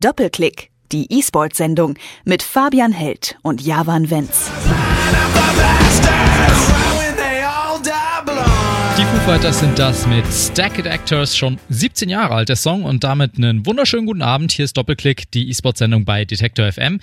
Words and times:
Doppelklick, 0.00 0.70
die 0.92 1.10
E-Sport-Sendung 1.10 1.94
mit 2.26 2.42
Fabian 2.42 2.92
Held 2.92 3.38
und 3.42 3.62
Javan 3.62 4.10
Wenz. 4.10 4.50
Foo 9.26 9.32
Fighters 9.32 9.58
sind 9.58 9.76
das 9.76 10.06
mit 10.06 10.24
Stacked 10.32 10.86
Actors, 10.86 11.36
schon 11.36 11.58
17 11.68 12.08
Jahre 12.08 12.34
alt 12.34 12.48
der 12.48 12.54
Song 12.54 12.84
und 12.84 13.02
damit 13.02 13.36
einen 13.36 13.66
wunderschönen 13.66 14.06
guten 14.06 14.22
Abend. 14.22 14.52
Hier 14.52 14.64
ist 14.64 14.76
Doppelklick, 14.76 15.28
die 15.32 15.50
E-Sport-Sendung 15.50 16.04
bei 16.04 16.24
Detektor 16.24 16.70
FM. 16.70 17.00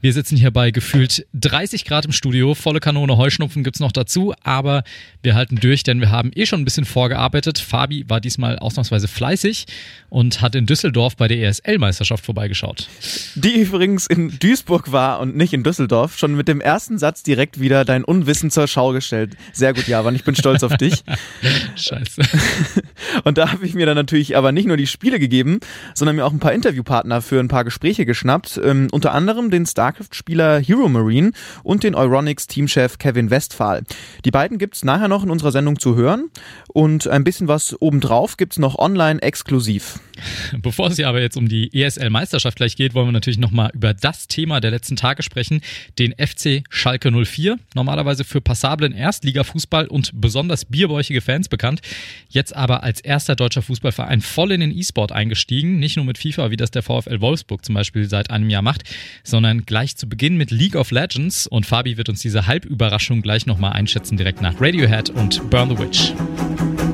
Wir 0.00 0.12
sitzen 0.12 0.36
hier 0.36 0.52
bei 0.52 0.70
gefühlt 0.70 1.26
30 1.34 1.84
Grad 1.84 2.04
im 2.04 2.12
Studio, 2.12 2.54
volle 2.54 2.78
Kanone, 2.78 3.16
Heuschnupfen 3.16 3.64
gibt's 3.64 3.80
noch 3.80 3.90
dazu, 3.90 4.34
aber 4.44 4.84
wir 5.22 5.34
halten 5.34 5.56
durch, 5.56 5.82
denn 5.82 6.00
wir 6.00 6.10
haben 6.10 6.30
eh 6.34 6.46
schon 6.46 6.60
ein 6.60 6.64
bisschen 6.64 6.84
vorgearbeitet. 6.84 7.58
Fabi 7.58 8.04
war 8.06 8.20
diesmal 8.20 8.58
ausnahmsweise 8.58 9.08
fleißig 9.08 9.64
und 10.10 10.42
hat 10.42 10.54
in 10.54 10.66
Düsseldorf 10.66 11.16
bei 11.16 11.26
der 11.26 11.38
ESL-Meisterschaft 11.38 12.24
vorbeigeschaut. 12.24 12.86
Die 13.34 13.62
übrigens 13.62 14.06
in 14.06 14.38
Duisburg 14.38 14.92
war 14.92 15.18
und 15.18 15.36
nicht 15.36 15.52
in 15.52 15.64
Düsseldorf, 15.64 16.18
schon 16.18 16.36
mit 16.36 16.46
dem 16.46 16.60
ersten 16.60 16.98
Satz 16.98 17.24
direkt 17.24 17.58
wieder 17.58 17.84
dein 17.84 18.04
Unwissen 18.04 18.50
zur 18.50 18.68
Schau 18.68 18.92
gestellt. 18.92 19.36
Sehr 19.52 19.74
gut, 19.74 19.88
Javan, 19.88 20.14
ich 20.14 20.22
bin 20.22 20.36
stolz 20.36 20.62
auf 20.62 20.76
dich. 20.76 21.02
Scheiße. 21.76 22.22
Und 23.24 23.38
da 23.38 23.52
habe 23.52 23.66
ich 23.66 23.74
mir 23.74 23.86
dann 23.86 23.96
natürlich 23.96 24.36
aber 24.36 24.52
nicht 24.52 24.66
nur 24.66 24.76
die 24.76 24.86
Spiele 24.86 25.18
gegeben, 25.18 25.60
sondern 25.94 26.16
mir 26.16 26.24
auch 26.24 26.32
ein 26.32 26.40
paar 26.40 26.52
Interviewpartner 26.52 27.22
für 27.22 27.40
ein 27.40 27.48
paar 27.48 27.64
Gespräche 27.64 28.06
geschnappt. 28.06 28.60
Ähm, 28.62 28.88
unter 28.90 29.12
anderem 29.12 29.50
den 29.50 29.66
StarCraft-Spieler 29.66 30.60
Hero 30.60 30.88
Marine 30.88 31.32
und 31.62 31.84
den 31.84 31.94
Euronics-Teamchef 31.94 32.98
Kevin 32.98 33.30
Westphal. 33.30 33.82
Die 34.24 34.30
beiden 34.30 34.58
gibt's 34.58 34.84
nachher 34.84 35.08
noch 35.08 35.24
in 35.24 35.30
unserer 35.30 35.52
Sendung 35.52 35.78
zu 35.78 35.96
hören. 35.96 36.30
Und 36.68 37.08
ein 37.08 37.24
bisschen 37.24 37.48
was 37.48 37.80
obendrauf 37.80 38.36
gibt's 38.36 38.58
noch 38.58 38.78
online 38.78 39.22
exklusiv. 39.22 40.00
Bevor 40.58 40.88
es 40.88 40.98
ja 40.98 41.08
aber 41.08 41.20
jetzt 41.20 41.36
um 41.36 41.48
die 41.48 41.72
ESL-Meisterschaft 41.72 42.56
gleich 42.56 42.76
geht, 42.76 42.94
wollen 42.94 43.08
wir 43.08 43.12
natürlich 43.12 43.38
nochmal 43.38 43.70
über 43.74 43.94
das 43.94 44.28
Thema 44.28 44.60
der 44.60 44.70
letzten 44.70 44.96
Tage 44.96 45.22
sprechen, 45.22 45.60
den 45.98 46.12
FC 46.12 46.62
Schalke 46.68 47.10
04. 47.10 47.58
Normalerweise 47.74 48.24
für 48.24 48.40
passablen 48.40 48.92
Erstligafußball 48.92 49.86
und 49.86 50.12
besonders 50.14 50.64
bierbäuchige 50.64 51.20
Fans 51.20 51.48
bekannt. 51.54 51.80
Jetzt 52.28 52.54
aber 52.54 52.82
als 52.82 53.00
erster 53.00 53.36
deutscher 53.36 53.62
Fußballverein 53.62 54.20
voll 54.20 54.50
in 54.50 54.60
den 54.60 54.76
E-Sport 54.76 55.12
eingestiegen. 55.12 55.78
Nicht 55.78 55.96
nur 55.96 56.04
mit 56.04 56.18
FIFA, 56.18 56.50
wie 56.50 56.56
das 56.56 56.72
der 56.72 56.82
VfL 56.82 57.20
Wolfsburg 57.20 57.64
zum 57.64 57.76
Beispiel 57.76 58.08
seit 58.08 58.30
einem 58.30 58.50
Jahr 58.50 58.62
macht, 58.62 58.82
sondern 59.22 59.64
gleich 59.64 59.96
zu 59.96 60.08
Beginn 60.08 60.36
mit 60.36 60.50
League 60.50 60.74
of 60.74 60.90
Legends. 60.90 61.46
Und 61.46 61.64
Fabi 61.64 61.96
wird 61.96 62.08
uns 62.08 62.20
diese 62.20 62.46
Halbüberraschung 62.46 63.22
gleich 63.22 63.46
nochmal 63.46 63.72
einschätzen, 63.72 64.16
direkt 64.16 64.40
nach 64.40 64.60
Radiohead 64.60 65.10
und 65.10 65.48
Burn 65.50 65.70
the 65.70 65.78
Witch. 65.78 66.93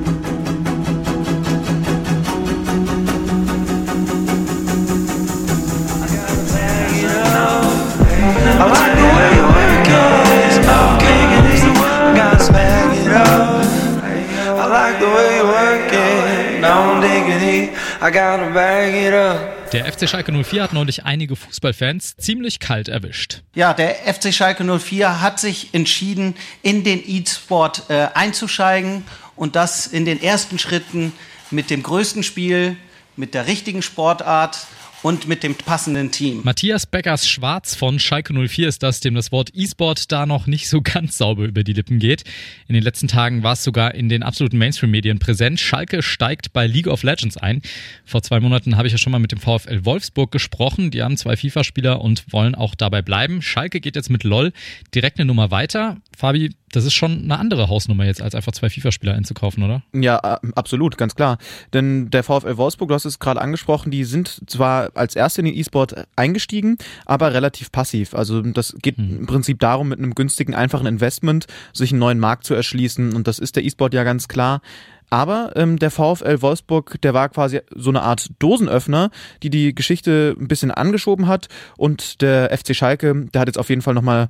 Der 19.73 19.85
FC 19.85 20.09
Schalke 20.09 20.31
04 20.31 20.63
hat 20.63 20.73
neulich 20.73 21.05
einige 21.05 21.35
Fußballfans 21.35 22.15
ziemlich 22.17 22.59
kalt 22.59 22.87
erwischt. 22.87 23.43
Ja, 23.53 23.75
der 23.75 23.93
FC 24.11 24.33
Schalke 24.33 24.63
04 24.63 25.21
hat 25.21 25.39
sich 25.39 25.69
entschieden, 25.73 26.35
in 26.63 26.83
den 26.83 26.99
E-Sport 27.07 27.83
äh, 27.89 28.07
einzusteigen 28.15 29.03
und 29.35 29.55
das 29.55 29.85
in 29.85 30.05
den 30.05 30.19
ersten 30.19 30.57
Schritten 30.57 31.13
mit 31.51 31.69
dem 31.69 31.83
größten 31.83 32.23
Spiel, 32.23 32.75
mit 33.17 33.35
der 33.35 33.45
richtigen 33.45 33.83
Sportart 33.83 34.65
und 35.03 35.27
mit 35.27 35.43
dem 35.43 35.55
passenden 35.55 36.11
Team. 36.11 36.41
Matthias 36.43 36.85
Beckers 36.85 37.27
Schwarz 37.27 37.75
von 37.75 37.99
Schalke 37.99 38.33
04 38.33 38.67
ist 38.67 38.83
das, 38.83 38.99
dem 38.99 39.15
das 39.15 39.31
Wort 39.31 39.49
E-Sport 39.53 40.11
da 40.11 40.25
noch 40.25 40.47
nicht 40.47 40.69
so 40.69 40.81
ganz 40.81 41.17
sauber 41.17 41.45
über 41.45 41.63
die 41.63 41.73
Lippen 41.73 41.99
geht. 41.99 42.23
In 42.67 42.73
den 42.73 42.83
letzten 42.83 43.07
Tagen 43.07 43.43
war 43.43 43.53
es 43.53 43.63
sogar 43.63 43.95
in 43.95 44.09
den 44.09 44.23
absoluten 44.23 44.57
Mainstream-Medien 44.57 45.19
präsent. 45.19 45.59
Schalke 45.59 46.03
steigt 46.03 46.53
bei 46.53 46.67
League 46.67 46.87
of 46.87 47.03
Legends 47.03 47.37
ein. 47.37 47.61
Vor 48.05 48.21
zwei 48.21 48.39
Monaten 48.39 48.77
habe 48.77 48.87
ich 48.87 48.91
ja 48.91 48.97
schon 48.97 49.11
mal 49.11 49.19
mit 49.19 49.31
dem 49.31 49.39
VfL 49.39 49.85
Wolfsburg 49.85 50.31
gesprochen. 50.31 50.91
Die 50.91 51.01
haben 51.01 51.17
zwei 51.17 51.35
FIFA-Spieler 51.35 52.01
und 52.01 52.31
wollen 52.31 52.55
auch 52.55 52.75
dabei 52.75 53.01
bleiben. 53.01 53.41
Schalke 53.41 53.81
geht 53.81 53.95
jetzt 53.95 54.09
mit 54.09 54.23
LOL 54.23 54.53
direkt 54.93 55.19
eine 55.19 55.25
Nummer 55.25 55.51
weiter. 55.51 55.97
Fabi, 56.17 56.55
das 56.71 56.85
ist 56.85 56.93
schon 56.93 57.23
eine 57.23 57.39
andere 57.39 57.67
Hausnummer 57.69 58.05
jetzt, 58.05 58.21
als 58.21 58.35
einfach 58.35 58.51
zwei 58.51 58.69
FIFA-Spieler 58.69 59.13
einzukaufen, 59.13 59.63
oder? 59.63 59.81
Ja, 59.93 60.17
absolut, 60.55 60.97
ganz 60.97 61.15
klar. 61.15 61.37
Denn 61.73 62.09
der 62.09 62.23
VfL 62.23 62.57
Wolfsburg, 62.57 62.89
du 62.89 62.95
hast 62.95 63.05
es 63.05 63.19
gerade 63.19 63.41
angesprochen, 63.41 63.91
die 63.91 64.03
sind 64.03 64.41
zwar 64.49 64.91
als 64.95 65.15
erste 65.15 65.41
in 65.41 65.45
den 65.45 65.55
E-Sport 65.55 66.05
eingestiegen, 66.15 66.77
aber 67.05 67.33
relativ 67.33 67.71
passiv. 67.71 68.13
Also 68.13 68.41
das 68.41 68.75
geht 68.81 68.97
Hm. 68.97 69.19
im 69.19 69.25
Prinzip 69.25 69.59
darum, 69.59 69.89
mit 69.89 69.99
einem 69.99 70.13
günstigen, 70.15 70.53
einfachen 70.53 70.85
Investment 70.85 71.47
sich 71.73 71.91
einen 71.91 71.99
neuen 71.99 72.19
Markt 72.19 72.45
zu 72.45 72.53
erschließen. 72.53 73.13
Und 73.15 73.27
das 73.27 73.39
ist 73.39 73.55
der 73.55 73.63
E-Sport 73.63 73.93
ja 73.93 74.03
ganz 74.03 74.27
klar. 74.27 74.61
Aber 75.09 75.51
ähm, 75.57 75.77
der 75.77 75.91
VfL 75.91 76.41
Wolfsburg, 76.41 77.01
der 77.01 77.13
war 77.13 77.27
quasi 77.27 77.59
so 77.75 77.89
eine 77.89 78.01
Art 78.01 78.29
Dosenöffner, 78.39 79.11
die 79.43 79.49
die 79.49 79.75
Geschichte 79.75 80.35
ein 80.39 80.47
bisschen 80.47 80.71
angeschoben 80.71 81.27
hat. 81.27 81.49
Und 81.75 82.21
der 82.21 82.57
FC 82.57 82.73
Schalke, 82.73 83.25
der 83.33 83.41
hat 83.41 83.49
jetzt 83.49 83.57
auf 83.57 83.67
jeden 83.69 83.81
Fall 83.81 83.93
nochmal 83.93 84.29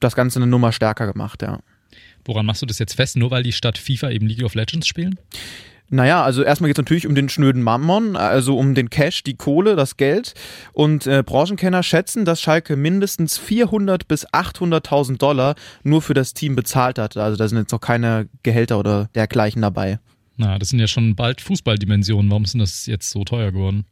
das 0.00 0.14
Ganze 0.16 0.38
eine 0.38 0.46
Nummer 0.46 0.72
stärker 0.72 1.06
gemacht, 1.06 1.42
ja. 1.42 1.60
Woran 2.24 2.46
machst 2.46 2.62
du 2.62 2.66
das 2.66 2.78
jetzt 2.78 2.94
fest? 2.94 3.16
Nur 3.16 3.30
weil 3.30 3.42
die 3.42 3.52
statt 3.52 3.78
FIFA 3.78 4.10
eben 4.10 4.26
League 4.26 4.44
of 4.44 4.54
Legends 4.54 4.86
spielen? 4.86 5.18
Naja, 5.92 6.22
also 6.22 6.44
erstmal 6.44 6.68
geht 6.68 6.78
es 6.78 6.82
natürlich 6.82 7.06
um 7.08 7.16
den 7.16 7.28
schnöden 7.28 7.62
Mammon, 7.62 8.14
also 8.14 8.56
um 8.56 8.76
den 8.76 8.90
Cash, 8.90 9.24
die 9.24 9.34
Kohle, 9.34 9.74
das 9.74 9.96
Geld. 9.96 10.34
Und 10.72 11.08
äh, 11.08 11.24
Branchenkenner 11.26 11.82
schätzen, 11.82 12.24
dass 12.24 12.40
Schalke 12.40 12.76
mindestens 12.76 13.38
400 13.38 14.06
bis 14.06 14.28
800.000 14.28 15.18
Dollar 15.18 15.56
nur 15.82 16.00
für 16.00 16.14
das 16.14 16.32
Team 16.32 16.54
bezahlt 16.54 16.98
hat. 16.98 17.16
Also 17.16 17.36
da 17.36 17.48
sind 17.48 17.58
jetzt 17.58 17.72
noch 17.72 17.80
keine 17.80 18.28
Gehälter 18.44 18.78
oder 18.78 19.08
dergleichen 19.16 19.62
dabei. 19.62 19.98
Na, 20.36 20.60
das 20.60 20.68
sind 20.68 20.78
ja 20.78 20.86
schon 20.86 21.16
bald 21.16 21.40
Fußballdimensionen. 21.40 22.30
Warum 22.30 22.44
ist 22.44 22.54
denn 22.54 22.60
das 22.60 22.86
jetzt 22.86 23.10
so 23.10 23.24
teuer 23.24 23.50
geworden? 23.50 23.84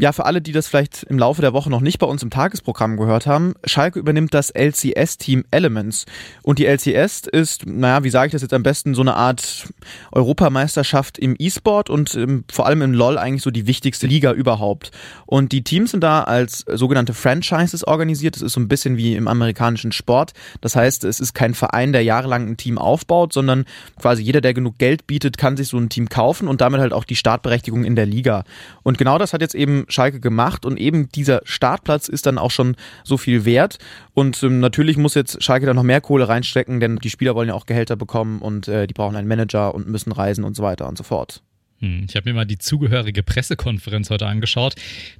Ja, 0.00 0.12
für 0.12 0.26
alle, 0.26 0.40
die 0.40 0.52
das 0.52 0.68
vielleicht 0.68 1.02
im 1.04 1.18
Laufe 1.18 1.42
der 1.42 1.52
Woche 1.52 1.70
noch 1.70 1.80
nicht 1.80 1.98
bei 1.98 2.06
uns 2.06 2.22
im 2.22 2.30
Tagesprogramm 2.30 2.96
gehört 2.96 3.26
haben, 3.26 3.54
Schalke 3.64 3.98
übernimmt 3.98 4.32
das 4.32 4.50
LCS-Team 4.50 5.44
Elements. 5.50 6.06
Und 6.42 6.60
die 6.60 6.66
LCS 6.66 7.22
ist, 7.26 7.66
naja, 7.66 8.04
wie 8.04 8.10
sage 8.10 8.28
ich 8.28 8.32
das 8.32 8.42
jetzt 8.42 8.54
am 8.54 8.62
besten, 8.62 8.94
so 8.94 9.00
eine 9.00 9.14
Art 9.14 9.66
Europameisterschaft 10.12 11.18
im 11.18 11.34
E-Sport 11.36 11.90
und 11.90 12.14
ähm, 12.14 12.44
vor 12.48 12.66
allem 12.66 12.82
im 12.82 12.94
LOL 12.94 13.18
eigentlich 13.18 13.42
so 13.42 13.50
die 13.50 13.66
wichtigste 13.66 14.06
Liga 14.06 14.32
überhaupt. 14.32 14.92
Und 15.26 15.50
die 15.50 15.64
Teams 15.64 15.90
sind 15.90 16.04
da 16.04 16.22
als 16.22 16.64
sogenannte 16.68 17.12
Franchises 17.12 17.82
organisiert. 17.82 18.36
Das 18.36 18.42
ist 18.42 18.52
so 18.52 18.60
ein 18.60 18.68
bisschen 18.68 18.98
wie 18.98 19.16
im 19.16 19.26
amerikanischen 19.26 19.90
Sport. 19.90 20.32
Das 20.60 20.76
heißt, 20.76 21.02
es 21.02 21.18
ist 21.18 21.34
kein 21.34 21.54
Verein, 21.54 21.92
der 21.92 22.04
jahrelang 22.04 22.46
ein 22.46 22.56
Team 22.56 22.78
aufbaut, 22.78 23.32
sondern 23.32 23.64
quasi 24.00 24.22
jeder, 24.22 24.40
der 24.40 24.54
genug 24.54 24.78
Geld 24.78 25.08
bietet, 25.08 25.38
kann 25.38 25.56
sich 25.56 25.66
so 25.66 25.76
ein 25.76 25.88
Team 25.88 26.08
kaufen 26.08 26.46
und 26.46 26.60
damit 26.60 26.80
halt 26.80 26.92
auch 26.92 27.04
die 27.04 27.16
Startberechtigung 27.16 27.82
in 27.82 27.96
der 27.96 28.06
Liga. 28.06 28.44
Und 28.84 28.96
genau 28.96 29.18
das 29.18 29.32
hat 29.32 29.40
jetzt 29.40 29.56
eben 29.56 29.86
Schalke 29.88 30.20
gemacht 30.20 30.64
und 30.64 30.78
eben 30.78 31.08
dieser 31.10 31.40
Startplatz 31.44 32.08
ist 32.08 32.26
dann 32.26 32.38
auch 32.38 32.50
schon 32.50 32.76
so 33.04 33.16
viel 33.16 33.44
wert. 33.44 33.78
Und 34.14 34.42
ähm, 34.42 34.60
natürlich 34.60 34.96
muss 34.96 35.14
jetzt 35.14 35.42
Schalke 35.42 35.66
da 35.66 35.74
noch 35.74 35.82
mehr 35.82 36.00
Kohle 36.00 36.28
reinstecken, 36.28 36.80
denn 36.80 36.96
die 36.96 37.10
Spieler 37.10 37.34
wollen 37.34 37.48
ja 37.48 37.54
auch 37.54 37.66
Gehälter 37.66 37.96
bekommen 37.96 38.40
und 38.40 38.68
äh, 38.68 38.86
die 38.86 38.94
brauchen 38.94 39.16
einen 39.16 39.28
Manager 39.28 39.74
und 39.74 39.88
müssen 39.88 40.12
reisen 40.12 40.44
und 40.44 40.56
so 40.56 40.62
weiter 40.62 40.88
und 40.88 40.98
so 40.98 41.04
fort. 41.04 41.42
Hm, 41.80 42.06
Ich 42.08 42.16
habe 42.16 42.28
mir 42.28 42.34
mal 42.34 42.44
die 42.44 42.58
zugehörige 42.58 43.22
Pressekonferenz 43.22 44.10
heute 44.10 44.26
angeschaut. 44.26 44.74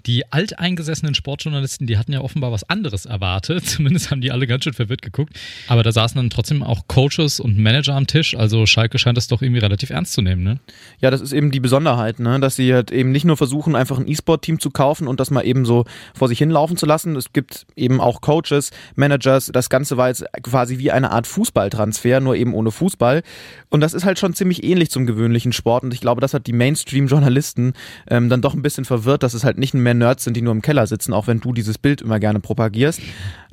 Die 0.07 0.31
alteingesessenen 0.33 1.15
Sportjournalisten, 1.15 1.87
die 1.87 1.99
hatten 1.99 2.13
ja 2.13 2.21
offenbar 2.21 2.51
was 2.51 2.69
anderes 2.69 3.07
erwartet. 3.07 3.65
Zumindest 3.67 4.11
haben 4.11 4.21
die 4.21 4.33
alle 4.33 4.47
ganz 4.49 4.65
schön 4.65 4.73
verwirrt 4.73 5.03
geguckt. 5.03 5.39
Aber 5.69 5.85
da 5.85 5.93
saßen 5.93 6.17
dann 6.17 6.31
trotzdem 6.31 6.65
auch 6.65 6.89
Coaches 6.89 7.39
und 7.39 7.59
Manager 7.59 7.95
am 7.95 8.09
Tisch. 8.09 8.37
Also 8.37 8.67
Schalke 8.67 8.99
scheint 8.99 9.17
das 9.17 9.29
doch 9.29 9.41
irgendwie 9.41 9.61
relativ 9.61 9.91
ernst 9.91 10.15
zu 10.15 10.23
nehmen, 10.23 10.43
ne? 10.43 10.59
Ja, 11.01 11.13
das 11.13 11.21
ist 11.21 11.33
eben 11.33 11.53
die 11.53 11.61
Besonderheit, 11.61 12.19
ne? 12.19 12.41
dass 12.41 12.57
sie 12.57 12.75
halt 12.75 12.91
eben 12.91 13.13
nicht 13.13 13.25
nur 13.25 13.37
versuchen, 13.37 13.77
einfach 13.77 13.99
ein 13.99 14.09
E-Sport-Team 14.09 14.59
zu 14.59 14.71
kaufen 14.71 15.07
und 15.07 15.21
das 15.21 15.31
mal 15.31 15.43
eben 15.43 15.65
so 15.65 15.85
vor 16.15 16.27
sich 16.29 16.39
hinlaufen 16.39 16.77
zu 16.77 16.87
lassen. 16.87 17.15
Es 17.15 17.33
gibt 17.33 17.67
eben 17.77 18.01
auch 18.01 18.21
Coaches, 18.21 18.71
Managers. 18.97 19.51
Das 19.53 19.71
Ganze 19.71 19.97
war 19.97 20.09
jetzt 20.09 20.25
quasi 20.43 20.79
wie 20.79 20.91
eine 20.91 21.13
Art 21.13 21.29
Fußballtransfer, 21.29 22.19
nur 22.19 22.35
eben 22.35 22.53
ohne 22.53 22.73
Fußball. 22.73 23.23
Und 23.71 23.81
das 23.81 23.95
ist 23.95 24.05
halt 24.05 24.19
schon 24.19 24.35
ziemlich 24.35 24.65
ähnlich 24.65 24.91
zum 24.91 25.07
gewöhnlichen 25.07 25.53
Sport. 25.53 25.85
Und 25.85 25.95
ich 25.95 26.01
glaube, 26.01 26.21
das 26.21 26.35
hat 26.35 26.48
die 26.49 26.55
Mainstream-Journalisten 26.55 27.75
ähm, 28.09 28.29
dann 28.31 28.41
doch 28.41 28.55
ein 28.55 28.63
bisschen 28.63 28.87
verwirrt, 28.87 29.23
dass 29.23 29.35
es 29.35 29.45
halt 29.45 29.59
nicht 29.59 29.75
mehr 29.75 29.95
Nerds 29.95 30.25
sind, 30.25 30.35
die 30.35 30.43
nur 30.43 30.53
im 30.53 30.63
Keller 30.63 30.87
sitzen, 30.87 31.13
auch 31.13 31.27
wenn 31.27 31.41
du 31.41 31.53
dieses 31.53 31.77
Bild 31.77 32.01
immer 32.01 32.19
gerne 32.19 32.41
propagierst. 32.41 33.01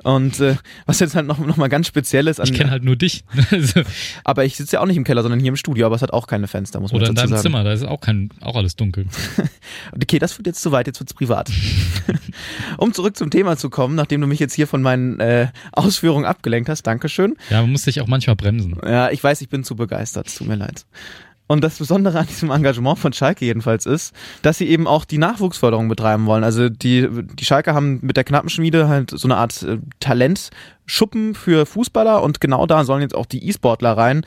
Und 0.02 0.40
äh, 0.40 0.56
was 0.86 1.00
jetzt 1.00 1.14
halt 1.14 1.26
noch, 1.26 1.38
noch 1.38 1.56
mal 1.56 1.68
ganz 1.68 1.86
speziell 1.86 2.26
ist, 2.26 2.40
an, 2.40 2.46
Ich 2.46 2.54
kenne 2.54 2.70
halt 2.70 2.84
nur 2.84 2.96
dich. 2.96 3.24
Also, 3.50 3.82
aber 4.24 4.44
ich 4.44 4.56
sitze 4.56 4.76
ja 4.76 4.80
auch 4.80 4.86
nicht 4.86 4.96
im 4.96 5.04
Keller, 5.04 5.22
sondern 5.22 5.40
hier 5.40 5.50
im 5.50 5.56
Studio, 5.56 5.86
aber 5.86 5.94
es 5.94 6.02
hat 6.02 6.12
auch 6.12 6.26
keine 6.26 6.48
Fenster, 6.48 6.80
muss 6.80 6.90
man 6.90 7.00
Oder 7.00 7.10
in 7.10 7.14
deinem 7.14 7.28
sagen. 7.28 7.42
Zimmer, 7.42 7.64
da 7.64 7.72
ist 7.72 7.84
auch 7.84 8.00
kein, 8.00 8.30
auch 8.40 8.56
alles 8.56 8.76
dunkel. 8.76 9.06
Okay, 9.92 10.18
das 10.18 10.38
wird 10.38 10.46
jetzt 10.46 10.62
zu 10.62 10.70
weit, 10.72 10.86
jetzt 10.86 11.00
wird's 11.00 11.12
privat. 11.12 11.50
um 12.78 12.94
zurück 12.94 13.16
zum 13.16 13.30
Thema 13.30 13.56
zu 13.56 13.68
kommen, 13.68 13.94
nachdem 13.96 14.20
du 14.20 14.26
mich 14.26 14.38
jetzt 14.38 14.54
hier 14.54 14.66
von 14.66 14.80
meinen 14.80 15.18
äh, 15.18 15.48
Ausführungen 15.72 16.24
abgelenkt 16.24 16.68
hast, 16.68 16.82
Dankeschön. 16.84 17.34
Ja, 17.50 17.62
man 17.62 17.72
muss 17.72 17.82
sich 17.82 18.00
auch 18.00 18.06
manchmal 18.06 18.36
bremsen. 18.36 18.76
Ja, 18.84 19.10
ich 19.10 19.22
weiß, 19.22 19.40
ich 19.40 19.48
bin 19.48 19.64
zu 19.64 19.74
begeistert, 19.74 20.28
es 20.28 20.36
tut 20.36 20.46
mir 20.46 20.54
leid. 20.54 20.86
Und 21.46 21.62
das 21.62 21.78
Besondere 21.78 22.18
an 22.18 22.26
diesem 22.26 22.50
Engagement 22.50 22.98
von 22.98 23.12
Schalke 23.12 23.44
jedenfalls 23.44 23.86
ist, 23.86 24.12
dass 24.42 24.58
sie 24.58 24.68
eben 24.68 24.86
auch 24.86 25.04
die 25.04 25.18
Nachwuchsförderung 25.18 25.88
betreiben 25.88 26.26
wollen. 26.26 26.44
Also 26.44 26.68
die, 26.68 27.08
die 27.10 27.44
Schalke 27.44 27.74
haben 27.74 28.00
mit 28.02 28.16
der 28.16 28.24
Knappenschmiede 28.24 28.88
halt 28.88 29.10
so 29.10 29.28
eine 29.28 29.36
Art 29.36 29.62
äh, 29.62 29.78
Talent 30.00 30.50
für 30.88 31.66
Fußballer 31.66 32.22
und 32.22 32.40
genau 32.40 32.64
da 32.66 32.84
sollen 32.84 33.02
jetzt 33.02 33.14
auch 33.14 33.26
die 33.26 33.48
E-Sportler 33.48 33.96
rein 33.96 34.24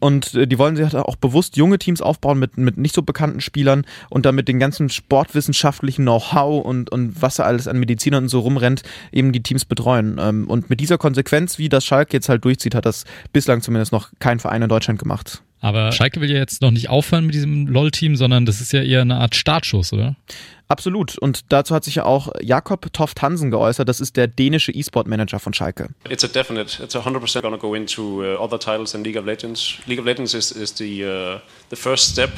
und 0.00 0.34
äh, 0.34 0.46
die 0.46 0.58
wollen 0.58 0.74
sich 0.74 0.84
halt 0.84 0.94
auch 0.94 1.16
bewusst 1.16 1.58
junge 1.58 1.78
Teams 1.78 2.00
aufbauen 2.00 2.38
mit, 2.38 2.56
mit 2.56 2.78
nicht 2.78 2.94
so 2.94 3.02
bekannten 3.02 3.42
Spielern 3.42 3.84
und 4.08 4.24
damit 4.24 4.48
den 4.48 4.58
ganzen 4.58 4.88
sportwissenschaftlichen 4.88 6.04
Know-how 6.04 6.64
und, 6.64 6.90
und 6.90 7.20
was 7.20 7.36
da 7.36 7.42
alles 7.42 7.68
an 7.68 7.78
Medizinern 7.78 8.24
und 8.24 8.28
so 8.30 8.40
rumrennt, 8.40 8.82
eben 9.12 9.32
die 9.32 9.42
Teams 9.42 9.66
betreuen. 9.66 10.18
Ähm, 10.18 10.48
und 10.48 10.70
mit 10.70 10.80
dieser 10.80 10.96
Konsequenz, 10.96 11.58
wie 11.58 11.68
das 11.68 11.84
Schalke 11.84 12.16
jetzt 12.16 12.30
halt 12.30 12.42
durchzieht, 12.44 12.74
hat 12.74 12.86
das 12.86 13.04
bislang 13.34 13.60
zumindest 13.60 13.92
noch 13.92 14.08
kein 14.18 14.40
Verein 14.40 14.62
in 14.62 14.68
Deutschland 14.70 14.98
gemacht. 14.98 15.42
Aber 15.60 15.92
Schalke 15.92 16.20
will 16.20 16.30
ja 16.30 16.38
jetzt 16.38 16.62
noch 16.62 16.70
nicht 16.70 16.88
aufhören 16.88 17.26
mit 17.26 17.34
diesem 17.34 17.66
LOL-Team, 17.66 18.16
sondern 18.16 18.46
das 18.46 18.60
ist 18.60 18.72
ja 18.72 18.82
eher 18.82 19.02
eine 19.02 19.16
Art 19.16 19.34
Startschuss, 19.34 19.92
oder? 19.92 20.14
Absolut. 20.68 21.16
Und 21.18 21.46
dazu 21.48 21.74
hat 21.74 21.84
sich 21.84 21.96
ja 21.96 22.04
auch 22.04 22.28
Jakob 22.42 22.92
Toft 22.92 23.22
Hansen 23.22 23.50
geäußert. 23.50 23.88
Das 23.88 24.00
ist 24.00 24.16
der 24.16 24.28
dänische 24.28 24.70
E-Sport-Manager 24.70 25.40
von 25.40 25.54
Schalke. 25.54 25.88
It's 26.08 26.24
a 26.24 26.28
definite. 26.28 26.82
It's 26.82 26.94
a 26.94 27.00
100% 27.00 27.40
going 27.40 27.54
to 27.54 27.58
go 27.58 27.74
into 27.74 28.22
uh, 28.22 28.36
other 28.38 28.58
titles 28.58 28.92
than 28.92 29.02
League 29.02 29.16
of 29.16 29.24
Legends. 29.24 29.78
League 29.86 29.98
of 29.98 30.04
Legends 30.04 30.34
is, 30.34 30.52
is 30.52 30.74
the 30.76 31.04
uh, 31.04 31.40
the 31.70 31.76
first 31.76 32.10
step 32.10 32.30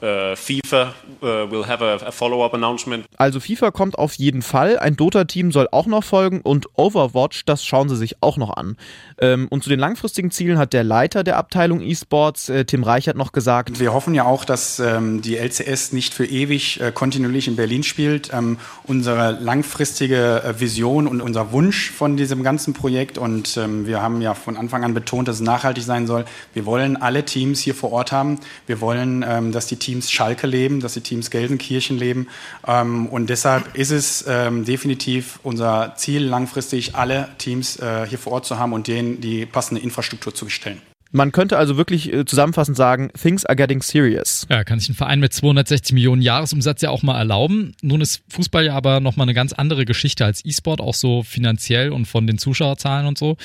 FIFA 0.00 0.94
uh, 1.22 1.50
will 1.50 1.66
have 1.66 1.82
a, 1.82 2.12
follow-up 2.12 2.54
announcement. 2.54 3.06
Also 3.16 3.40
FIFA 3.40 3.70
kommt 3.70 3.98
auf 3.98 4.14
jeden 4.14 4.42
Fall. 4.42 4.78
Ein 4.78 4.96
Dota-Team 4.96 5.50
soll 5.50 5.68
auch 5.72 5.86
noch 5.86 6.04
folgen 6.04 6.40
und 6.40 6.66
Overwatch, 6.74 7.44
das 7.44 7.64
schauen 7.64 7.88
sie 7.88 7.96
sich 7.96 8.22
auch 8.22 8.36
noch 8.36 8.56
an. 8.56 8.76
Ähm, 9.20 9.48
und 9.50 9.64
zu 9.64 9.70
den 9.70 9.80
langfristigen 9.80 10.30
Zielen 10.30 10.58
hat 10.58 10.72
der 10.72 10.84
Leiter 10.84 11.24
der 11.24 11.36
Abteilung 11.36 11.80
E-Sports, 11.80 12.48
äh, 12.48 12.64
Tim 12.64 12.84
Reichert, 12.84 13.16
noch 13.16 13.32
gesagt. 13.32 13.80
Wir 13.80 13.92
hoffen 13.92 14.14
ja 14.14 14.24
auch, 14.24 14.44
dass 14.44 14.78
ähm, 14.78 15.22
die 15.22 15.36
LCS 15.36 15.92
nicht 15.92 16.14
für 16.14 16.24
ewig 16.24 16.80
äh, 16.80 16.92
kontinuierlich 16.92 17.48
in 17.48 17.56
Berlin 17.56 17.82
spielt. 17.82 18.30
Ähm, 18.32 18.58
unsere 18.84 19.32
langfristige 19.32 20.42
äh, 20.44 20.60
Vision 20.60 21.08
und 21.08 21.20
unser 21.20 21.52
Wunsch 21.52 21.90
von 21.90 22.16
diesem 22.16 22.42
ganzen 22.42 22.72
Projekt 22.74 23.18
und 23.18 23.56
wir 23.56 24.02
haben 24.02 24.20
ja 24.20 24.34
von 24.34 24.56
Anfang 24.56 24.84
an 24.84 24.94
betont, 24.94 25.28
dass 25.28 25.36
es 25.36 25.42
nachhaltig 25.42 25.84
sein 25.84 26.06
soll. 26.06 26.24
Wir 26.54 26.66
wollen 26.66 26.96
alle 26.96 27.24
Teams 27.24 27.60
hier 27.60 27.74
vor 27.74 27.92
Ort 27.92 28.12
haben. 28.12 28.38
Wir 28.66 28.80
wollen, 28.80 29.52
dass 29.52 29.66
die 29.66 29.76
Teams 29.76 29.87
Teams 29.88 30.10
Schalke 30.10 30.46
leben, 30.46 30.80
dass 30.80 30.92
die 30.92 31.00
Teams 31.00 31.30
Gelsenkirchen 31.30 31.96
leben. 31.96 32.28
Ähm, 32.66 33.06
und 33.06 33.30
deshalb 33.30 33.74
ist 33.74 33.90
es 33.90 34.22
ähm, 34.28 34.66
definitiv 34.66 35.40
unser 35.42 35.94
Ziel, 35.96 36.24
langfristig 36.24 36.94
alle 36.94 37.30
Teams 37.38 37.78
äh, 37.78 38.06
hier 38.06 38.18
vor 38.18 38.34
Ort 38.34 38.44
zu 38.44 38.58
haben 38.58 38.74
und 38.74 38.86
denen 38.86 39.22
die 39.22 39.46
passende 39.46 39.80
Infrastruktur 39.80 40.34
zu 40.34 40.50
stellen. 40.50 40.82
Man 41.10 41.32
könnte 41.32 41.56
also 41.56 41.78
wirklich 41.78 42.12
äh, 42.12 42.26
zusammenfassend 42.26 42.76
sagen, 42.76 43.10
things 43.18 43.46
are 43.46 43.56
getting 43.56 43.80
serious. 43.80 44.46
Ja, 44.50 44.62
kann 44.62 44.78
sich 44.78 44.90
ein 44.90 44.94
Verein 44.94 45.20
mit 45.20 45.32
260 45.32 45.94
Millionen 45.94 46.20
Jahresumsatz 46.20 46.82
ja 46.82 46.90
auch 46.90 47.02
mal 47.02 47.16
erlauben. 47.16 47.74
Nun 47.80 48.02
ist 48.02 48.22
Fußball 48.28 48.66
ja 48.66 48.74
aber 48.74 49.00
nochmal 49.00 49.24
eine 49.24 49.32
ganz 49.32 49.54
andere 49.54 49.86
Geschichte 49.86 50.26
als 50.26 50.44
E-Sport, 50.44 50.82
auch 50.82 50.92
so 50.92 51.22
finanziell 51.22 51.92
und 51.92 52.04
von 52.04 52.26
den 52.26 52.36
Zuschauerzahlen 52.36 53.06
und 53.06 53.16
so. 53.16 53.38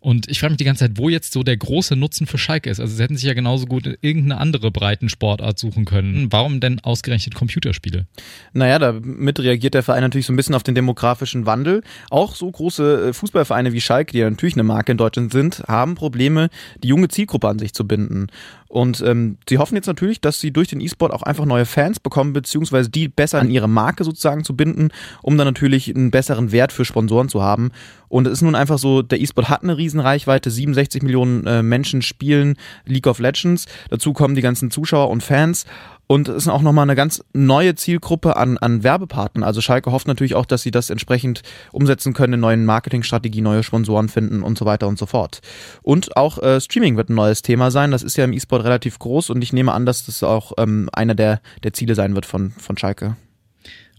Und 0.00 0.30
ich 0.30 0.38
frage 0.40 0.52
mich 0.52 0.58
die 0.58 0.64
ganze 0.64 0.84
Zeit, 0.84 0.96
wo 0.96 1.08
jetzt 1.08 1.32
so 1.32 1.42
der 1.42 1.56
große 1.56 1.96
Nutzen 1.96 2.26
für 2.26 2.38
Schalke 2.38 2.70
ist. 2.70 2.80
Also 2.80 2.94
sie 2.94 3.02
hätten 3.02 3.16
sich 3.16 3.26
ja 3.26 3.34
genauso 3.34 3.66
gut 3.66 3.98
irgendeine 4.00 4.40
andere 4.40 4.70
Breitensportart 4.70 5.58
suchen 5.58 5.84
können. 5.84 6.28
Warum 6.30 6.60
denn 6.60 6.80
ausgerechnet 6.80 7.34
Computerspiele? 7.34 8.06
Naja, 8.52 8.78
damit 8.78 9.40
reagiert 9.40 9.74
der 9.74 9.82
Verein 9.82 10.02
natürlich 10.02 10.26
so 10.26 10.32
ein 10.32 10.36
bisschen 10.36 10.54
auf 10.54 10.62
den 10.62 10.74
demografischen 10.74 11.46
Wandel. 11.46 11.82
Auch 12.10 12.34
so 12.34 12.50
große 12.50 13.08
äh, 13.08 13.12
Fußballvereine 13.12 13.72
wie 13.72 13.80
Schalke, 13.80 14.12
die 14.12 14.18
ja 14.18 14.30
natürlich 14.30 14.54
eine 14.54 14.62
Marke 14.62 14.92
in 14.92 14.98
Deutschland 14.98 15.32
sind, 15.32 15.62
haben 15.66 15.94
Probleme, 15.94 16.48
die 16.82 16.88
junge 16.88 17.08
Zielgruppe 17.08 17.48
an 17.48 17.58
sich 17.58 17.74
zu 17.74 17.86
binden. 17.86 18.28
Und 18.68 19.00
ähm, 19.00 19.38
sie 19.48 19.58
hoffen 19.58 19.76
jetzt 19.76 19.86
natürlich, 19.86 20.20
dass 20.20 20.40
sie 20.40 20.50
durch 20.50 20.68
den 20.68 20.80
E-Sport 20.80 21.12
auch 21.12 21.22
einfach 21.22 21.46
neue 21.46 21.64
Fans 21.64 22.00
bekommen, 22.00 22.34
beziehungsweise 22.34 22.90
die 22.90 23.08
besser 23.08 23.40
an 23.40 23.50
ihre 23.50 23.68
Marke 23.68 24.04
sozusagen 24.04 24.44
zu 24.44 24.54
binden, 24.54 24.90
um 25.22 25.38
dann 25.38 25.46
natürlich 25.46 25.94
einen 25.94 26.10
besseren 26.10 26.52
Wert 26.52 26.72
für 26.72 26.84
Sponsoren 26.84 27.30
zu 27.30 27.42
haben. 27.42 27.70
Und 28.08 28.26
es 28.26 28.34
ist 28.34 28.42
nun 28.42 28.54
einfach 28.54 28.78
so, 28.78 29.02
der 29.02 29.20
E-Sport 29.20 29.48
hat 29.48 29.62
eine 29.62 29.78
Riesenreichweite, 29.78 30.50
67 30.50 31.02
Millionen 31.02 31.46
äh, 31.46 31.62
Menschen 31.62 32.02
spielen 32.02 32.56
League 32.84 33.06
of 33.06 33.18
Legends. 33.18 33.66
Dazu 33.88 34.12
kommen 34.12 34.34
die 34.34 34.42
ganzen 34.42 34.70
Zuschauer 34.70 35.08
und 35.08 35.22
Fans. 35.22 35.64
Und 36.08 36.28
es 36.28 36.36
ist 36.36 36.48
auch 36.48 36.62
nochmal 36.62 36.84
eine 36.84 36.96
ganz 36.96 37.22
neue 37.34 37.74
Zielgruppe 37.74 38.36
an, 38.36 38.56
an 38.56 38.82
Werbepartnern. 38.82 39.44
Also 39.44 39.60
Schalke 39.60 39.92
hofft 39.92 40.08
natürlich 40.08 40.34
auch, 40.34 40.46
dass 40.46 40.62
sie 40.62 40.70
das 40.70 40.88
entsprechend 40.88 41.42
umsetzen 41.70 42.14
können, 42.14 42.32
in 42.32 42.40
neuen 42.40 42.64
Marketingstrategie, 42.64 43.42
neue 43.42 43.62
Sponsoren 43.62 44.08
finden 44.08 44.42
und 44.42 44.56
so 44.56 44.64
weiter 44.64 44.88
und 44.88 44.98
so 44.98 45.04
fort. 45.04 45.40
Und 45.82 46.16
auch 46.16 46.42
äh, 46.42 46.60
Streaming 46.62 46.96
wird 46.96 47.10
ein 47.10 47.14
neues 47.14 47.42
Thema 47.42 47.70
sein. 47.70 47.90
Das 47.90 48.02
ist 48.02 48.16
ja 48.16 48.24
im 48.24 48.32
E-Sport 48.32 48.64
relativ 48.64 48.98
groß 48.98 49.28
und 49.28 49.42
ich 49.42 49.52
nehme 49.52 49.72
an, 49.72 49.84
dass 49.84 50.06
das 50.06 50.22
auch 50.22 50.52
ähm, 50.56 50.88
einer 50.94 51.14
der, 51.14 51.42
der 51.62 51.74
Ziele 51.74 51.94
sein 51.94 52.14
wird 52.14 52.24
von, 52.24 52.52
von 52.52 52.78
Schalke. 52.78 53.16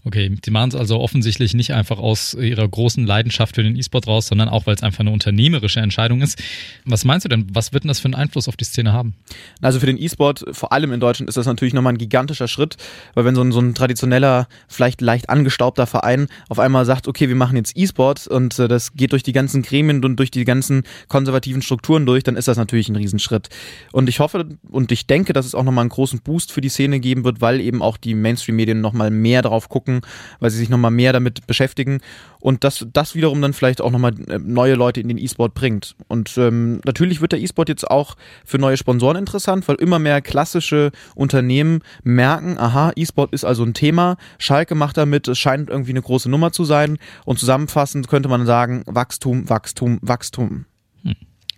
Okay, 0.04 0.34
die 0.44 0.50
machen 0.50 0.70
es 0.70 0.74
also 0.74 0.98
offensichtlich 0.98 1.52
nicht 1.54 1.74
einfach 1.74 1.98
aus 1.98 2.34
ihrer 2.34 2.66
großen 2.66 3.06
Leidenschaft 3.06 3.54
für 3.54 3.62
den 3.62 3.76
E-Sport 3.76 4.06
raus, 4.06 4.28
sondern 4.28 4.48
auch, 4.48 4.66
weil 4.66 4.74
es 4.74 4.82
einfach 4.82 5.00
eine 5.00 5.10
unternehmerische 5.10 5.80
Entscheidung 5.80 6.22
ist. 6.22 6.42
Was 6.84 7.04
meinst 7.04 7.24
du 7.24 7.28
denn, 7.28 7.46
was 7.52 7.72
wird 7.72 7.84
denn 7.84 7.88
das 7.88 8.00
für 8.00 8.06
einen 8.06 8.14
Einfluss 8.14 8.48
auf 8.48 8.56
die 8.56 8.64
Szene 8.64 8.92
haben? 8.92 9.14
Also 9.60 9.78
für 9.78 9.86
den 9.86 10.00
E-Sport, 10.00 10.44
vor 10.52 10.72
allem 10.72 10.92
in 10.92 11.00
Deutschland, 11.00 11.28
ist 11.28 11.36
das 11.36 11.46
natürlich 11.46 11.74
nochmal 11.74 11.92
ein 11.92 11.98
gigantischer 11.98 12.48
Schritt, 12.48 12.76
weil 13.14 13.24
wenn 13.26 13.34
so 13.34 13.42
ein, 13.42 13.52
so 13.52 13.60
ein 13.60 13.74
traditioneller, 13.74 14.48
vielleicht 14.68 15.02
leicht 15.02 15.28
angestaubter 15.28 15.86
Verein 15.86 16.28
auf 16.48 16.58
einmal 16.58 16.86
sagt, 16.86 17.06
okay, 17.06 17.28
wir 17.28 17.36
machen 17.36 17.56
jetzt 17.56 17.76
E-Sport 17.76 18.26
und 18.26 18.58
äh, 18.58 18.68
das 18.68 18.94
geht 18.94 19.12
durch 19.12 19.22
die 19.22 19.32
ganzen 19.32 19.62
Gremien 19.62 20.02
und 20.04 20.16
durch 20.16 20.30
die 20.30 20.44
ganzen 20.44 20.84
konservativen 21.08 21.60
Strukturen 21.60 22.06
durch, 22.06 22.22
dann 22.24 22.36
ist 22.36 22.48
das 22.48 22.56
natürlich 22.56 22.88
ein 22.88 22.96
Riesenschritt. 22.96 23.48
Und 23.92 24.08
ich 24.08 24.20
hoffe 24.20 24.46
und 24.70 24.92
ich 24.92 25.06
denke, 25.06 25.32
dass 25.32 25.44
es 25.44 25.54
auch 25.54 25.64
nochmal 25.64 25.82
einen 25.82 25.90
großen 25.90 26.20
Boost 26.20 26.52
für 26.52 26.60
die 26.60 26.68
Szene 26.70 27.00
geben 27.00 27.24
wird, 27.24 27.40
weil 27.40 27.60
eben 27.60 27.82
auch 27.82 27.96
die 27.96 28.14
Mainstream-Medien 28.14 28.80
nochmal 28.80 29.10
mehr 29.10 29.42
drauf 29.42 29.68
gucken, 29.68 29.89
gucken, 29.90 30.00
weil 30.38 30.50
sie 30.50 30.58
sich 30.58 30.68
nochmal 30.68 30.90
mehr 30.90 31.12
damit 31.12 31.46
beschäftigen 31.46 32.00
und 32.38 32.64
das, 32.64 32.86
das 32.92 33.14
wiederum 33.14 33.42
dann 33.42 33.52
vielleicht 33.52 33.80
auch 33.80 33.90
nochmal 33.90 34.12
äh, 34.28 34.38
neue 34.38 34.74
Leute 34.74 35.00
in 35.00 35.08
den 35.08 35.18
E-Sport 35.18 35.54
bringt. 35.54 35.94
Und 36.08 36.36
ähm, 36.38 36.80
natürlich 36.84 37.20
wird 37.20 37.32
der 37.32 37.40
E-Sport 37.40 37.68
jetzt 37.68 37.90
auch 37.90 38.16
für 38.44 38.58
neue 38.58 38.76
Sponsoren 38.76 39.16
interessant, 39.16 39.66
weil 39.68 39.76
immer 39.76 39.98
mehr 39.98 40.22
klassische 40.22 40.92
Unternehmen 41.14 41.80
merken, 42.02 42.58
aha, 42.58 42.92
E-Sport 42.96 43.32
ist 43.32 43.44
also 43.44 43.64
ein 43.64 43.74
Thema, 43.74 44.16
Schalke 44.38 44.74
macht 44.74 44.96
damit, 44.96 45.28
es 45.28 45.38
scheint 45.38 45.68
irgendwie 45.68 45.90
eine 45.90 46.02
große 46.02 46.30
Nummer 46.30 46.52
zu 46.52 46.64
sein 46.64 46.98
und 47.24 47.38
zusammenfassend 47.38 48.08
könnte 48.08 48.28
man 48.28 48.46
sagen, 48.46 48.82
Wachstum, 48.86 49.48
Wachstum, 49.48 49.98
Wachstum. 50.02 50.66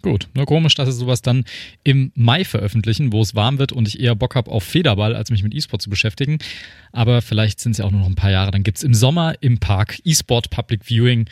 Gut, 0.03 0.29
nur 0.35 0.47
komisch, 0.47 0.75
dass 0.75 0.89
sie 0.89 0.99
sowas 0.99 1.23
dann 1.23 1.45
im 1.85 2.11
Mai 2.17 2.45
veröffentlichen, 2.45 3.13
wo 3.13 3.23
es 3.23 3.37
warm 3.37 3.59
wird 3.59 3.71
und 3.71 3.87
ich 3.87 4.01
eher 4.01 4.17
Bock 4.17 4.35
habe 4.35 4.51
auf 4.51 4.65
Federball, 4.65 5.15
als 5.15 5.31
mich 5.31 5.45
mit 5.45 5.55
E-Sport 5.55 5.81
zu 5.81 5.91
beschäftigen. 5.91 6.39
Aber 6.91 7.23
vielleicht 7.23 7.61
sind 7.61 7.73
es 7.73 7.79
ja 7.79 7.85
auch 7.85 7.93
nur 7.93 8.01
noch 8.01 8.09
ein 8.09 8.17
paar 8.17 8.33
Jahre. 8.33 8.51
Dann 8.51 8.65
gibt 8.65 8.79
es 8.79 8.85
im 8.85 8.95
Sommer 8.95 9.35
im 9.41 9.59
Park 9.59 10.01
E-Sport 10.05 10.51
Public 10.51 10.85
Viewing. 10.85 11.21
Und 11.21 11.29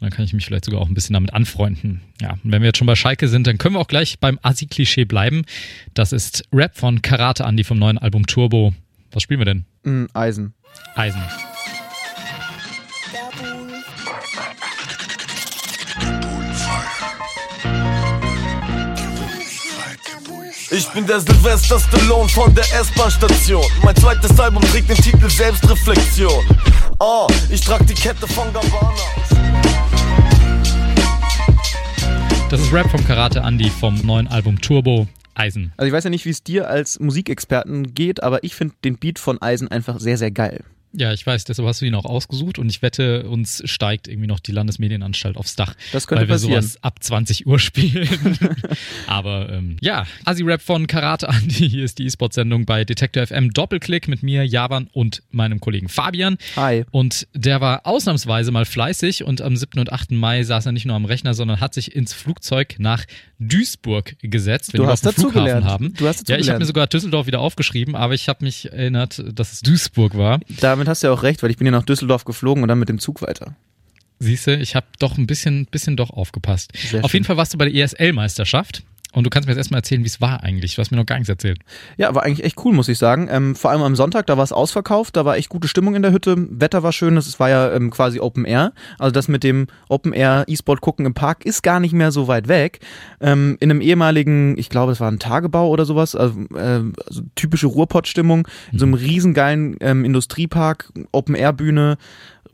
dann 0.00 0.10
kann 0.10 0.24
ich 0.24 0.32
mich 0.34 0.44
vielleicht 0.44 0.66
sogar 0.66 0.80
auch 0.80 0.88
ein 0.88 0.94
bisschen 0.94 1.14
damit 1.14 1.32
anfreunden. 1.32 2.02
Ja, 2.20 2.32
und 2.32 2.52
wenn 2.52 2.62
wir 2.62 2.68
jetzt 2.68 2.78
schon 2.78 2.86
bei 2.86 2.94
Schalke 2.94 3.28
sind, 3.28 3.46
dann 3.46 3.58
können 3.58 3.74
wir 3.74 3.80
auch 3.80 3.88
gleich 3.88 4.18
beim 4.18 4.38
Assi-Klischee 4.42 5.04
bleiben. 5.06 5.44
Das 5.94 6.12
ist 6.12 6.44
Rap 6.52 6.76
von 6.76 7.02
Karate 7.02 7.44
Andy 7.44 7.64
vom 7.64 7.78
neuen 7.78 7.98
Album 7.98 8.26
Turbo. 8.26 8.74
Was 9.12 9.22
spielen 9.22 9.40
wir 9.40 9.46
denn? 9.46 9.64
Mm, 9.84 10.06
Eisen. 10.14 10.54
Eisen. 10.94 11.22
Ich 20.72 20.88
bin 20.90 21.04
der 21.04 21.18
Sylvester 21.18 21.80
Stallone 21.80 22.28
von 22.28 22.54
der 22.54 22.62
S-Bahn-Station. 22.62 23.64
Mein 23.82 23.96
zweites 23.96 24.38
Album 24.38 24.62
trägt 24.62 24.88
den 24.88 24.96
Titel 24.98 25.28
Selbstreflexion. 25.28 26.44
Oh, 27.00 27.26
ich 27.50 27.60
trag 27.60 27.84
die 27.88 27.94
Kette 27.94 28.24
von 28.28 28.52
Gabbana. 28.52 28.94
Das 32.48 32.60
ist 32.60 32.72
Rap 32.72 32.88
vom 32.88 33.04
Karate 33.04 33.40
Andy 33.40 33.68
vom 33.68 33.96
neuen 34.06 34.28
Album 34.28 34.60
Turbo. 34.60 35.08
Eisen. 35.34 35.72
Also 35.76 35.88
ich 35.88 35.92
weiß 35.92 36.04
ja 36.04 36.10
nicht, 36.10 36.24
wie 36.24 36.30
es 36.30 36.44
dir 36.44 36.68
als 36.68 37.00
Musikexperten 37.00 37.92
geht, 37.92 38.22
aber 38.22 38.44
ich 38.44 38.54
finde 38.54 38.74
den 38.84 38.96
Beat 38.96 39.18
von 39.18 39.42
Eisen 39.42 39.66
einfach 39.66 39.98
sehr, 39.98 40.18
sehr 40.18 40.30
geil. 40.30 40.62
Ja, 40.92 41.12
ich 41.12 41.24
weiß, 41.24 41.44
deshalb 41.44 41.68
hast 41.68 41.80
du 41.80 41.86
ihn 41.86 41.94
auch 41.94 42.04
ausgesucht 42.04 42.58
und 42.58 42.68
ich 42.68 42.82
wette, 42.82 43.28
uns 43.28 43.62
steigt 43.64 44.08
irgendwie 44.08 44.26
noch 44.26 44.40
die 44.40 44.52
Landesmedienanstalt 44.52 45.36
aufs 45.36 45.54
Dach. 45.54 45.74
Das 45.92 46.06
könnte 46.06 46.22
weil 46.22 46.28
wir 46.28 46.34
passieren. 46.34 46.62
sowas 46.62 46.78
ab 46.82 47.02
20 47.02 47.46
Uhr 47.46 47.58
spielen. 47.60 48.08
Aber 49.06 49.48
ähm, 49.50 49.76
ja, 49.80 50.06
Asi-Rap 50.24 50.60
von 50.62 50.86
Karate 50.86 51.28
Andy. 51.28 51.68
Hier 51.70 51.84
ist 51.84 51.98
die 51.98 52.06
E-Sport-Sendung 52.06 52.66
bei 52.66 52.84
Detector 52.84 53.26
FM 53.26 53.52
Doppelklick 53.52 54.08
mit 54.08 54.22
mir, 54.22 54.44
Javan 54.44 54.88
und 54.92 55.22
meinem 55.30 55.60
Kollegen 55.60 55.88
Fabian. 55.88 56.38
Hi. 56.56 56.84
Und 56.90 57.28
der 57.34 57.60
war 57.60 57.86
ausnahmsweise 57.86 58.50
mal 58.50 58.64
fleißig 58.64 59.24
und 59.24 59.40
am 59.42 59.56
7. 59.56 59.78
und 59.80 59.92
8. 59.92 60.12
Mai 60.12 60.42
saß 60.42 60.66
er 60.66 60.72
nicht 60.72 60.86
nur 60.86 60.96
am 60.96 61.04
Rechner, 61.04 61.34
sondern 61.34 61.60
hat 61.60 61.74
sich 61.74 61.94
ins 61.94 62.12
Flugzeug 62.12 62.76
nach 62.78 63.04
Duisburg 63.38 64.16
gesetzt, 64.22 64.72
wenn 64.72 64.78
Du 64.78 64.86
wir 64.86 64.90
hast 64.90 65.06
auf 65.06 65.14
dem 65.14 65.16
dazu 65.16 65.30
Flughafen 65.30 65.46
gelernt. 65.46 65.64
haben. 65.66 65.94
Du 65.94 66.06
hast 66.06 66.20
dazu 66.22 66.32
ja, 66.32 66.38
ich 66.38 66.48
habe 66.50 66.58
mir 66.58 66.66
sogar 66.66 66.86
Düsseldorf 66.86 67.26
wieder 67.26 67.40
aufgeschrieben, 67.40 67.94
aber 67.94 68.14
ich 68.14 68.28
habe 68.28 68.44
mich 68.44 68.70
erinnert, 68.72 69.22
dass 69.34 69.52
es 69.52 69.60
Duisburg 69.60 70.16
war. 70.16 70.40
Damit 70.80 70.88
hast 70.88 71.02
du 71.02 71.08
ja 71.08 71.12
auch 71.12 71.22
recht, 71.22 71.42
weil 71.42 71.50
ich 71.50 71.58
bin 71.58 71.66
ja 71.66 71.72
nach 71.72 71.82
Düsseldorf 71.82 72.24
geflogen 72.24 72.62
und 72.62 72.68
dann 72.68 72.78
mit 72.78 72.88
dem 72.88 72.98
Zug 72.98 73.20
weiter. 73.20 73.54
Siehste, 74.18 74.54
ich 74.54 74.74
habe 74.74 74.86
doch 74.98 75.18
ein 75.18 75.26
bisschen, 75.26 75.66
bisschen 75.66 75.94
doch 75.94 76.08
aufgepasst. 76.08 76.72
Sehr 76.74 77.04
Auf 77.04 77.10
schön. 77.10 77.18
jeden 77.18 77.26
Fall 77.26 77.36
warst 77.36 77.52
du 77.52 77.58
bei 77.58 77.68
der 77.68 77.74
ESL-Meisterschaft. 77.74 78.82
Und 79.12 79.24
du 79.24 79.30
kannst 79.30 79.46
mir 79.46 79.52
jetzt 79.52 79.58
erstmal 79.58 79.78
erzählen, 79.78 80.02
wie 80.02 80.08
es 80.08 80.20
war 80.20 80.42
eigentlich. 80.42 80.76
Du 80.76 80.80
hast 80.80 80.90
mir 80.90 80.96
noch 80.96 81.06
gar 81.06 81.16
nichts 81.16 81.28
erzählt. 81.28 81.58
Ja, 81.96 82.14
war 82.14 82.22
eigentlich 82.22 82.44
echt 82.44 82.64
cool, 82.64 82.72
muss 82.72 82.88
ich 82.88 82.98
sagen. 82.98 83.28
Ähm, 83.30 83.56
vor 83.56 83.70
allem 83.70 83.82
am 83.82 83.96
Sonntag, 83.96 84.26
da 84.26 84.36
war 84.36 84.44
es 84.44 84.52
ausverkauft, 84.52 85.16
da 85.16 85.24
war 85.24 85.36
echt 85.36 85.48
gute 85.48 85.66
Stimmung 85.68 85.96
in 85.96 86.02
der 86.02 86.12
Hütte. 86.12 86.36
Wetter 86.50 86.82
war 86.82 86.92
schön, 86.92 87.16
es 87.16 87.40
war 87.40 87.50
ja 87.50 87.72
ähm, 87.72 87.90
quasi 87.90 88.20
Open 88.20 88.44
Air. 88.44 88.72
Also 88.98 89.12
das 89.12 89.26
mit 89.26 89.42
dem 89.42 89.66
Open 89.88 90.12
Air 90.12 90.44
E-Sport 90.46 90.80
gucken 90.80 91.06
im 91.06 91.14
Park 91.14 91.44
ist 91.44 91.62
gar 91.62 91.80
nicht 91.80 91.92
mehr 91.92 92.12
so 92.12 92.28
weit 92.28 92.46
weg. 92.46 92.80
Ähm, 93.20 93.56
in 93.60 93.70
einem 93.70 93.80
ehemaligen, 93.80 94.56
ich 94.56 94.68
glaube, 94.68 94.92
es 94.92 95.00
war 95.00 95.10
ein 95.10 95.18
Tagebau 95.18 95.68
oder 95.68 95.84
sowas, 95.84 96.14
also, 96.14 96.40
äh, 96.54 96.82
also 97.06 97.22
typische 97.34 97.66
Ruhrpott-Stimmung, 97.66 98.46
in 98.72 98.78
so 98.78 98.86
einem 98.86 98.94
riesengeilen 98.94 99.76
ähm, 99.80 100.04
Industriepark, 100.04 100.92
Open 101.12 101.34
Air 101.34 101.52
Bühne 101.52 101.98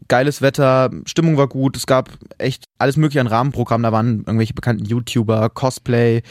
geiles 0.08 0.42
Wetter, 0.42 0.90
Stimmung 1.04 1.36
war 1.36 1.48
gut, 1.48 1.76
es 1.76 1.86
gab 1.86 2.10
echt 2.38 2.64
alles 2.78 2.96
mögliche 2.96 3.20
an 3.20 3.26
Rahmenprogramm, 3.26 3.82
da 3.82 3.92
waren 3.92 4.18
irgendwelche 4.18 4.54
bekannten 4.54 4.84
YouTuber, 4.84 5.50
Cosplay, 5.50 6.22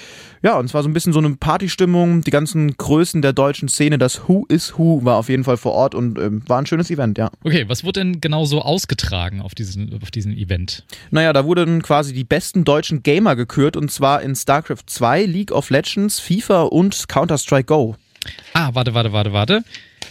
ja, 0.43 0.57
und 0.57 0.65
es 0.65 0.73
war 0.73 0.83
so 0.83 0.89
ein 0.89 0.93
bisschen 0.93 1.13
so 1.13 1.19
eine 1.19 1.35
Partystimmung, 1.35 2.21
die 2.21 2.31
ganzen 2.31 2.77
Größen 2.77 3.21
der 3.21 3.33
deutschen 3.33 3.67
Szene, 3.69 3.97
das 3.97 4.27
Who 4.27 4.45
is 4.47 4.77
Who 4.77 5.03
war 5.03 5.17
auf 5.17 5.29
jeden 5.29 5.43
Fall 5.43 5.57
vor 5.57 5.73
Ort 5.73 5.95
und 5.95 6.17
ähm, 6.19 6.41
war 6.47 6.59
ein 6.59 6.65
schönes 6.65 6.89
Event, 6.89 7.17
ja. 7.17 7.29
Okay, 7.43 7.65
was 7.67 7.83
wurde 7.83 8.01
denn 8.01 8.21
genau 8.21 8.45
so 8.45 8.61
ausgetragen 8.61 9.41
auf 9.41 9.55
diesem 9.55 9.99
auf 10.01 10.11
diesen 10.11 10.35
Event? 10.35 10.83
Naja, 11.11 11.33
da 11.33 11.45
wurden 11.45 11.81
quasi 11.81 12.13
die 12.13 12.23
besten 12.23 12.63
deutschen 12.63 13.03
Gamer 13.03 13.35
gekürt 13.35 13.77
und 13.77 13.91
zwar 13.91 14.21
in 14.21 14.35
StarCraft 14.35 14.83
2, 14.87 15.25
League 15.25 15.51
of 15.51 15.69
Legends, 15.69 16.19
FIFA 16.19 16.63
und 16.63 17.07
Counter-Strike 17.07 17.65
Go. 17.65 17.95
Ah, 18.53 18.71
warte, 18.73 18.93
warte, 18.93 19.13
warte, 19.13 19.33
warte. 19.33 19.63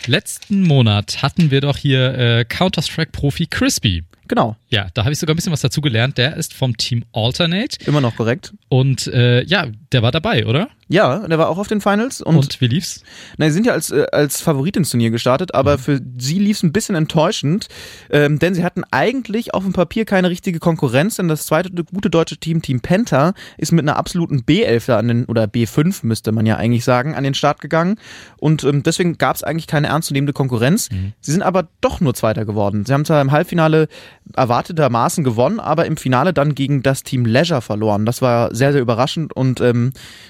Letzten 0.06 0.62
Monat 0.62 1.22
hatten 1.22 1.50
wir 1.50 1.60
doch 1.60 1.76
hier 1.76 2.18
äh, 2.18 2.44
Counter-Strike-Profi 2.44 3.46
Crispy. 3.46 4.04
Genau. 4.26 4.56
Ja, 4.70 4.88
da 4.94 5.04
habe 5.04 5.12
ich 5.12 5.18
sogar 5.18 5.34
ein 5.34 5.36
bisschen 5.36 5.52
was 5.52 5.60
dazu 5.60 5.80
gelernt. 5.80 6.16
Der 6.18 6.36
ist 6.36 6.54
vom 6.54 6.76
Team 6.76 7.04
Alternate. 7.12 7.78
Immer 7.86 8.00
noch 8.00 8.16
korrekt. 8.16 8.54
Und 8.68 9.06
äh, 9.08 9.44
ja, 9.44 9.66
der 9.94 10.02
war 10.02 10.12
dabei, 10.12 10.46
oder? 10.46 10.68
Ja, 10.88 11.26
der 11.26 11.38
war 11.38 11.48
auch 11.48 11.58
auf 11.58 11.68
den 11.68 11.80
Finals. 11.80 12.20
Und, 12.20 12.36
Und 12.36 12.60
wie 12.60 12.66
lief's? 12.66 13.02
Na, 13.38 13.46
sie 13.46 13.52
sind 13.52 13.66
ja 13.66 13.72
als, 13.72 13.90
äh, 13.90 14.06
als 14.12 14.40
Favorit 14.40 14.76
ins 14.76 14.90
Turnier 14.90 15.10
gestartet, 15.10 15.54
aber 15.54 15.78
für 15.78 16.00
sie 16.18 16.38
lief 16.38 16.58
es 16.58 16.62
ein 16.62 16.72
bisschen 16.72 16.94
enttäuschend, 16.94 17.68
ähm, 18.10 18.38
denn 18.38 18.54
sie 18.54 18.64
hatten 18.64 18.82
eigentlich 18.90 19.54
auf 19.54 19.62
dem 19.62 19.72
Papier 19.72 20.04
keine 20.04 20.28
richtige 20.28 20.58
Konkurrenz, 20.58 21.16
denn 21.16 21.28
das 21.28 21.46
zweite 21.46 21.70
gute 21.84 22.10
deutsche 22.10 22.36
Team, 22.36 22.60
Team 22.60 22.80
Penta, 22.80 23.32
ist 23.56 23.72
mit 23.72 23.84
einer 23.84 23.96
absoluten 23.96 24.42
B11 24.42 24.86
da 24.86 24.98
an 24.98 25.08
den, 25.08 25.24
oder 25.24 25.44
B5 25.44 26.00
müsste 26.02 26.32
man 26.32 26.44
ja 26.44 26.56
eigentlich 26.56 26.84
sagen, 26.84 27.14
an 27.14 27.24
den 27.24 27.34
Start 27.34 27.60
gegangen. 27.60 27.96
Und 28.36 28.64
ähm, 28.64 28.82
deswegen 28.82 29.16
gab 29.16 29.36
es 29.36 29.44
eigentlich 29.44 29.66
keine 29.66 29.86
ernstzunehmende 29.86 30.32
Konkurrenz. 30.32 30.88
Sie 31.20 31.32
sind 31.32 31.42
aber 31.42 31.68
doch 31.80 32.00
nur 32.00 32.14
Zweiter 32.14 32.44
geworden. 32.44 32.84
Sie 32.84 32.92
haben 32.92 33.04
zwar 33.04 33.22
im 33.22 33.30
Halbfinale 33.30 33.88
erwartetermaßen 34.34 35.24
gewonnen, 35.24 35.60
aber 35.60 35.86
im 35.86 35.96
Finale 35.96 36.32
dann 36.32 36.54
gegen 36.54 36.82
das 36.82 37.04
Team 37.04 37.24
Leisure 37.24 37.62
verloren. 37.62 38.04
Das 38.06 38.22
war 38.22 38.54
sehr, 38.54 38.72
sehr 38.72 38.80
überraschend 38.80 39.34
und 39.34 39.60
ähm, 39.60 39.83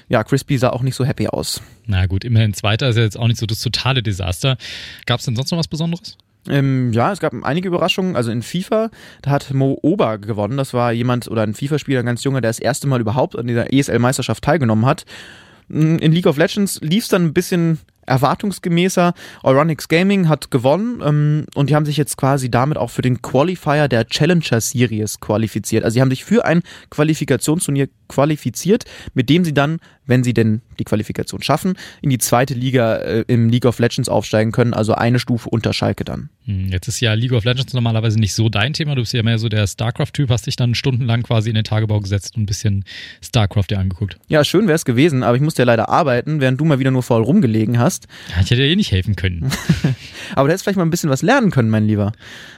ja, 0.09 0.23
Crispy 0.23 0.57
sah 0.57 0.69
auch 0.69 0.81
nicht 0.81 0.95
so 0.95 1.05
happy 1.05 1.27
aus. 1.27 1.61
Na 1.85 2.05
gut, 2.05 2.23
immerhin 2.23 2.53
Zweiter 2.53 2.89
ist 2.89 2.97
ja 2.97 3.03
jetzt 3.03 3.17
auch 3.17 3.27
nicht 3.27 3.39
so 3.39 3.45
das 3.45 3.59
totale 3.59 4.03
Desaster. 4.03 4.57
Gab 5.05 5.19
es 5.19 5.25
denn 5.25 5.35
sonst 5.35 5.51
noch 5.51 5.59
was 5.59 5.67
Besonderes? 5.67 6.17
Ähm, 6.47 6.93
ja, 6.93 7.11
es 7.11 7.19
gab 7.19 7.33
einige 7.43 7.67
Überraschungen. 7.67 8.15
Also 8.15 8.31
in 8.31 8.41
FIFA, 8.41 8.91
da 9.21 9.31
hat 9.31 9.53
Mo 9.53 9.77
Ober 9.81 10.17
gewonnen. 10.17 10.57
Das 10.57 10.73
war 10.73 10.91
jemand 10.91 11.27
oder 11.27 11.43
ein 11.43 11.53
FIFA-Spieler, 11.53 12.01
ein 12.01 12.05
ganz 12.05 12.23
junger, 12.23 12.41
der 12.41 12.49
das 12.49 12.59
erste 12.59 12.87
Mal 12.87 13.01
überhaupt 13.01 13.37
an 13.37 13.47
dieser 13.47 13.73
ESL-Meisterschaft 13.73 14.43
teilgenommen 14.43 14.85
hat. 14.85 15.05
In 15.67 16.11
League 16.11 16.27
of 16.27 16.37
Legends 16.37 16.79
lief 16.81 17.05
es 17.05 17.09
dann 17.09 17.25
ein 17.25 17.33
bisschen 17.33 17.79
erwartungsgemäßer. 18.05 19.13
Euronix 19.43 19.87
Gaming 19.87 20.29
hat 20.29 20.51
gewonnen 20.51 21.01
ähm, 21.03 21.45
und 21.55 21.69
die 21.69 21.75
haben 21.75 21.85
sich 21.85 21.97
jetzt 21.97 22.17
quasi 22.17 22.49
damit 22.49 22.77
auch 22.77 22.89
für 22.89 23.01
den 23.01 23.21
Qualifier 23.21 23.87
der 23.87 24.07
Challenger 24.07 24.61
Series 24.61 25.19
qualifiziert. 25.19 25.83
Also 25.83 25.95
sie 25.95 26.01
haben 26.01 26.09
sich 26.09 26.25
für 26.25 26.45
ein 26.45 26.61
Qualifikationsturnier 26.89 27.87
qualifiziert, 28.07 28.85
mit 29.13 29.29
dem 29.29 29.43
sie 29.43 29.53
dann, 29.53 29.79
wenn 30.05 30.23
sie 30.23 30.33
denn 30.33 30.61
die 30.77 30.83
Qualifikation 30.83 31.41
schaffen, 31.41 31.73
in 32.01 32.09
die 32.09 32.17
zweite 32.17 32.53
Liga 32.53 32.97
äh, 32.97 33.25
im 33.27 33.49
League 33.49 33.65
of 33.65 33.79
Legends 33.79 34.09
aufsteigen 34.09 34.51
können, 34.51 34.73
also 34.73 34.93
eine 34.93 35.19
Stufe 35.19 35.49
unter 35.49 35.73
Schalke 35.73 36.03
dann. 36.03 36.29
Hm, 36.45 36.67
Jetzt 36.69 36.87
ist 36.87 36.99
ja 36.99 37.13
League 37.13 37.31
of 37.31 37.43
Legends 37.45 37.73
normalerweise 37.73 38.19
nicht 38.19 38.33
so 38.33 38.49
dein 38.49 38.73
Thema. 38.73 38.95
Du 38.95 39.01
bist 39.01 39.13
ja 39.13 39.23
mehr 39.23 39.39
so 39.39 39.49
der 39.49 39.65
StarCraft-Typ, 39.65 40.29
hast 40.29 40.45
dich 40.45 40.55
dann 40.55 40.75
stundenlang 40.75 41.23
quasi 41.23 41.49
in 41.49 41.55
den 41.55 41.63
Tagebau 41.63 41.99
gesetzt 41.99 42.35
und 42.35 42.43
ein 42.43 42.45
bisschen 42.45 42.85
StarCraft 43.21 43.65
dir 43.71 43.79
angeguckt. 43.79 44.17
Ja, 44.27 44.43
schön 44.43 44.67
wäre 44.67 44.75
es 44.75 44.85
gewesen, 44.85 45.23
aber 45.23 45.35
ich 45.35 45.41
musste 45.41 45.63
ja 45.63 45.65
leider 45.65 45.89
arbeiten, 45.89 46.41
während 46.41 46.59
du 46.59 46.65
mal 46.65 46.79
wieder 46.79 46.91
nur 46.91 47.03
faul 47.03 47.23
rumgelegen 47.23 47.79
hast. 47.79 47.94
Ja, 48.29 48.41
ich 48.41 48.49
hätte 48.51 48.61
dir 48.61 48.67
eh 48.67 48.75
nicht 48.75 48.91
helfen 48.91 49.15
können. 49.15 49.51
Aber 50.35 50.47
du 50.47 50.51
hättest 50.51 50.63
vielleicht 50.63 50.77
mal 50.77 50.85
ein 50.85 50.89
bisschen 50.89 51.09
was 51.09 51.21
lernen 51.21 51.51
können, 51.51 51.69
mein 51.69 51.85
Lieber. 51.85 52.11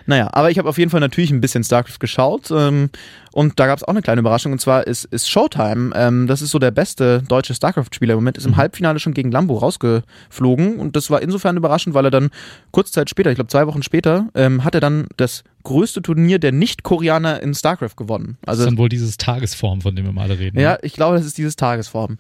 Naja, 0.06 0.30
aber 0.32 0.50
ich 0.50 0.58
habe 0.58 0.70
auf 0.70 0.78
jeden 0.78 0.90
Fall 0.90 1.02
natürlich 1.02 1.32
ein 1.32 1.42
bisschen 1.42 1.66
StarCraft 1.66 2.00
geschaut. 2.00 2.50
Ähm, 2.50 2.90
und 3.34 3.60
da 3.60 3.68
gab 3.68 3.78
es 3.78 3.84
auch 3.84 3.90
eine 3.90 4.02
kleine 4.02 4.22
Überraschung. 4.22 4.54
Und 4.54 4.60
zwar 4.60 4.88
ist, 4.88 5.06
ist 5.06 5.30
Showtime, 5.30 5.92
ähm, 5.96 6.28
das 6.28 6.42
ist 6.42 6.52
so 6.52 6.60
der 6.60 6.72
beste 6.72 7.22
deutsche 7.28 7.54
StarCraft-Spieler 7.54 8.14
im 8.14 8.20
Moment, 8.20 8.38
ist 8.38 8.46
im 8.46 8.56
Halbfinale 8.56 9.00
schon 9.00 9.14
gegen 9.14 9.32
Lambo 9.32 9.58
rausgeflogen. 9.58 10.80
Und 10.80 10.96
das 10.96 11.12
war 11.12 11.22
insofern 11.22 11.58
überraschend, 11.58 11.94
weil 11.94 12.06
er 12.06 12.12
dann 12.12 12.30
kurze 12.72 12.94
Zeit 12.94 13.10
später, 13.10 13.30
ich 13.30 13.36
glaube 13.36 13.50
zwei 13.50 13.68
Wochen 13.68 13.84
später, 13.84 14.30
ähm, 14.34 14.64
hat 14.64 14.76
er 14.76 14.82
dann 14.82 15.08
das 15.18 15.44
größte 15.64 16.02
Turnier 16.02 16.40
der 16.40 16.54
Nicht-Koreaner 16.54 17.44
in 17.44 17.54
StarCraft 17.54 17.98
gewonnen. 17.98 18.38
Also 18.46 18.62
das 18.62 18.68
ist 18.68 18.72
dann 18.72 18.78
wohl 18.78 18.90
dieses 18.90 19.18
Tagesform, 19.18 19.82
von 19.82 19.96
dem 19.96 20.06
wir 20.06 20.14
mal 20.14 20.32
reden. 20.32 20.58
Ja, 20.58 20.72
ne? 20.72 20.80
ich 20.82 20.94
glaube, 20.94 21.18
das 21.18 21.26
ist 21.26 21.38
dieses 21.38 21.58
Tagesform. 21.58 22.18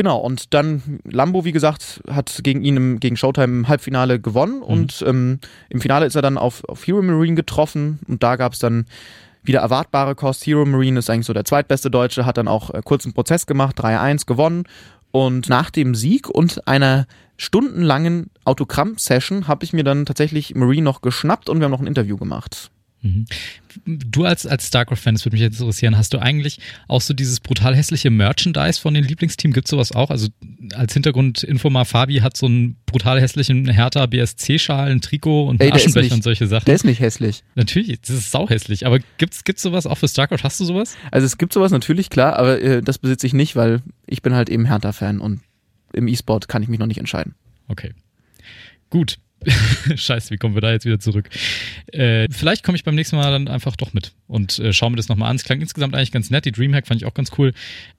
Genau, 0.00 0.16
und 0.16 0.54
dann 0.54 1.00
Lambo, 1.04 1.44
wie 1.44 1.52
gesagt, 1.52 2.00
hat 2.08 2.40
gegen 2.42 2.64
ihn 2.64 2.78
im, 2.78 3.00
gegen 3.00 3.18
Showtime 3.18 3.44
im 3.52 3.68
Halbfinale 3.68 4.18
gewonnen 4.18 4.62
und 4.62 5.04
ähm, 5.06 5.40
im 5.68 5.82
Finale 5.82 6.06
ist 6.06 6.14
er 6.14 6.22
dann 6.22 6.38
auf, 6.38 6.64
auf 6.64 6.86
Hero 6.86 7.02
Marine 7.02 7.34
getroffen 7.34 7.98
und 8.08 8.22
da 8.22 8.36
gab 8.36 8.54
es 8.54 8.60
dann 8.60 8.86
wieder 9.42 9.60
erwartbare 9.60 10.14
Kost. 10.14 10.46
Hero 10.46 10.64
Marine 10.64 11.00
ist 11.00 11.10
eigentlich 11.10 11.26
so 11.26 11.34
der 11.34 11.44
zweitbeste 11.44 11.90
Deutsche, 11.90 12.24
hat 12.24 12.38
dann 12.38 12.48
auch 12.48 12.72
äh, 12.72 12.80
kurzen 12.82 13.12
Prozess 13.12 13.44
gemacht, 13.44 13.78
3-1 13.78 14.24
gewonnen 14.24 14.64
und 15.10 15.50
nach 15.50 15.68
dem 15.68 15.94
Sieg 15.94 16.30
und 16.30 16.66
einer 16.66 17.06
stundenlangen 17.36 18.30
Autogramm-Session 18.46 19.48
habe 19.48 19.64
ich 19.64 19.74
mir 19.74 19.84
dann 19.84 20.06
tatsächlich 20.06 20.54
Marine 20.54 20.84
noch 20.84 21.02
geschnappt 21.02 21.50
und 21.50 21.60
wir 21.60 21.66
haben 21.66 21.72
noch 21.72 21.80
ein 21.80 21.86
Interview 21.86 22.16
gemacht. 22.16 22.70
Mhm. 23.02 23.24
Du 23.86 24.24
als, 24.24 24.46
als 24.46 24.66
StarCraft-Fan, 24.66 25.14
das 25.14 25.24
würde 25.24 25.36
mich 25.36 25.42
jetzt 25.42 25.60
interessieren, 25.60 25.96
hast 25.96 26.12
du 26.12 26.18
eigentlich 26.18 26.58
auch 26.88 27.00
so 27.00 27.14
dieses 27.14 27.40
brutal 27.40 27.74
hässliche 27.74 28.10
Merchandise 28.10 28.80
von 28.80 28.92
den 28.94 29.04
Lieblingsteams? 29.04 29.54
Gibt 29.54 29.66
es 29.66 29.70
sowas 29.70 29.92
auch? 29.92 30.10
Also 30.10 30.28
als 30.74 30.92
Hintergrundinfo 30.92 31.70
mal, 31.70 31.84
Fabi 31.84 32.16
hat 32.16 32.36
so 32.36 32.46
einen 32.46 32.76
brutal 32.86 33.20
hässlichen 33.20 33.68
Hertha 33.68 34.04
BSC-Schal, 34.06 34.90
ein 34.90 35.00
Trikot 35.00 35.48
und 35.48 35.60
einen 35.60 35.70
Ey, 35.70 35.76
Aschenbecher 35.76 36.02
nicht- 36.02 36.12
und 36.12 36.24
solche 36.24 36.46
Sachen. 36.46 36.64
Der 36.66 36.74
ist 36.74 36.84
nicht 36.84 37.00
hässlich. 37.00 37.42
Natürlich, 37.54 38.00
das 38.00 38.10
ist 38.10 38.30
sauhässlich. 38.32 38.86
Aber 38.86 38.98
gibt's, 39.18 39.44
gibt's 39.44 39.62
sowas 39.62 39.86
auch 39.86 39.96
für 39.96 40.08
StarCraft? 40.08 40.42
Hast 40.42 40.60
du 40.60 40.64
sowas? 40.64 40.96
Also 41.10 41.24
es 41.26 41.38
gibt 41.38 41.52
sowas 41.52 41.72
natürlich, 41.72 42.10
klar, 42.10 42.36
aber 42.36 42.60
äh, 42.60 42.82
das 42.82 42.98
besitze 42.98 43.26
ich 43.26 43.32
nicht, 43.32 43.56
weil 43.56 43.80
ich 44.06 44.20
bin 44.20 44.34
halt 44.34 44.50
eben 44.50 44.66
Hertha-Fan 44.66 45.20
und 45.20 45.40
im 45.92 46.08
E-Sport 46.08 46.48
kann 46.48 46.62
ich 46.62 46.68
mich 46.68 46.78
noch 46.78 46.86
nicht 46.86 46.98
entscheiden. 46.98 47.34
Okay. 47.68 47.92
Gut. 48.90 49.18
Scheiße, 49.96 50.30
wie 50.30 50.36
kommen 50.36 50.54
wir 50.54 50.60
da 50.60 50.70
jetzt 50.72 50.84
wieder 50.84 50.98
zurück? 51.00 51.28
Äh, 51.92 52.28
vielleicht 52.30 52.64
komme 52.64 52.76
ich 52.76 52.84
beim 52.84 52.94
nächsten 52.94 53.16
Mal 53.16 53.30
dann 53.30 53.48
einfach 53.48 53.76
doch 53.76 53.92
mit 53.92 54.12
und 54.26 54.58
äh, 54.58 54.72
schaue 54.72 54.90
mir 54.90 54.96
das 54.96 55.08
nochmal 55.08 55.30
an. 55.30 55.36
Es 55.36 55.44
klang 55.44 55.60
insgesamt 55.60 55.94
eigentlich 55.94 56.12
ganz 56.12 56.30
nett. 56.30 56.44
Die 56.44 56.52
Dreamhack 56.52 56.86
fand 56.86 57.00
ich 57.00 57.06
auch 57.06 57.14
ganz 57.14 57.30
cool. 57.38 57.52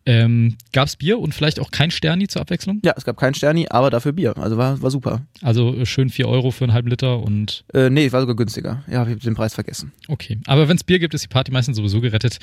Ähm, 0.06 0.56
gab's 0.74 0.96
Bier 0.96 1.20
und 1.20 1.34
vielleicht 1.34 1.60
auch 1.60 1.72
kein 1.72 1.92
Sterni 1.92 2.28
zur 2.28 2.42
Abwechslung? 2.42 2.80
Ja, 2.84 2.94
es 2.96 3.06
gab 3.06 3.18
kein 3.18 3.34
Sterni, 3.34 3.68
aber 3.70 3.90
dafür 3.90 4.14
Bier. 4.14 4.38
Also 4.38 4.58
war, 4.58 4.82
war 4.82 4.92
super. 4.92 5.22
Also 5.42 5.76
äh, 5.76 5.86
schön 5.86 6.10
4 6.10 6.28
Euro 6.28 6.52
für 6.52 6.64
einen 6.66 6.74
halben 6.74 6.90
Liter 6.90 7.20
und 7.20 7.64
Äh, 7.74 7.90
nee, 7.90 8.12
war 8.12 8.22
sogar 8.22 8.36
günstiger. 8.36 8.84
Ja, 8.90 9.04
ich 9.06 9.14
hab 9.14 9.20
den 9.20 9.36
Preis 9.36 9.54
vergessen. 9.54 9.92
okay. 10.08 10.40
Aber 10.48 10.68
wenn's 10.70 10.84
Bier 10.84 11.00
gibt, 11.00 11.14
ist 11.14 11.24
die 11.24 11.28
Party 11.28 11.52
meistens 11.52 11.78
sowieso 11.78 12.02
gerettet. 12.02 12.40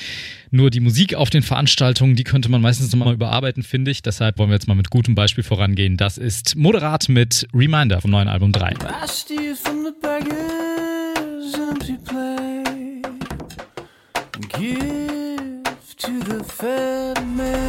Nur 0.51 0.71
die 0.71 0.81
Musik 0.81 1.15
auf 1.15 1.31
den 1.31 1.43
Veranstaltungen, 1.43 2.17
die 2.17 2.25
könnte 2.25 2.49
man 2.51 2.61
meistens 2.61 2.93
nochmal 2.95 3.15
überarbeiten, 3.15 3.63
finde 3.63 3.91
ich. 3.91 4.03
Deshalb 4.03 4.39
wollen 4.39 4.51
wir 4.51 4.55
jetzt 4.55 4.69
mal 4.69 4.75
mit 4.75 4.91
gutem 4.91 5.15
Beispiel 5.15 5.45
vorangehen. 5.45 5.97
Das 5.97 6.19
ist 6.19 6.57
Moderat 6.57 7.09
mit 7.09 7.47
Reminder 7.55 8.01
vom 8.01 8.11
neuen 8.11 8.29
Album 8.29 8.53
3. 8.53 8.75
I 8.91 9.05
steal 9.07 9.55
from 9.55 9.85
the 9.85 9.93
beggar's 9.93 11.55
empty 11.55 11.99
plate 11.99 13.05
give 14.49 15.97
to 15.97 16.21
the 16.23 16.43
fed 16.43 17.27
man. 17.37 17.68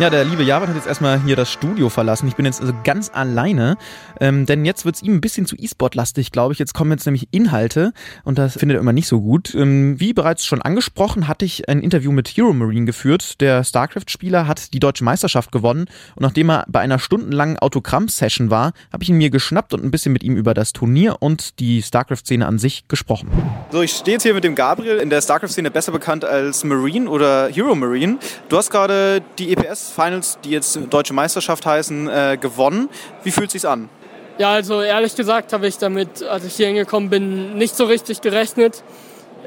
Ja, 0.00 0.08
der 0.08 0.24
liebe 0.24 0.42
Javan 0.42 0.66
hat 0.66 0.76
jetzt 0.76 0.86
erstmal 0.86 1.22
hier 1.24 1.36
das 1.36 1.52
Studio 1.52 1.90
verlassen. 1.90 2.26
Ich 2.26 2.34
bin 2.34 2.46
jetzt 2.46 2.62
also 2.62 2.72
ganz 2.84 3.10
alleine, 3.12 3.76
ähm, 4.18 4.46
denn 4.46 4.64
jetzt 4.64 4.86
wird's 4.86 5.02
ihm 5.02 5.16
ein 5.16 5.20
bisschen 5.20 5.44
zu 5.44 5.56
E-Sport-lastig, 5.56 6.32
glaube 6.32 6.54
ich. 6.54 6.58
Jetzt 6.58 6.72
kommen 6.72 6.90
jetzt 6.90 7.04
nämlich 7.04 7.28
Inhalte 7.32 7.92
und 8.24 8.38
das 8.38 8.54
findet 8.54 8.78
er 8.78 8.80
immer 8.80 8.94
nicht 8.94 9.08
so 9.08 9.20
gut. 9.20 9.54
Ähm, 9.54 10.00
wie 10.00 10.14
bereits 10.14 10.46
schon 10.46 10.62
angesprochen, 10.62 11.28
hatte 11.28 11.44
ich 11.44 11.68
ein 11.68 11.82
Interview 11.82 12.12
mit 12.12 12.28
Hero 12.28 12.54
Marine 12.54 12.86
geführt. 12.86 13.42
Der 13.42 13.62
StarCraft-Spieler 13.62 14.46
hat 14.46 14.72
die 14.72 14.80
deutsche 14.80 15.04
Meisterschaft 15.04 15.52
gewonnen 15.52 15.84
und 16.14 16.22
nachdem 16.22 16.50
er 16.50 16.64
bei 16.66 16.80
einer 16.80 16.98
stundenlangen 16.98 17.58
Autogramm-Session 17.58 18.48
war, 18.48 18.72
habe 18.94 19.02
ich 19.02 19.10
ihn 19.10 19.18
mir 19.18 19.28
geschnappt 19.28 19.74
und 19.74 19.84
ein 19.84 19.90
bisschen 19.90 20.14
mit 20.14 20.22
ihm 20.22 20.34
über 20.34 20.54
das 20.54 20.72
Turnier 20.72 21.16
und 21.20 21.60
die 21.60 21.82
StarCraft-Szene 21.82 22.46
an 22.46 22.58
sich 22.58 22.88
gesprochen. 22.88 23.28
So, 23.70 23.82
ich 23.82 23.92
stehe 23.92 24.14
jetzt 24.14 24.22
hier 24.22 24.32
mit 24.32 24.44
dem 24.44 24.54
Gabriel, 24.54 24.96
in 24.96 25.10
der 25.10 25.20
StarCraft-Szene 25.20 25.70
besser 25.70 25.92
bekannt 25.92 26.24
als 26.24 26.64
Marine 26.64 27.10
oder 27.10 27.48
Hero 27.48 27.74
Marine. 27.74 28.16
Du 28.48 28.56
hast 28.56 28.70
gerade 28.70 29.20
die 29.38 29.52
EPS 29.52 29.89
Finals, 29.90 30.38
die 30.44 30.50
jetzt 30.50 30.78
Deutsche 30.90 31.12
Meisterschaft 31.12 31.66
heißen, 31.66 32.08
äh, 32.08 32.38
gewonnen. 32.40 32.88
Wie 33.22 33.30
fühlt 33.30 33.50
sich's 33.50 33.64
an? 33.64 33.88
Ja, 34.38 34.52
also 34.52 34.80
ehrlich 34.80 35.14
gesagt 35.14 35.52
habe 35.52 35.66
ich 35.66 35.76
damit, 35.78 36.22
als 36.22 36.44
ich 36.44 36.54
hier 36.54 36.68
hingekommen 36.68 37.10
bin, 37.10 37.58
nicht 37.58 37.76
so 37.76 37.84
richtig 37.84 38.20
gerechnet. 38.22 38.82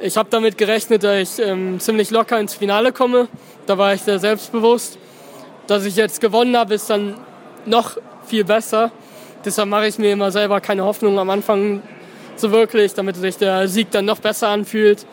Ich 0.02 0.18
habe 0.18 0.30
damit 0.30 0.58
gerechnet, 0.58 1.04
dass 1.04 1.40
ich 1.40 1.46
ähm, 1.46 1.80
ziemlich 1.80 2.12
locker 2.12 2.40
ins 2.40 2.54
Finale 2.54 2.92
komme. 2.92 3.28
Da 3.66 3.78
war 3.78 3.94
ich 3.94 4.02
sehr 4.02 4.20
selbstbewusst. 4.20 4.98
Dass 5.68 5.86
ich 5.86 5.96
jetzt 5.96 6.22
gewonnen 6.22 6.56
habe, 6.58 6.74
ist 6.74 6.90
dann 6.90 7.16
noch 7.66 7.98
viel 8.26 8.44
besser. 8.44 8.92
Deshalb 9.46 9.70
mache 9.70 9.88
ich 9.88 9.98
mir 9.98 10.12
immer 10.12 10.32
selber 10.32 10.62
keine 10.62 10.84
Hoffnung 10.84 11.18
am 11.18 11.30
Anfang 11.30 11.82
so 12.36 12.52
wirklich, 12.52 12.94
damit 12.94 13.16
sich 13.16 13.38
der 13.38 13.68
Sieg 13.68 13.92
dann 13.92 14.06
noch 14.06 14.20
besser 14.20 14.50
anfühlt 14.50 15.06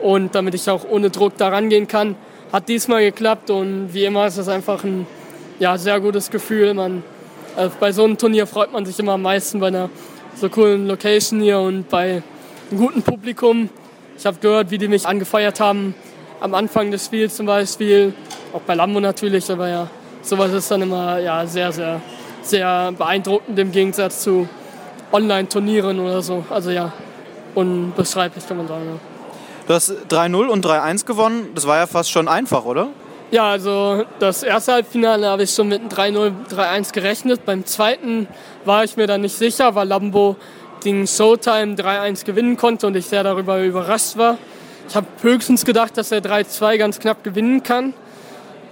und 0.00 0.34
damit 0.34 0.54
ich 0.54 0.68
auch 0.68 0.84
ohne 0.88 1.10
Druck 1.10 1.36
da 1.36 1.48
rangehen 1.48 1.88
kann. 1.88 2.16
Hat 2.52 2.68
diesmal 2.68 3.02
geklappt 3.02 3.50
und 3.50 3.92
wie 3.92 4.04
immer 4.04 4.26
ist 4.26 4.36
es 4.36 4.48
einfach 4.48 4.84
ein 4.84 5.06
ja, 5.58 5.76
sehr 5.76 6.00
gutes 6.00 6.30
Gefühl. 6.30 6.74
Man, 6.74 7.02
äh, 7.56 7.68
bei 7.80 7.92
so 7.92 8.04
einem 8.04 8.16
Turnier 8.16 8.46
freut 8.46 8.72
man 8.72 8.86
sich 8.86 8.98
immer 8.98 9.12
am 9.12 9.22
meisten 9.22 9.58
bei 9.58 9.68
einer 9.68 9.90
so 10.36 10.48
coolen 10.48 10.86
Location 10.86 11.40
hier 11.40 11.58
und 11.58 11.88
bei 11.88 12.22
einem 12.70 12.78
guten 12.78 13.02
Publikum. 13.02 13.68
Ich 14.16 14.24
habe 14.26 14.38
gehört, 14.40 14.70
wie 14.70 14.78
die 14.78 14.88
mich 14.88 15.06
angefeuert 15.06 15.60
haben 15.60 15.94
am 16.40 16.54
Anfang 16.54 16.90
des 16.90 17.06
Spiels 17.06 17.36
zum 17.36 17.46
Beispiel, 17.46 18.14
auch 18.52 18.60
bei 18.60 18.74
Lambo 18.74 19.00
natürlich, 19.00 19.50
aber 19.50 19.68
ja, 19.68 19.90
sowas 20.22 20.52
ist 20.52 20.70
dann 20.70 20.82
immer 20.82 21.18
ja, 21.18 21.46
sehr, 21.46 21.72
sehr, 21.72 22.00
sehr 22.42 22.92
beeindruckend 22.92 23.58
im 23.58 23.72
Gegensatz 23.72 24.22
zu 24.22 24.48
Online-Turnieren 25.12 25.98
oder 25.98 26.22
so. 26.22 26.44
Also 26.50 26.70
ja, 26.70 26.92
unbeschreiblich 27.54 28.46
kann 28.46 28.58
man 28.58 28.68
sagen. 28.68 28.84
Ja. 28.86 29.15
Du 29.66 29.74
hast 29.74 29.92
3-0 30.10 30.46
und 30.46 30.64
3-1 30.64 31.06
gewonnen. 31.06 31.48
Das 31.54 31.66
war 31.66 31.76
ja 31.78 31.86
fast 31.86 32.10
schon 32.10 32.28
einfach, 32.28 32.64
oder? 32.64 32.88
Ja, 33.32 33.50
also 33.50 34.04
das 34.20 34.44
erste 34.44 34.74
Halbfinale 34.74 35.26
habe 35.26 35.42
ich 35.42 35.50
schon 35.50 35.66
mit 35.68 35.80
einem 35.80 36.16
3-0, 36.16 36.32
3-1 36.54 36.92
gerechnet. 36.92 37.44
Beim 37.44 37.66
zweiten 37.66 38.28
war 38.64 38.84
ich 38.84 38.96
mir 38.96 39.08
dann 39.08 39.22
nicht 39.22 39.36
sicher, 39.36 39.74
weil 39.74 39.88
Lambo 39.88 40.36
den 40.84 41.08
Showtime 41.08 41.74
3-1 41.74 42.24
gewinnen 42.24 42.56
konnte 42.56 42.86
und 42.86 42.96
ich 42.96 43.06
sehr 43.06 43.24
darüber 43.24 43.60
überrascht 43.60 44.16
war. 44.16 44.38
Ich 44.88 44.94
habe 44.94 45.06
höchstens 45.22 45.64
gedacht, 45.64 45.98
dass 45.98 46.12
er 46.12 46.20
3-2 46.20 46.78
ganz 46.78 47.00
knapp 47.00 47.24
gewinnen 47.24 47.64
kann. 47.64 47.92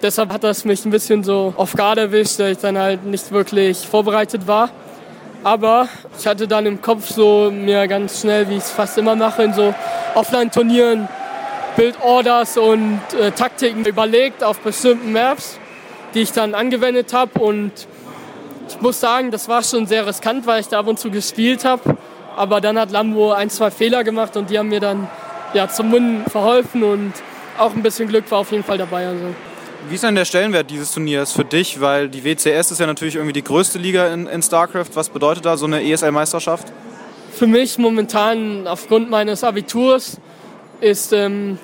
Deshalb 0.01 0.33
hat 0.33 0.45
das 0.45 0.65
mich 0.65 0.85
ein 0.85 0.91
bisschen 0.91 1.25
so 1.25 1.55
auf 1.57 1.73
Garde 1.73 2.03
erwischt, 2.03 2.39
dass 2.39 2.51
ich 2.51 2.59
dann 2.59 2.79
halt 2.79 3.05
nicht 3.05 3.33
wirklich 3.33 3.79
vorbereitet 3.79 4.47
war. 4.47 4.71
Aber 5.45 5.89
ich 6.19 6.27
hatte 6.27 6.49
dann 6.49 6.65
im 6.65 6.81
Kopf 6.81 7.11
so 7.11 7.51
mir 7.53 7.87
ganz 7.87 8.23
schnell, 8.23 8.49
wie 8.49 8.55
ich 8.55 8.63
es 8.63 8.71
fast 8.71 8.97
immer 8.97 9.15
mache, 9.15 9.43
in 9.43 9.53
so 9.53 9.75
Offline-Turnieren 10.15 11.07
Bildorders 11.77 12.57
und 12.57 13.01
äh, 13.21 13.31
Taktiken 13.31 13.85
überlegt 13.85 14.43
auf 14.43 14.61
bestimmten 14.61 15.13
Maps, 15.13 15.59
die 16.15 16.21
ich 16.21 16.33
dann 16.33 16.55
angewendet 16.55 17.13
habe. 17.13 17.39
Und 17.41 17.73
ich 18.69 18.81
muss 18.81 19.01
sagen, 19.01 19.31
das 19.31 19.49
war 19.49 19.63
schon 19.63 19.87
sehr 19.87 20.07
riskant, 20.07 20.47
weil 20.47 20.61
ich 20.61 20.69
da 20.69 20.79
ab 20.79 20.87
und 20.87 20.99
zu 20.99 21.11
gespielt 21.11 21.65
habe. 21.67 21.99
Aber 22.37 22.63
dann 22.63 22.79
hat 22.79 22.91
Lambo 22.91 23.33
ein, 23.33 23.51
zwei 23.51 23.71
Fehler 23.71 24.03
gemacht 24.03 24.37
und 24.37 24.49
die 24.49 24.59
haben 24.59 24.69
mir 24.69 24.81
dann 24.81 25.09
ja, 25.53 25.69
zum 25.69 25.91
Munden 25.91 26.29
verholfen 26.31 26.83
und 26.83 27.13
auch 27.59 27.75
ein 27.75 27.83
bisschen 27.83 28.09
Glück 28.09 28.31
war 28.31 28.39
auf 28.39 28.51
jeden 28.51 28.65
Fall 28.65 28.79
dabei. 28.79 29.09
Also. 29.09 29.27
Wie 29.89 29.97
ist 29.97 30.03
denn 30.03 30.15
der 30.15 30.25
Stellenwert 30.25 30.71
dieses 30.71 30.93
Turniers 30.93 31.33
für 31.33 31.45
dich? 31.45 31.79
Weil 31.79 32.09
die 32.09 32.25
WCS 32.25 32.71
ist 32.71 32.81
ja 32.81 32.87
natürlich 32.87 33.17
irgendwie 33.17 33.35
die 33.35 33.45
größte 33.45 33.79
Liga 33.79 34.07
in, 34.15 34.27
in 34.27 34.43
StarCraft. 34.43 34.87
Was 34.95 35.11
bedeutet 35.11 35.45
da 35.45 35.59
so 35.59 35.67
eine 35.67 35.83
ESL-Meisterschaft? 35.85 36.73
Für 37.33 37.47
mich 37.47 37.77
momentan 37.77 38.67
aufgrund 38.67 39.11
meines 39.11 39.45
Abiturs 39.45 40.19
ist 40.81 41.13
ähm, 41.13 41.59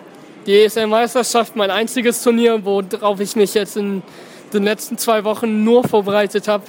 die 0.44 0.52
ESL-Meisterschaft 0.52 1.56
mein 1.56 1.70
einziges 1.70 2.22
Turnier, 2.22 2.62
worauf 2.62 3.20
ich 3.20 3.36
mich 3.36 3.54
jetzt 3.54 3.78
in 3.78 4.02
den 4.52 4.64
letzten 4.64 4.98
zwei 4.98 5.24
Wochen 5.24 5.64
nur 5.64 5.88
vorbereitet 5.88 6.46
habe. 6.46 6.64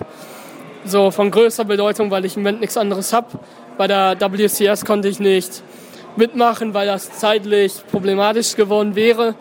So 0.85 1.11
von 1.11 1.31
größter 1.31 1.65
Bedeutung, 1.65 2.11
weil 2.11 2.23
ich 2.23 2.37
im 2.37 2.43
Moment 2.43 2.61
nichts 2.61 2.77
anderes 2.77 3.11
habe. 3.11 3.27
Bei 3.77 3.87
der 3.87 4.17
WCS 4.19 4.85
konnte 4.85 5.09
ich 5.09 5.19
nicht 5.19 5.63
mitmachen, 6.15 6.73
weil 6.73 6.87
das 6.87 7.11
zeitlich 7.11 7.73
problematisch 7.91 8.55
geworden 8.55 8.95
wäre, 8.95 9.35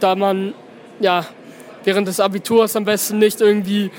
da 0.00 0.14
man 0.14 0.52
ja 1.00 1.24
während 1.86 2.08
des 2.08 2.20
Abiturs 2.20 2.76
am 2.76 2.84
besten 2.84 3.18
nicht 3.18 3.40
irgendwie 3.40 3.90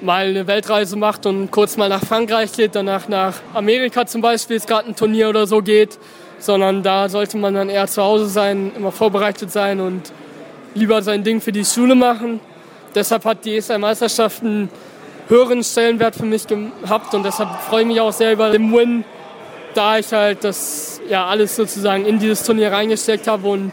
mal 0.00 0.26
eine 0.26 0.46
Weltreise 0.46 0.96
macht 0.96 1.24
und 1.24 1.50
kurz 1.50 1.76
mal 1.76 1.88
nach 1.88 2.04
Frankreich 2.04 2.52
geht, 2.52 2.74
danach 2.74 3.08
nach 3.08 3.34
Amerika 3.54 4.06
zum 4.06 4.20
Beispiel, 4.20 4.56
es 4.56 4.66
gerade 4.66 4.88
ein 4.88 4.96
Turnier 4.96 5.28
oder 5.28 5.46
so 5.46 5.62
geht, 5.62 5.98
sondern 6.40 6.82
da 6.82 7.08
sollte 7.08 7.36
man 7.36 7.54
dann 7.54 7.68
eher 7.68 7.86
zu 7.86 8.02
Hause 8.02 8.26
sein, 8.26 8.72
immer 8.76 8.92
vorbereitet 8.92 9.52
sein 9.52 9.80
und 9.80 10.12
lieber 10.74 11.00
sein 11.00 11.22
Ding 11.22 11.40
für 11.40 11.52
die 11.52 11.64
Schule 11.64 11.94
machen. 11.94 12.40
Deshalb 12.94 13.24
hat 13.24 13.44
die 13.44 13.56
ESL-Meisterschaft 13.56 14.42
einen 14.42 14.68
höheren 15.28 15.62
Stellenwert 15.62 16.16
für 16.16 16.26
mich 16.26 16.44
gehabt 16.46 17.14
und 17.14 17.22
deshalb 17.24 17.50
freue 17.68 17.82
ich 17.82 17.86
mich 17.86 18.00
auch 18.00 18.12
sehr 18.12 18.32
über 18.32 18.50
den 18.50 18.72
Win, 18.72 19.04
da 19.74 19.98
ich 19.98 20.12
halt 20.12 20.42
das 20.42 21.00
ja 21.08 21.26
alles 21.26 21.54
sozusagen 21.54 22.04
in 22.04 22.18
dieses 22.18 22.42
Turnier 22.42 22.72
reingesteckt 22.72 23.28
habe 23.28 23.46
und 23.46 23.72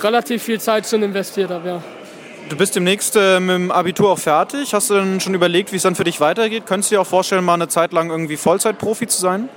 relativ 0.00 0.42
viel 0.42 0.60
Zeit 0.60 0.88
schon 0.88 1.04
investiert 1.04 1.50
habe. 1.50 1.68
Ja. 1.68 1.82
Du 2.50 2.56
bist 2.56 2.74
demnächst 2.74 3.14
äh, 3.14 3.38
mit 3.38 3.54
dem 3.54 3.70
Abitur 3.70 4.10
auch 4.10 4.18
fertig. 4.18 4.74
Hast 4.74 4.90
du 4.90 4.94
denn 4.94 5.20
schon 5.20 5.34
überlegt, 5.34 5.70
wie 5.70 5.76
es 5.76 5.82
dann 5.82 5.94
für 5.94 6.02
dich 6.02 6.20
weitergeht? 6.20 6.66
Könntest 6.66 6.90
du 6.90 6.96
dir 6.96 7.00
auch 7.00 7.06
vorstellen, 7.06 7.44
mal 7.44 7.54
eine 7.54 7.68
Zeit 7.68 7.92
lang 7.92 8.10
irgendwie 8.10 8.36
Vollzeitprofi 8.36 9.06
zu 9.06 9.20
sein? 9.20 9.48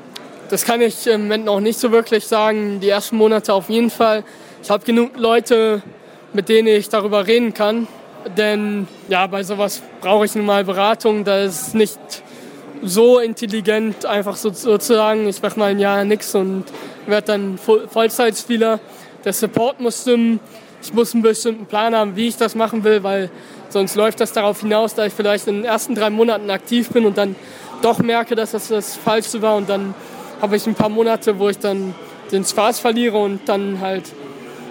Das 0.51 0.63
kann 0.63 0.79
ich 0.79 1.07
im 1.07 1.23
Moment 1.23 1.45
noch 1.45 1.59
nicht 1.59 1.79
so 1.79 1.91
wirklich 1.91 2.27
sagen. 2.27 2.79
Die 2.81 2.89
ersten 2.89 3.17
Monate 3.17 3.51
auf 3.51 3.67
jeden 3.67 3.89
Fall. 3.89 4.23
Ich 4.61 4.69
habe 4.69 4.85
genug 4.85 5.17
Leute, 5.17 5.81
mit 6.33 6.49
denen 6.49 6.67
ich 6.67 6.87
darüber 6.87 7.25
reden 7.25 7.55
kann. 7.55 7.87
Denn 8.37 8.87
ja, 9.09 9.25
bei 9.25 9.41
sowas 9.41 9.81
brauche 9.99 10.25
ich 10.25 10.35
nun 10.35 10.45
mal 10.45 10.63
Beratung. 10.63 11.23
Da 11.23 11.39
ist 11.39 11.73
nicht 11.73 11.97
so 12.83 13.17
intelligent, 13.17 14.05
einfach 14.05 14.35
so, 14.35 14.53
sozusagen, 14.53 15.27
ich 15.27 15.41
mache 15.41 15.57
mal 15.57 15.71
ein 15.71 15.79
Jahr 15.79 16.03
nichts 16.05 16.35
und 16.35 16.65
werde 17.07 17.25
dann 17.25 17.57
Vollzeitspieler. 17.57 18.79
Der 19.25 19.33
Support 19.33 19.79
muss 19.79 20.01
stimmen 20.01 20.39
ich 20.83 20.93
muss 20.93 21.13
einen 21.13 21.23
bestimmten 21.23 21.65
Plan 21.65 21.95
haben, 21.95 22.15
wie 22.15 22.27
ich 22.27 22.37
das 22.37 22.55
machen 22.55 22.83
will, 22.83 23.03
weil 23.03 23.29
sonst 23.69 23.95
läuft 23.95 24.19
das 24.19 24.33
darauf 24.33 24.61
hinaus, 24.61 24.93
dass 24.93 25.07
ich 25.07 25.13
vielleicht 25.13 25.47
in 25.47 25.55
den 25.55 25.65
ersten 25.65 25.95
drei 25.95 26.09
Monaten 26.09 26.49
aktiv 26.49 26.89
bin 26.89 27.05
und 27.05 27.17
dann 27.17 27.35
doch 27.81 27.99
merke, 27.99 28.35
dass 28.35 28.51
das 28.51 28.67
das 28.67 28.95
Falsche 28.95 29.41
war 29.41 29.55
und 29.55 29.69
dann 29.69 29.93
habe 30.41 30.57
ich 30.57 30.67
ein 30.67 30.75
paar 30.75 30.89
Monate, 30.89 31.39
wo 31.39 31.47
ich 31.49 31.57
dann 31.57 31.95
den 32.31 32.43
Spaß 32.43 32.79
verliere 32.79 33.17
und 33.17 33.47
dann 33.47 33.79
halt 33.79 34.03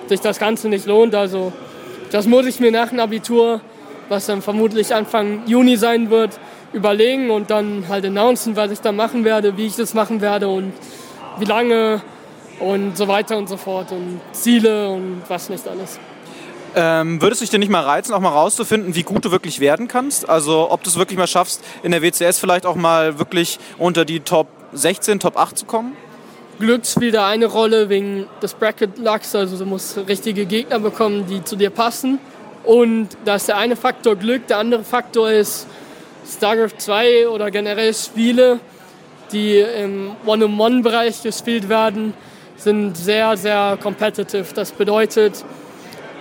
sich 0.06 0.20
das 0.20 0.38
Ganze 0.38 0.68
nicht 0.68 0.86
lohnt. 0.86 1.14
Also 1.14 1.52
das 2.10 2.26
muss 2.26 2.46
ich 2.46 2.60
mir 2.60 2.70
nach 2.70 2.90
dem 2.90 3.00
Abitur, 3.00 3.62
was 4.08 4.26
dann 4.26 4.42
vermutlich 4.42 4.94
Anfang 4.94 5.42
Juni 5.46 5.76
sein 5.76 6.10
wird, 6.10 6.38
überlegen 6.74 7.30
und 7.30 7.50
dann 7.50 7.84
halt 7.88 8.04
announcen, 8.04 8.56
was 8.56 8.70
ich 8.70 8.80
da 8.80 8.92
machen 8.92 9.24
werde, 9.24 9.56
wie 9.56 9.66
ich 9.66 9.76
das 9.76 9.94
machen 9.94 10.20
werde 10.20 10.48
und 10.48 10.72
wie 11.38 11.46
lange 11.46 12.02
und 12.60 12.96
so 12.96 13.08
weiter 13.08 13.36
und 13.36 13.48
so 13.48 13.56
fort 13.56 13.92
und 13.92 14.20
Ziele 14.32 14.90
und 14.90 15.22
was 15.28 15.48
nicht 15.48 15.66
alles. 15.66 15.98
Ähm, 16.74 17.20
würdest 17.20 17.40
du 17.40 17.44
dich 17.44 17.50
denn 17.50 17.60
nicht 17.60 17.70
mal 17.70 17.82
reizen, 17.82 18.14
auch 18.14 18.20
mal 18.20 18.30
rauszufinden, 18.30 18.94
wie 18.94 19.02
gut 19.02 19.24
du 19.24 19.30
wirklich 19.30 19.60
werden 19.60 19.88
kannst? 19.88 20.28
Also 20.28 20.70
ob 20.70 20.82
du 20.82 20.90
es 20.90 20.96
wirklich 20.96 21.18
mal 21.18 21.26
schaffst, 21.26 21.62
in 21.82 21.92
der 21.92 22.02
WCS 22.02 22.38
vielleicht 22.38 22.64
auch 22.64 22.76
mal 22.76 23.18
wirklich 23.18 23.58
unter 23.78 24.04
die 24.04 24.20
Top 24.20 24.46
16, 24.72 25.20
Top 25.20 25.36
8 25.36 25.58
zu 25.58 25.66
kommen? 25.66 25.94
Glück 26.58 26.86
spielt 26.86 27.14
da 27.14 27.28
eine 27.28 27.46
Rolle 27.46 27.88
wegen 27.88 28.26
des 28.40 28.54
Bracket 28.54 28.98
Lucks, 28.98 29.34
also 29.34 29.58
du 29.58 29.66
musst 29.66 29.98
richtige 30.08 30.46
Gegner 30.46 30.78
bekommen, 30.78 31.26
die 31.26 31.44
zu 31.44 31.56
dir 31.56 31.70
passen. 31.70 32.18
Und 32.64 33.08
da 33.24 33.34
ist 33.34 33.48
der 33.48 33.58
eine 33.58 33.76
Faktor 33.76 34.16
Glück, 34.16 34.46
der 34.46 34.58
andere 34.58 34.84
Faktor 34.84 35.30
ist 35.30 35.66
StarCraft 36.26 36.78
2 36.78 37.28
oder 37.28 37.50
generell 37.50 37.92
Spiele, 37.92 38.60
die 39.32 39.58
im 39.58 40.12
One-on-One-Bereich 40.24 41.22
gespielt 41.22 41.68
werden 41.68 42.14
sind 42.62 42.96
sehr, 42.96 43.36
sehr 43.36 43.78
competitive. 43.82 44.46
Das 44.54 44.72
bedeutet, 44.72 45.44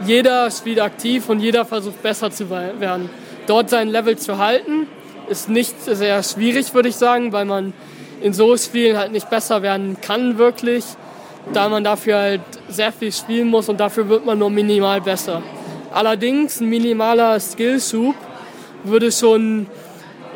jeder 0.05 0.49
spielt 0.49 0.79
aktiv 0.79 1.29
und 1.29 1.39
jeder 1.39 1.65
versucht 1.65 2.01
besser 2.01 2.31
zu 2.31 2.49
werden. 2.49 3.09
Dort 3.47 3.69
sein 3.69 3.89
Level 3.89 4.17
zu 4.17 4.37
halten, 4.37 4.87
ist 5.29 5.49
nicht 5.49 5.75
sehr 5.81 6.23
schwierig, 6.23 6.73
würde 6.73 6.89
ich 6.89 6.95
sagen, 6.95 7.31
weil 7.31 7.45
man 7.45 7.73
in 8.21 8.33
so 8.33 8.55
Spielen 8.57 8.97
halt 8.97 9.11
nicht 9.11 9.29
besser 9.29 9.61
werden 9.61 9.97
kann 10.01 10.37
wirklich, 10.37 10.83
da 11.53 11.69
man 11.69 11.83
dafür 11.83 12.17
halt 12.17 12.41
sehr 12.69 12.91
viel 12.91 13.11
spielen 13.11 13.47
muss 13.47 13.69
und 13.69 13.79
dafür 13.79 14.09
wird 14.09 14.25
man 14.25 14.37
nur 14.37 14.49
minimal 14.49 15.01
besser. 15.01 15.41
Allerdings 15.93 16.59
ein 16.59 16.69
minimaler 16.69 17.39
Skillschub 17.39 18.15
würde 18.83 19.11
schon 19.11 19.67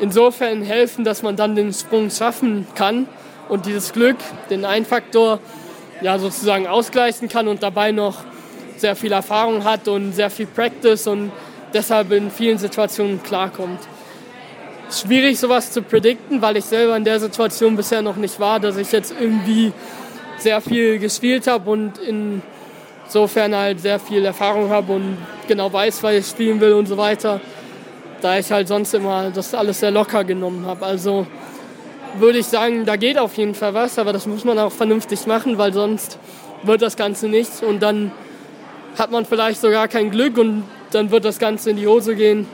insofern 0.02 0.62
helfen, 0.62 1.04
dass 1.04 1.24
man 1.24 1.36
dann 1.36 1.56
den 1.56 1.74
Sprung 1.74 2.10
schaffen 2.10 2.68
kann 2.76 3.08
und 3.50 3.66
dieses 3.66 3.94
Glück, 3.94 4.18
den 4.50 4.66
einen 4.66 4.86
Faktor, 4.86 5.40
ja, 6.02 6.20
sozusagen 6.20 6.68
ausgleichen 6.68 7.30
kann 7.30 7.48
und 7.48 7.64
dabei 7.64 7.92
noch 7.92 8.24
sehr 8.78 8.96
viel 8.96 9.12
Erfahrung 9.12 9.64
hat 9.64 9.88
und 9.88 10.14
sehr 10.14 10.30
viel 10.30 10.48
Practice 10.48 11.08
und 11.08 11.32
deshalb 11.74 12.12
in 12.12 12.30
vielen 12.30 12.58
Situationen 12.58 13.22
klarkommt. 13.24 13.80
Schwierig 14.92 15.40
sowas 15.40 15.72
zu 15.72 15.82
predikten, 15.82 16.42
weil 16.42 16.58
ich 16.58 16.66
selber 16.66 16.96
in 16.96 17.04
der 17.04 17.20
Situation 17.20 17.76
bisher 17.76 18.02
noch 18.02 18.18
nicht 18.18 18.40
war, 18.40 18.60
dass 18.60 18.78
ich 18.78 18.92
jetzt 18.92 19.14
irgendwie 19.20 19.72
sehr 20.38 20.62
viel 20.62 21.00
gespielt 21.00 21.48
habe 21.48 21.70
und 21.72 21.94
insofern 23.08 23.56
halt 23.56 23.80
sehr 23.80 24.00
viel 24.00 24.26
Erfahrung 24.26 24.70
habe 24.70 24.94
und 24.94 25.18
genau 25.48 25.72
weiß, 25.72 26.04
was 26.04 26.14
ich 26.14 26.28
spielen 26.28 26.60
will 26.60 26.74
und 26.74 26.88
so 26.88 26.98
weiter. 26.98 27.40
da 28.22 28.40
ich 28.40 28.52
halt 28.52 28.68
sonst 28.68 28.94
immer 28.94 29.30
das 29.30 29.54
alles 29.54 29.80
sehr 29.80 29.92
locker 29.92 30.24
genommen 30.24 30.66
habe. 30.66 30.86
Also 30.86 31.28
würde 32.20 32.40
ich 32.40 32.46
sagen, 32.46 32.86
da 32.86 32.96
geht 32.96 33.18
auf 33.18 33.36
jeden 33.38 33.56
Fall 33.56 33.74
was, 33.74 34.00
aber 34.00 34.14
das 34.14 34.26
muss 34.26 34.44
man 34.44 34.58
auch 34.60 34.72
vernünftig 34.72 35.26
machen, 35.28 35.58
weil 35.58 35.74
sonst 35.74 36.18
wird 36.64 36.82
das 36.82 36.96
Ganze 36.96 37.28
nichts 37.28 37.62
und 37.62 37.82
dann 37.82 38.12
hat 38.98 39.12
man 39.12 39.26
vielleicht 39.26 39.62
sogar 39.62 39.88
kein 39.88 40.12
Glück 40.12 40.38
und 40.38 40.64
dann 40.92 41.12
wird 41.12 41.26
das 41.26 41.40
Ganze 41.40 41.72
in 41.72 41.78
die 41.78 41.88
Hose 41.88 42.16
gehen 42.16 42.48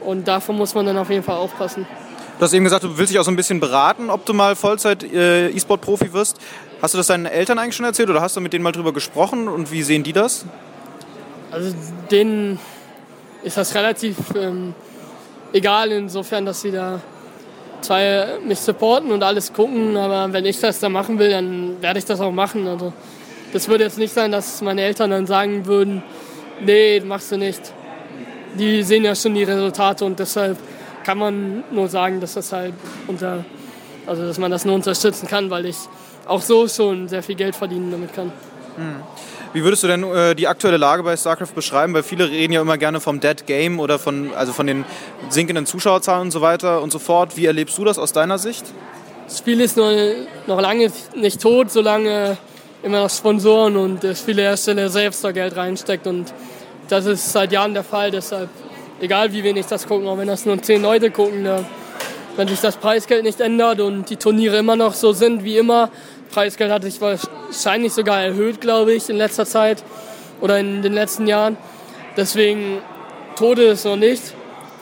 und 0.00 0.28
davon 0.28 0.56
muss 0.56 0.74
man 0.74 0.86
dann 0.86 0.96
auf 0.96 1.10
jeden 1.10 1.22
Fall 1.22 1.36
aufpassen. 1.36 1.86
Du 2.38 2.44
hast 2.44 2.54
eben 2.54 2.64
gesagt, 2.64 2.84
du 2.84 2.96
willst 2.96 3.12
dich 3.12 3.18
auch 3.18 3.24
so 3.24 3.30
ein 3.30 3.36
bisschen 3.36 3.60
beraten, 3.60 4.08
ob 4.08 4.24
du 4.24 4.32
mal 4.32 4.56
Vollzeit 4.56 5.02
äh, 5.02 5.50
E-Sport-Profi 5.50 6.12
wirst. 6.14 6.38
Hast 6.80 6.94
du 6.94 6.98
das 6.98 7.08
deinen 7.08 7.26
Eltern 7.26 7.58
eigentlich 7.58 7.76
schon 7.76 7.84
erzählt 7.84 8.08
oder 8.08 8.22
hast 8.22 8.34
du 8.34 8.40
mit 8.40 8.54
denen 8.54 8.62
mal 8.62 8.72
drüber 8.72 8.94
gesprochen 8.94 9.46
und 9.46 9.70
wie 9.70 9.82
sehen 9.82 10.04
die 10.04 10.14
das? 10.14 10.46
Also 11.50 11.74
denen 12.10 12.58
ist 13.42 13.58
das 13.58 13.74
relativ 13.74 14.16
ähm, 14.34 14.74
egal, 15.52 15.92
insofern, 15.92 16.46
dass 16.46 16.62
sie 16.62 16.70
da 16.70 17.00
zwei 17.82 18.38
mich 18.46 18.58
supporten 18.58 19.10
und 19.10 19.22
alles 19.22 19.52
gucken, 19.52 19.96
aber 19.96 20.32
wenn 20.32 20.44
ich 20.44 20.60
das 20.60 20.80
da 20.80 20.88
machen 20.88 21.18
will, 21.18 21.30
dann 21.30 21.80
werde 21.80 21.98
ich 21.98 22.04
das 22.04 22.20
auch 22.20 22.32
machen. 22.32 22.66
Also 22.66 22.92
das 23.52 23.68
würde 23.68 23.84
jetzt 23.84 23.98
nicht 23.98 24.12
sein, 24.12 24.32
dass 24.32 24.62
meine 24.62 24.82
Eltern 24.82 25.10
dann 25.10 25.26
sagen 25.26 25.66
würden, 25.66 26.02
nee, 26.64 27.00
machst 27.00 27.32
du 27.32 27.36
nicht. 27.36 27.60
Die 28.58 28.82
sehen 28.82 29.04
ja 29.04 29.14
schon 29.14 29.34
die 29.34 29.44
Resultate 29.44 30.04
und 30.04 30.18
deshalb 30.18 30.58
kann 31.04 31.18
man 31.18 31.64
nur 31.70 31.88
sagen, 31.88 32.20
dass 32.20 32.34
das 32.34 32.52
halt 32.52 32.74
unter, 33.06 33.44
also 34.06 34.26
dass 34.26 34.38
man 34.38 34.50
das 34.50 34.64
nur 34.64 34.74
unterstützen 34.74 35.26
kann, 35.28 35.50
weil 35.50 35.66
ich 35.66 35.76
auch 36.26 36.42
so 36.42 36.68
schon 36.68 37.08
sehr 37.08 37.22
viel 37.22 37.36
Geld 37.36 37.56
verdienen 37.56 37.90
damit 37.90 38.12
kann. 38.12 38.32
Wie 39.52 39.64
würdest 39.64 39.82
du 39.82 39.88
denn 39.88 40.04
äh, 40.04 40.36
die 40.36 40.46
aktuelle 40.46 40.76
Lage 40.76 41.02
bei 41.02 41.16
StarCraft 41.16 41.54
beschreiben? 41.54 41.92
Weil 41.92 42.04
viele 42.04 42.30
reden 42.30 42.52
ja 42.52 42.60
immer 42.60 42.78
gerne 42.78 43.00
vom 43.00 43.18
Dead 43.18 43.46
Game 43.46 43.80
oder 43.80 43.98
von, 43.98 44.32
also 44.34 44.52
von 44.52 44.66
den 44.66 44.84
sinkenden 45.28 45.66
Zuschauerzahlen 45.66 46.22
und 46.22 46.30
so 46.30 46.40
weiter 46.40 46.80
und 46.82 46.92
so 46.92 47.00
fort. 47.00 47.36
Wie 47.36 47.46
erlebst 47.46 47.76
du 47.76 47.84
das 47.84 47.98
aus 47.98 48.12
deiner 48.12 48.38
Sicht? 48.38 48.64
Das 49.26 49.38
Spiel 49.38 49.60
ist 49.60 49.76
noch, 49.76 49.92
noch 50.46 50.60
lange 50.60 50.92
nicht 51.16 51.42
tot, 51.42 51.72
solange 51.72 52.36
immer 52.84 53.02
noch 53.02 53.10
Sponsoren 53.10 53.76
und 53.76 54.04
äh, 54.04 54.14
viele 54.14 54.42
Hersteller 54.42 54.88
selbst 54.88 55.24
da 55.24 55.32
Geld 55.32 55.56
reinsteckt. 55.56 56.06
Und 56.06 56.32
das 56.88 57.06
ist 57.06 57.32
seit 57.32 57.50
Jahren 57.50 57.74
der 57.74 57.84
Fall. 57.84 58.12
Deshalb, 58.12 58.50
egal 59.00 59.32
wie 59.32 59.42
wenig 59.42 59.66
das 59.66 59.88
gucken, 59.88 60.06
auch 60.06 60.16
wenn 60.16 60.28
das 60.28 60.46
nur 60.46 60.62
zehn 60.62 60.80
Leute 60.80 61.10
gucken, 61.10 61.44
wenn 62.36 62.46
sich 62.46 62.60
das 62.60 62.76
Preisgeld 62.76 63.24
nicht 63.24 63.40
ändert 63.40 63.80
und 63.80 64.08
die 64.10 64.16
Turniere 64.16 64.58
immer 64.58 64.76
noch 64.76 64.94
so 64.94 65.12
sind 65.12 65.42
wie 65.42 65.58
immer, 65.58 65.90
Preisgeld 66.32 66.70
hat 66.70 66.82
sich 66.84 67.00
wahrscheinlich 67.00 67.92
sogar 67.92 68.22
erhöht, 68.22 68.60
glaube 68.60 68.92
ich, 68.92 69.08
in 69.08 69.16
letzter 69.16 69.46
Zeit 69.46 69.82
oder 70.40 70.58
in 70.58 70.82
den 70.82 70.92
letzten 70.92 71.26
Jahren. 71.26 71.56
Deswegen 72.16 72.78
Tode 73.36 73.64
ist 73.64 73.84
noch 73.84 73.96
nicht. 73.96 74.22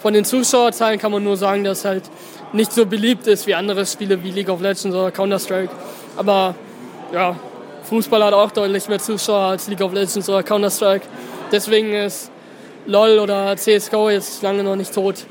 Von 0.03 0.15
den 0.15 0.25
Zuschauerzahlen 0.25 0.99
kann 0.99 1.13
man 1.13 1.25
nur 1.25 1.37
sagen, 1.37 1.65
dass 1.65 1.85
halt 1.85 2.05
nicht 2.53 2.73
so 2.73 2.87
beliebt 2.87 3.27
ist 3.27 3.47
wie 3.47 3.55
andere 3.55 3.85
Spiele 3.87 4.23
wie 4.23 4.31
League 4.31 4.49
of 4.49 4.61
Legends 4.61 4.87
oder 4.87 5.11
Counter-Strike. 5.11 5.71
Aber 6.17 6.55
ja, 7.13 7.37
Fußball 7.85 8.23
hat 8.23 8.35
auch 8.35 8.51
deutlich 8.51 8.89
mehr 8.89 8.99
Zuschauer 8.99 9.51
als 9.51 9.69
League 9.69 9.81
of 9.81 9.93
Legends 9.93 10.29
oder 10.29 10.43
Counter-Strike. 10.43 11.07
Deswegen 11.51 11.93
ist 11.95 12.31
LOL 12.87 13.19
oder 13.19 13.57
CSGO 13.57 14.11
jetzt 14.11 14.43
lange 14.43 14.63
noch 14.63 14.77
nicht 14.77 14.95
tot. 14.95 15.27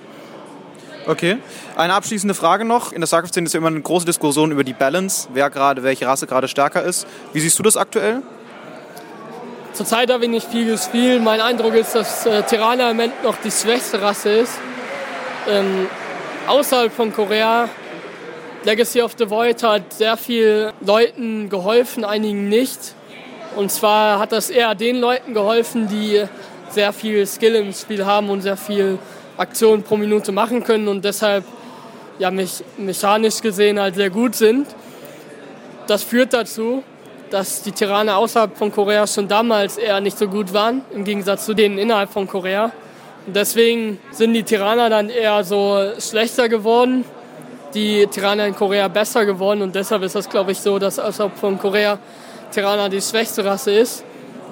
Okay. 1.08 1.38
Eine 1.78 1.93
abschließende 1.93 2.34
Frage 2.34 2.65
noch. 2.65 2.91
In 2.91 3.00
der 3.00 3.08
StarCraft-Szene 3.08 3.46
ist 3.46 3.54
ja 3.54 3.60
immer 3.60 3.67
eine 3.67 3.80
große 3.80 4.06
Diskussion 4.06 4.52
über 4.52 4.65
die 4.65 4.74
Balance, 4.74 5.30
wer 5.34 5.50
gerade, 5.50 5.82
welche 5.84 6.06
Rasse 6.06 6.28
gerade 6.28 6.50
stärker 6.50 6.84
ist. 6.84 7.08
Wie 7.32 7.39
siehst 7.39 7.58
du 7.58 7.63
das 7.63 7.78
aktuell? 7.78 8.22
Zurzeit 9.72 10.12
habe 10.12 10.26
ich 10.26 10.32
nicht 10.32 10.52
viel 10.52 10.65
gespielt. 10.65 11.24
Mein 11.24 11.39
Eindruck 11.39 11.76
ist, 11.76 11.96
dass 11.96 12.26
äh, 12.26 12.43
Tirana 12.43 12.91
im 12.91 12.98
Moment 12.98 13.24
noch 13.24 13.38
die 13.38 13.52
schwächste 13.52 14.02
Rasse 14.02 14.30
ist. 14.32 14.60
Ähm, 15.48 15.88
außerhalb 16.48 16.91
von 16.91 17.13
Korea. 17.13 17.70
Legacy 18.65 19.02
of 19.02 19.13
the 19.17 19.30
Void 19.30 19.63
hat 19.63 19.93
sehr 19.93 20.17
viel 20.17 20.74
Leuten 20.82 21.50
geholfen, 21.50 22.04
einigen 22.04 22.50
nicht. 22.50 22.96
Und 23.56 23.72
zwar 23.72 24.20
hat 24.20 24.34
das 24.34 24.50
eher 24.50 24.76
den 24.76 24.98
Leuten 24.98 25.34
geholfen, 25.34 25.88
die 25.88 26.26
sehr 26.70 26.91
viel 26.91 27.26
Skill 27.26 27.56
im 27.56 27.72
Spiel 27.72 28.06
haben 28.06 28.30
und 28.30 28.41
sehr 28.41 28.58
viel 28.58 29.00
Aktionen 29.38 29.84
pro 29.84 29.97
Minute 29.97 30.32
machen 30.32 30.63
können 30.63 30.88
und 30.88 31.06
deshalb 31.06 31.43
ja, 32.19 32.32
mich, 32.32 32.63
mechanisch 32.78 33.41
gesehen 33.41 33.80
halt 33.80 33.95
sehr 33.95 34.10
gut 34.10 34.36
sind. 34.36 34.67
Das 35.88 36.04
führt 36.04 36.34
dazu, 36.34 36.84
dass 37.30 37.62
die 37.62 37.71
Tiraner 37.71 38.17
außerhalb 38.17 38.58
von 38.58 38.71
Korea 38.71 39.06
schon 39.08 39.28
damals 39.28 39.78
eher 39.78 40.02
nicht 40.02 40.17
so 40.17 40.28
gut 40.28 40.54
waren, 40.54 40.82
im 40.93 41.04
Gegensatz 41.04 41.45
zu 41.45 41.54
denen 41.54 41.78
innerhalb 41.78 42.10
von 42.10 42.28
Korea. 42.28 42.71
Und 43.26 43.36
deswegen 43.36 44.00
sind 44.12 44.34
die 44.34 44.43
Tiraner 44.43 44.89
dann 44.89 45.10
eher 45.10 45.43
so 45.43 45.91
schlechter 46.00 46.50
geworden, 46.50 47.04
die 47.73 48.08
Tiraner 48.08 48.47
in 48.47 48.56
Korea 48.56 48.88
besser 48.88 49.26
geworden 49.26 49.62
und 49.62 49.76
deshalb 49.76 50.02
ist 50.04 50.15
das, 50.15 50.30
glaube 50.30 50.54
ich, 50.54 50.60
so, 50.60 50.80
dass 50.80 50.97
außerhalb 50.97 51.38
von 51.38 51.60
Korea 51.60 52.00
Tiraner 52.52 52.89
die 52.89 53.02
schwächste 53.02 53.43
Rasse 53.43 53.71
ist. 53.71 54.04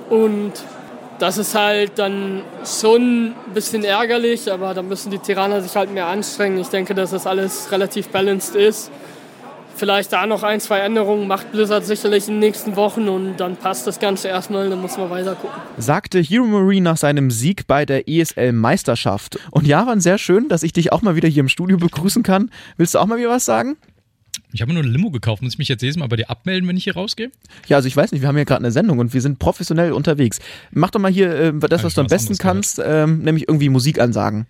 Und 0.10 0.54
das 1.20 1.38
ist 1.38 1.56
halt 1.56 1.98
dann 1.98 2.42
schon 2.66 3.28
ein 3.28 3.54
bisschen 3.54 3.84
ärgerlich, 3.84 4.52
aber 4.52 4.74
da 4.74 4.82
müssen 4.82 5.12
die 5.12 5.20
Tiraner 5.20 5.62
sich 5.62 5.76
halt 5.76 5.94
mehr 5.94 6.08
anstrengen. 6.08 6.60
Ich 6.60 6.68
denke, 6.68 6.94
dass 6.94 7.12
das 7.12 7.26
alles 7.26 7.72
relativ 7.72 8.10
balanced 8.10 8.56
ist. 8.56 8.92
Vielleicht 9.78 10.14
da 10.14 10.26
noch 10.26 10.44
ein, 10.44 10.62
zwei 10.62 10.80
Änderungen 10.80 11.28
macht 11.28 11.52
Blizzard 11.52 11.86
sicherlich 11.86 12.30
in 12.30 12.36
den 12.36 12.40
nächsten 12.40 12.78
Wochen 12.78 13.10
und 13.10 13.38
dann 13.38 13.58
passt 13.58 13.86
das 13.86 14.00
Ganze 14.00 14.30
erstmal, 14.30 14.70
dann 14.70 14.82
muss 14.82 14.98
man 14.98 15.10
weiter 15.10 15.36
gucken. 15.36 15.62
Sagte 15.78 16.20
Hero 16.20 16.46
Marie 16.46 16.80
nach 16.80 16.96
seinem 16.96 17.30
Sieg 17.30 17.68
bei 17.68 17.86
der 17.86 18.08
ESL-Meisterschaft. 18.08 19.38
Und 19.52 19.68
ja, 19.68 19.86
war 19.86 20.00
sehr 20.00 20.18
schön, 20.18 20.48
dass 20.48 20.64
ich 20.64 20.72
dich 20.72 20.94
auch 20.94 21.02
mal 21.02 21.18
wieder 21.18 21.28
hier 21.28 21.42
im 21.42 21.50
Studio 21.50 21.78
begrüßen 21.78 22.24
kann. 22.24 22.52
Willst 22.78 22.96
du 22.96 23.00
auch 23.00 23.06
mal 23.06 23.18
wieder 23.18 23.32
was 23.32 23.44
sagen? 23.44 23.76
Ich 24.56 24.62
habe 24.62 24.72
mir 24.72 24.76
nur 24.76 24.90
ein 24.90 24.92
Limo 24.92 25.12
gekauft. 25.12 25.42
Muss 25.42 25.54
ich 25.54 25.58
mich 25.60 25.68
jetzt 25.68 25.82
jedes 25.82 25.98
Mal 25.98 26.08
bei 26.08 26.16
dir 26.16 26.30
abmelden, 26.30 26.68
wenn 26.70 26.78
ich 26.78 26.86
hier 26.86 26.96
rausgehe? 26.96 27.30
Ja, 27.68 27.76
also 27.76 27.88
ich 27.90 27.96
weiß 27.96 28.14
nicht, 28.14 28.22
wir 28.22 28.30
haben 28.30 28.38
hier 28.38 28.46
gerade 28.46 28.62
eine 28.62 28.72
Sendung 28.72 29.00
und 29.00 29.14
wir 29.14 29.22
sind 29.22 29.38
professionell 29.38 29.92
unterwegs. 29.92 30.40
Mach 30.72 30.92
doch 30.92 31.00
mal 31.02 31.12
hier 31.12 31.30
äh, 31.36 31.54
das, 31.70 31.84
was 31.84 31.94
du 31.94 32.02
am 32.02 32.08
besten 32.08 32.38
kannst, 32.38 32.82
ähm, 32.84 33.20
nämlich 33.20 33.50
irgendwie 33.50 33.68
Musik 33.68 34.00
ansagen. 34.00 34.48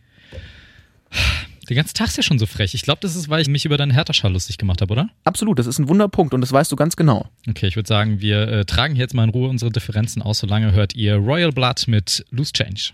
Den 1.68 1.76
ganzen 1.76 1.96
Tag 1.96 2.10
ist 2.10 2.18
ja 2.18 2.22
schon 2.22 2.38
so 2.38 2.46
frech. 2.46 2.76
Ich 2.76 2.84
glaube, 2.84 3.00
das 3.02 3.16
ist, 3.16 3.30
weil 3.30 3.42
ich 3.42 3.48
mich 3.48 3.66
über 3.66 3.78
deinen 3.78 3.90
Hertha-Schal 3.90 4.32
lustig 4.32 4.60
gemacht 4.60 4.82
habe, 4.82 4.94
oder? 4.94 5.10
Absolut, 5.24 5.58
das 5.58 5.66
ist 5.66 5.80
ein 5.80 5.90
Wunderpunkt 5.90 6.36
und 6.36 6.42
das 6.42 6.52
weißt 6.52 6.72
du 6.72 6.76
ganz 6.76 6.96
genau. 6.96 7.28
Okay, 7.50 7.66
ich 7.66 7.76
würde 7.76 7.88
sagen, 7.88 8.22
wir 8.22 8.48
äh, 8.48 8.66
tragen 8.66 8.94
hier 8.94 9.02
jetzt 9.02 9.16
mal 9.16 9.24
in 9.24 9.32
Ruhe 9.32 9.50
unsere 9.50 9.72
Differenzen 9.72 10.22
aus. 10.22 10.38
Solange 10.38 10.72
hört 10.74 10.96
ihr 10.96 11.16
Royal 11.16 11.52
Blood 11.52 11.88
mit 11.88 12.24
Loose 12.30 12.54
Change. 12.54 12.92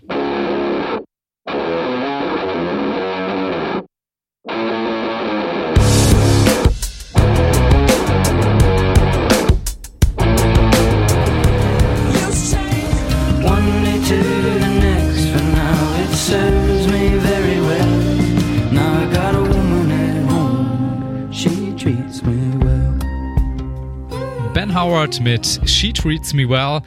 Howard 25.12 25.20
mit 25.20 25.60
She 25.68 25.92
Treats 25.92 26.32
Me 26.32 26.48
Well. 26.48 26.80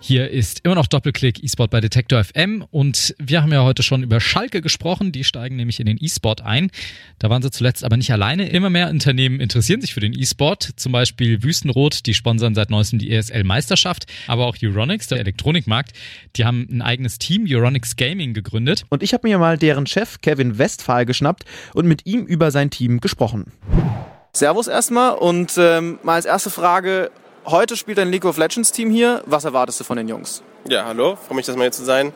Hier 0.00 0.30
ist 0.30 0.60
immer 0.64 0.74
noch 0.74 0.88
Doppelklick 0.88 1.44
E-Sport 1.44 1.70
bei 1.70 1.80
Detektor 1.80 2.24
FM 2.24 2.64
und 2.72 3.14
wir 3.20 3.40
haben 3.40 3.52
ja 3.52 3.62
heute 3.62 3.84
schon 3.84 4.02
über 4.02 4.20
Schalke 4.20 4.60
gesprochen. 4.60 5.12
Die 5.12 5.22
steigen 5.22 5.54
nämlich 5.54 5.78
in 5.78 5.86
den 5.86 5.96
E-Sport 6.00 6.40
ein. 6.40 6.70
Da 7.20 7.30
waren 7.30 7.40
sie 7.40 7.52
zuletzt 7.52 7.84
aber 7.84 7.96
nicht 7.96 8.12
alleine. 8.12 8.48
Immer 8.48 8.68
mehr 8.68 8.90
Unternehmen 8.90 9.38
interessieren 9.38 9.80
sich 9.80 9.94
für 9.94 10.00
den 10.00 10.12
E-Sport. 10.12 10.70
Zum 10.76 10.90
Beispiel 10.90 11.44
Wüstenrot, 11.44 12.06
die 12.06 12.14
sponsern 12.14 12.56
seit 12.56 12.70
neuestem 12.70 12.98
die 12.98 13.12
ESL-Meisterschaft. 13.12 14.06
Aber 14.26 14.46
auch 14.46 14.56
Euronics, 14.60 15.06
der 15.06 15.20
Elektronikmarkt, 15.20 15.92
die 16.34 16.44
haben 16.44 16.66
ein 16.68 16.82
eigenes 16.82 17.18
Team, 17.18 17.44
Euronics 17.48 17.94
Gaming, 17.94 18.34
gegründet. 18.34 18.84
Und 18.88 19.04
ich 19.04 19.14
habe 19.14 19.28
mir 19.28 19.38
mal 19.38 19.56
deren 19.56 19.86
Chef 19.86 20.20
Kevin 20.20 20.58
Westphal 20.58 21.06
geschnappt 21.06 21.44
und 21.74 21.86
mit 21.86 22.06
ihm 22.06 22.24
über 22.24 22.50
sein 22.50 22.70
Team 22.70 23.00
gesprochen. 23.00 23.52
Servus 24.34 24.66
erstmal 24.66 25.14
und 25.14 25.52
ähm, 25.58 25.98
mal 26.02 26.14
als 26.14 26.24
erste 26.24 26.48
Frage, 26.48 27.10
heute 27.46 27.76
spielt 27.76 27.98
ein 27.98 28.10
League 28.10 28.24
of 28.24 28.36
Legends 28.36 28.72
Team 28.72 28.90
hier. 28.90 29.22
Was 29.26 29.44
erwartest 29.44 29.80
du 29.80 29.84
von 29.84 29.96
den 29.96 30.08
Jungs? 30.08 30.42
Ja, 30.68 30.84
hallo, 30.84 31.16
freue 31.16 31.36
mich, 31.36 31.46
dass 31.46 31.56
mal 31.56 31.64
hier 31.64 31.72
zu 31.72 31.84
sein. 31.84 32.12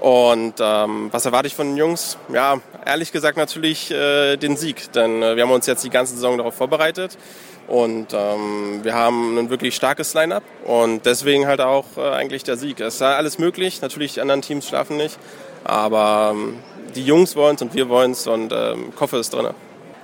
Und 0.00 0.54
ähm, 0.60 1.08
was 1.10 1.26
erwarte 1.26 1.48
ich 1.48 1.54
von 1.54 1.68
den 1.68 1.76
Jungs? 1.76 2.16
Ja, 2.32 2.60
ehrlich 2.86 3.10
gesagt 3.10 3.36
natürlich 3.36 3.90
äh, 3.90 4.36
den 4.36 4.56
Sieg, 4.56 4.92
denn 4.92 5.22
äh, 5.22 5.34
wir 5.34 5.42
haben 5.42 5.50
uns 5.50 5.66
jetzt 5.66 5.82
die 5.82 5.90
ganze 5.90 6.14
Saison 6.14 6.38
darauf 6.38 6.54
vorbereitet 6.54 7.18
und 7.66 8.14
ähm, 8.14 8.80
wir 8.82 8.94
haben 8.94 9.36
ein 9.36 9.50
wirklich 9.50 9.74
starkes 9.74 10.14
Line-up 10.14 10.44
und 10.64 11.04
deswegen 11.04 11.46
halt 11.46 11.60
auch 11.60 11.84
äh, 11.96 12.10
eigentlich 12.10 12.44
der 12.44 12.56
Sieg. 12.56 12.78
Es 12.80 12.94
ist 12.94 13.02
alles 13.02 13.38
möglich, 13.38 13.82
natürlich 13.82 14.14
die 14.14 14.20
anderen 14.20 14.42
Teams 14.42 14.68
schlafen 14.68 14.96
nicht, 14.96 15.18
aber 15.64 16.32
ähm, 16.34 16.58
die 16.94 17.04
Jungs 17.04 17.34
wollen 17.34 17.56
es 17.56 17.62
und 17.62 17.74
wir 17.74 17.88
wollen 17.88 18.12
es 18.12 18.26
und 18.28 18.52
ähm, 18.52 18.94
Koffer 18.94 19.18
ist 19.18 19.34
drin. 19.34 19.48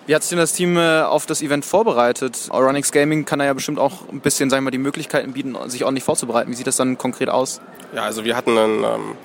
Wie 0.06 0.14
hat 0.14 0.22
sich 0.22 0.30
denn 0.30 0.38
das 0.38 0.52
Team 0.52 0.76
äh, 0.76 1.00
auf 1.00 1.24
das 1.24 1.40
Event 1.40 1.64
vorbereitet? 1.64 2.48
Euronics 2.50 2.92
Gaming 2.92 3.24
kann 3.24 3.38
da 3.38 3.46
ja 3.46 3.54
bestimmt 3.54 3.78
auch 3.78 4.06
ein 4.12 4.20
bisschen, 4.20 4.50
sagen 4.50 4.64
wir 4.64 4.70
die 4.70 4.76
Möglichkeiten 4.76 5.32
bieten, 5.32 5.56
sich 5.70 5.84
ordentlich 5.84 6.04
vorzubereiten. 6.04 6.50
Wie 6.50 6.54
sieht 6.54 6.66
das 6.66 6.76
dann 6.76 6.98
konkret 6.98 7.30
aus? 7.30 7.62
Ja, 7.94 8.02
also 8.02 8.22
wir 8.22 8.36
hatten 8.36 8.58
einen, 8.58 8.84
ähm, 8.84 9.16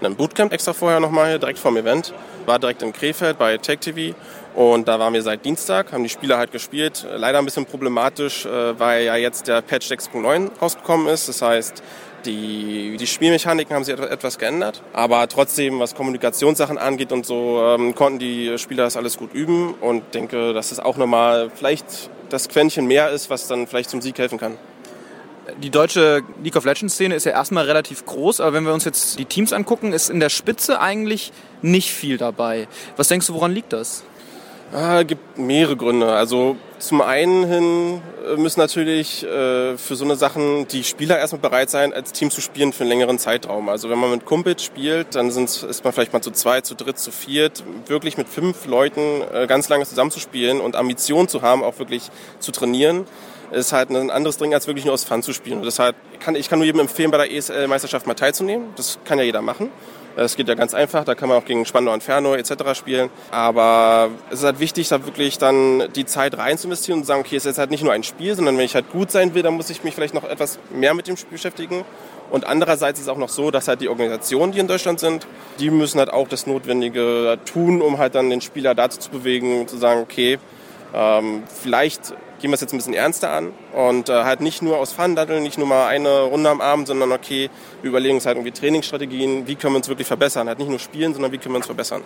einem 0.00 0.14
Bootcamp 0.14 0.52
extra 0.52 0.74
vorher 0.74 1.00
nochmal 1.00 1.30
hier 1.30 1.38
direkt 1.38 1.58
vorm 1.58 1.78
Event. 1.78 2.12
War 2.44 2.58
direkt 2.58 2.82
in 2.82 2.92
Krefeld 2.92 3.38
bei 3.38 3.56
Tech 3.56 3.78
TV 3.78 4.14
und 4.54 4.88
da 4.88 4.98
waren 4.98 5.14
wir 5.14 5.22
seit 5.22 5.42
Dienstag, 5.42 5.92
haben 5.92 6.02
die 6.02 6.10
Spieler 6.10 6.36
halt 6.36 6.52
gespielt. 6.52 7.06
Leider 7.16 7.38
ein 7.38 7.46
bisschen 7.46 7.64
problematisch, 7.64 8.44
äh, 8.44 8.78
weil 8.78 9.04
ja 9.04 9.16
jetzt 9.16 9.48
der 9.48 9.62
Patch 9.62 9.90
6.9 9.90 10.50
rausgekommen 10.60 11.06
ist. 11.06 11.30
Das 11.30 11.40
heißt, 11.40 11.82
die, 12.26 12.96
die 12.98 13.06
Spielmechaniken 13.06 13.74
haben 13.74 13.84
sich 13.84 13.98
etwas 13.98 14.38
geändert, 14.38 14.82
aber 14.92 15.26
trotzdem, 15.28 15.80
was 15.80 15.94
Kommunikationssachen 15.94 16.78
angeht 16.78 17.12
und 17.12 17.24
so, 17.24 17.62
ähm, 17.62 17.94
konnten 17.94 18.18
die 18.18 18.58
Spieler 18.58 18.84
das 18.84 18.96
alles 18.96 19.16
gut 19.16 19.32
üben 19.32 19.74
und 19.80 20.14
denke, 20.14 20.52
dass 20.52 20.72
es 20.72 20.80
auch 20.80 20.96
nochmal 20.96 21.50
vielleicht 21.54 22.10
das 22.28 22.48
Quäntchen 22.48 22.86
mehr 22.86 23.10
ist, 23.10 23.30
was 23.30 23.46
dann 23.46 23.66
vielleicht 23.66 23.90
zum 23.90 24.02
Sieg 24.02 24.18
helfen 24.18 24.38
kann. 24.38 24.58
Die 25.62 25.70
deutsche 25.70 26.22
League 26.42 26.56
of 26.56 26.64
Legends 26.64 26.94
Szene 26.94 27.14
ist 27.14 27.24
ja 27.24 27.32
erstmal 27.32 27.64
relativ 27.64 28.04
groß, 28.04 28.40
aber 28.40 28.54
wenn 28.54 28.64
wir 28.64 28.74
uns 28.74 28.84
jetzt 28.84 29.18
die 29.18 29.24
Teams 29.24 29.52
angucken, 29.52 29.92
ist 29.92 30.10
in 30.10 30.18
der 30.18 30.28
Spitze 30.28 30.80
eigentlich 30.80 31.32
nicht 31.62 31.92
viel 31.92 32.18
dabei. 32.18 32.66
Was 32.96 33.08
denkst 33.08 33.28
du, 33.28 33.34
woran 33.34 33.52
liegt 33.52 33.72
das? 33.72 34.02
Ah, 34.72 35.04
gibt 35.04 35.38
mehrere 35.38 35.76
Gründe. 35.76 36.12
Also 36.12 36.56
zum 36.78 37.00
einen 37.00 37.44
hin 37.44 38.02
äh, 38.26 38.36
müssen 38.36 38.60
natürlich 38.60 39.24
äh, 39.24 39.76
für 39.78 39.96
so 39.96 40.04
eine 40.04 40.16
Sachen 40.16 40.68
die 40.68 40.84
Spieler 40.84 41.18
erstmal 41.18 41.40
bereit 41.40 41.70
sein, 41.70 41.92
als 41.92 42.12
Team 42.12 42.30
zu 42.30 42.40
spielen 42.40 42.72
für 42.72 42.82
einen 42.82 42.90
längeren 42.90 43.18
Zeitraum. 43.18 43.68
Also 43.68 43.88
wenn 43.88 43.98
man 43.98 44.10
mit 44.10 44.26
Kumpels 44.26 44.62
spielt, 44.62 45.14
dann 45.14 45.30
sind, 45.30 45.48
ist 45.62 45.84
man 45.84 45.92
vielleicht 45.92 46.12
mal 46.12 46.20
zu 46.20 46.30
zweit, 46.30 46.66
zu 46.66 46.74
dritt, 46.74 46.98
zu 46.98 47.10
viert, 47.10 47.64
wirklich 47.86 48.16
mit 48.18 48.28
fünf 48.28 48.66
Leuten 48.66 49.22
äh, 49.32 49.46
ganz 49.46 49.68
lange 49.68 49.86
zusammenzuspielen 49.86 50.60
und 50.60 50.76
Ambitionen 50.76 51.28
zu 51.28 51.42
haben, 51.42 51.62
auch 51.62 51.78
wirklich 51.78 52.10
zu 52.40 52.52
trainieren 52.52 53.06
ist 53.52 53.72
halt 53.72 53.90
ein 53.90 54.10
anderes 54.10 54.38
Ding, 54.38 54.52
als 54.54 54.66
wirklich 54.66 54.84
nur 54.84 54.94
aus 54.94 55.04
Fun 55.04 55.22
zu 55.22 55.32
spielen. 55.32 55.58
Und 55.58 55.64
deshalb 55.64 55.94
kann 56.18 56.34
ich 56.34 56.48
kann 56.48 56.58
nur 56.58 56.66
jedem 56.66 56.80
empfehlen, 56.80 57.12
bei 57.12 57.18
der 57.18 57.32
ESL-Meisterschaft 57.32 58.06
mal 58.06 58.14
teilzunehmen. 58.14 58.70
Das 58.76 58.98
kann 59.04 59.18
ja 59.18 59.24
jeder 59.24 59.40
machen. 59.40 59.70
Es 60.18 60.34
geht 60.36 60.48
ja 60.48 60.54
ganz 60.54 60.72
einfach, 60.72 61.04
da 61.04 61.14
kann 61.14 61.28
man 61.28 61.36
auch 61.36 61.44
gegen 61.44 61.66
Spandau 61.66 61.92
Inferno 61.92 62.34
etc. 62.34 62.74
spielen. 62.74 63.10
Aber 63.30 64.08
es 64.30 64.38
ist 64.38 64.44
halt 64.44 64.60
wichtig, 64.60 64.88
da 64.88 65.04
wirklich 65.04 65.36
dann 65.36 65.92
die 65.94 66.06
Zeit 66.06 66.38
rein 66.38 66.56
zu 66.56 66.68
investieren 66.68 66.98
und 66.98 67.04
zu 67.04 67.08
sagen, 67.08 67.20
okay, 67.20 67.36
es 67.36 67.44
ist 67.44 67.50
jetzt 67.50 67.58
halt 67.58 67.70
nicht 67.70 67.84
nur 67.84 67.92
ein 67.92 68.02
Spiel, 68.02 68.34
sondern 68.34 68.56
wenn 68.56 68.64
ich 68.64 68.74
halt 68.74 68.90
gut 68.90 69.10
sein 69.10 69.34
will, 69.34 69.42
dann 69.42 69.54
muss 69.54 69.68
ich 69.68 69.84
mich 69.84 69.94
vielleicht 69.94 70.14
noch 70.14 70.24
etwas 70.24 70.58
mehr 70.70 70.94
mit 70.94 71.06
dem 71.06 71.18
Spiel 71.18 71.32
beschäftigen. 71.32 71.84
Und 72.30 72.46
andererseits 72.46 72.98
ist 72.98 73.06
es 73.06 73.08
auch 73.08 73.18
noch 73.18 73.28
so, 73.28 73.50
dass 73.50 73.68
halt 73.68 73.82
die 73.82 73.88
Organisationen, 73.88 74.52
die 74.52 74.58
in 74.58 74.66
Deutschland 74.66 75.00
sind, 75.00 75.26
die 75.60 75.70
müssen 75.70 75.98
halt 75.98 76.12
auch 76.12 76.28
das 76.28 76.46
Notwendige 76.46 77.38
tun, 77.44 77.82
um 77.82 77.98
halt 77.98 78.14
dann 78.14 78.30
den 78.30 78.40
Spieler 78.40 78.74
dazu 78.74 78.98
zu 78.98 79.10
bewegen, 79.10 79.68
zu 79.68 79.76
sagen, 79.76 80.00
okay, 80.00 80.38
ähm, 80.94 81.42
vielleicht 81.62 82.14
gehen 82.40 82.50
wir 82.50 82.54
es 82.54 82.60
jetzt 82.60 82.72
ein 82.72 82.76
bisschen 82.76 82.94
ernster 82.94 83.30
an 83.30 83.52
und 83.74 84.08
äh, 84.08 84.24
halt 84.24 84.40
nicht 84.40 84.62
nur 84.62 84.78
aus 84.78 84.92
Fun 84.92 85.14
daddeln, 85.16 85.42
nicht 85.42 85.58
nur 85.58 85.66
mal 85.66 85.88
eine 85.88 86.22
Runde 86.22 86.50
am 86.50 86.60
Abend, 86.60 86.86
sondern 86.88 87.12
okay, 87.12 87.50
wir 87.82 87.88
überlegen 87.88 88.16
uns 88.16 88.26
halt 88.26 88.36
irgendwie 88.36 88.52
Trainingsstrategien, 88.52 89.46
wie 89.46 89.54
können 89.54 89.74
wir 89.74 89.78
uns 89.78 89.88
wirklich 89.88 90.06
verbessern, 90.06 90.48
halt 90.48 90.58
nicht 90.58 90.68
nur 90.68 90.78
spielen, 90.78 91.12
sondern 91.12 91.32
wie 91.32 91.38
können 91.38 91.54
wir 91.54 91.58
uns 91.58 91.66
verbessern. 91.66 92.02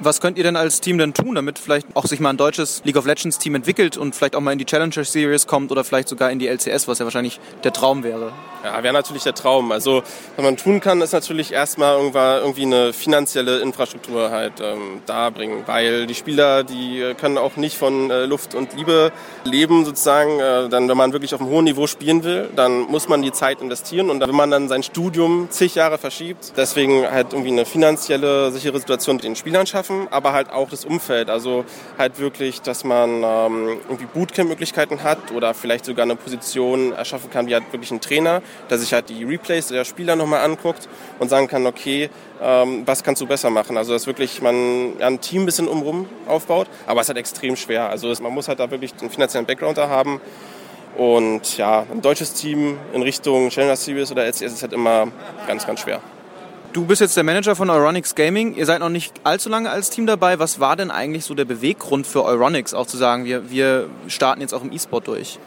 Was 0.00 0.20
könnt 0.20 0.38
ihr 0.38 0.44
denn 0.44 0.56
als 0.56 0.80
Team 0.80 0.98
denn 0.98 1.14
tun, 1.14 1.36
damit 1.36 1.58
vielleicht 1.58 1.86
auch 1.94 2.06
sich 2.06 2.18
mal 2.18 2.30
ein 2.30 2.36
deutsches 2.36 2.82
League 2.84 2.96
of 2.96 3.06
Legends 3.06 3.38
Team 3.38 3.54
entwickelt 3.54 3.96
und 3.96 4.14
vielleicht 4.14 4.34
auch 4.34 4.40
mal 4.40 4.50
in 4.50 4.58
die 4.58 4.64
Challenger 4.64 5.04
Series 5.04 5.46
kommt 5.46 5.70
oder 5.70 5.84
vielleicht 5.84 6.08
sogar 6.08 6.32
in 6.32 6.40
die 6.40 6.48
LCS, 6.48 6.88
was 6.88 6.98
ja 6.98 7.04
wahrscheinlich 7.04 7.38
der 7.62 7.72
Traum 7.72 8.02
wäre? 8.02 8.32
Ja, 8.64 8.82
wäre 8.82 8.92
natürlich 8.92 9.22
der 9.22 9.34
Traum. 9.34 9.70
Also 9.70 10.02
was 10.36 10.44
man 10.44 10.56
tun 10.56 10.80
kann, 10.80 11.00
ist 11.00 11.12
natürlich 11.12 11.52
erstmal 11.52 11.98
irgendwie 11.98 12.62
eine 12.62 12.92
finanzielle 12.92 13.60
Infrastruktur 13.60 14.30
halt 14.30 14.54
ähm, 14.60 15.02
darbringen, 15.06 15.62
weil 15.66 16.06
die 16.06 16.14
Spieler, 16.14 16.64
die 16.64 17.14
können 17.20 17.38
auch 17.38 17.56
nicht 17.56 17.76
von 17.76 18.10
äh, 18.10 18.24
Luft 18.24 18.54
und 18.54 18.74
Liebe 18.74 19.12
leben 19.44 19.84
sozusagen. 19.84 20.40
Äh, 20.40 20.68
dann, 20.70 20.88
wenn 20.88 20.96
man 20.96 21.12
wirklich 21.12 21.34
auf 21.34 21.40
einem 21.40 21.50
hohen 21.50 21.64
Niveau 21.64 21.86
spielen 21.86 22.24
will, 22.24 22.48
dann 22.56 22.80
muss 22.82 23.08
man 23.08 23.22
die 23.22 23.32
Zeit 23.32 23.60
investieren 23.60 24.10
und 24.10 24.20
wenn 24.20 24.34
man 24.34 24.50
dann 24.50 24.68
sein 24.68 24.82
Studium 24.82 25.48
zig 25.50 25.76
Jahre 25.76 25.98
verschiebt, 25.98 26.54
deswegen 26.56 27.08
halt 27.08 27.32
irgendwie 27.32 27.52
eine 27.52 27.64
finanzielle 27.64 28.50
sichere 28.50 28.78
Situation 28.78 29.16
mit 29.16 29.24
den 29.24 29.36
Spielern 29.36 29.66
schafft 29.66 29.83
schaffen, 29.84 30.08
aber 30.10 30.32
halt 30.32 30.50
auch 30.50 30.70
das 30.70 30.84
Umfeld. 30.84 31.30
Also 31.30 31.64
halt 31.98 32.18
wirklich, 32.18 32.62
dass 32.62 32.84
man 32.84 33.22
ähm, 33.22 33.80
irgendwie 33.88 34.06
Bootcamp-Möglichkeiten 34.06 35.02
hat 35.02 35.32
oder 35.32 35.54
vielleicht 35.54 35.84
sogar 35.84 36.04
eine 36.04 36.16
Position 36.16 36.92
erschaffen 36.92 37.30
kann, 37.30 37.46
wie 37.46 37.54
halt 37.54 37.64
wirklich 37.72 37.90
ein 37.90 38.00
Trainer, 38.00 38.42
der 38.70 38.78
sich 38.78 38.92
halt 38.92 39.08
die 39.08 39.24
Replays 39.24 39.68
der 39.68 39.84
Spieler 39.84 40.16
nochmal 40.16 40.44
anguckt 40.44 40.88
und 41.18 41.28
sagen 41.28 41.48
kann, 41.48 41.66
okay, 41.66 42.10
ähm, 42.42 42.82
was 42.86 43.02
kannst 43.02 43.20
du 43.22 43.26
besser 43.26 43.50
machen? 43.50 43.76
Also 43.76 43.92
dass 43.92 44.06
wirklich 44.06 44.42
man 44.42 45.00
ein 45.00 45.20
Team 45.20 45.42
ein 45.42 45.46
bisschen 45.46 45.68
umrum 45.68 46.06
aufbaut, 46.26 46.68
aber 46.86 47.00
es 47.00 47.06
ist 47.06 47.08
halt 47.08 47.18
extrem 47.18 47.56
schwer. 47.56 47.90
Also 47.90 48.12
man 48.22 48.32
muss 48.32 48.48
halt 48.48 48.60
da 48.60 48.70
wirklich 48.70 48.92
einen 49.00 49.10
finanziellen 49.10 49.46
Background 49.46 49.78
da 49.78 49.88
haben. 49.88 50.20
Und 50.96 51.58
ja, 51.58 51.84
ein 51.90 52.00
deutsches 52.02 52.34
Team 52.34 52.78
in 52.92 53.02
Richtung 53.02 53.48
Challenger 53.48 53.74
Series 53.74 54.12
oder 54.12 54.24
LCS 54.26 54.42
ist 54.42 54.62
halt 54.62 54.72
immer 54.72 55.08
ganz, 55.48 55.66
ganz 55.66 55.80
schwer. 55.80 56.00
Du 56.74 56.84
bist 56.86 57.00
jetzt 57.00 57.16
der 57.16 57.22
Manager 57.22 57.54
von 57.54 57.70
Euronics 57.70 58.16
Gaming. 58.16 58.56
Ihr 58.56 58.66
seid 58.66 58.80
noch 58.80 58.88
nicht 58.88 59.14
allzu 59.22 59.48
lange 59.48 59.70
als 59.70 59.90
Team 59.90 60.06
dabei. 60.06 60.40
Was 60.40 60.58
war 60.58 60.74
denn 60.74 60.90
eigentlich 60.90 61.24
so 61.24 61.32
der 61.34 61.44
Beweggrund 61.44 62.04
für 62.04 62.24
Euronics, 62.24 62.74
auch 62.74 62.88
zu 62.88 62.96
sagen, 62.96 63.26
wir, 63.26 63.48
wir 63.48 63.88
starten 64.08 64.40
jetzt 64.40 64.52
auch 64.52 64.64
im 64.64 64.72
E-Sport 64.72 65.06
durch? 65.06 65.38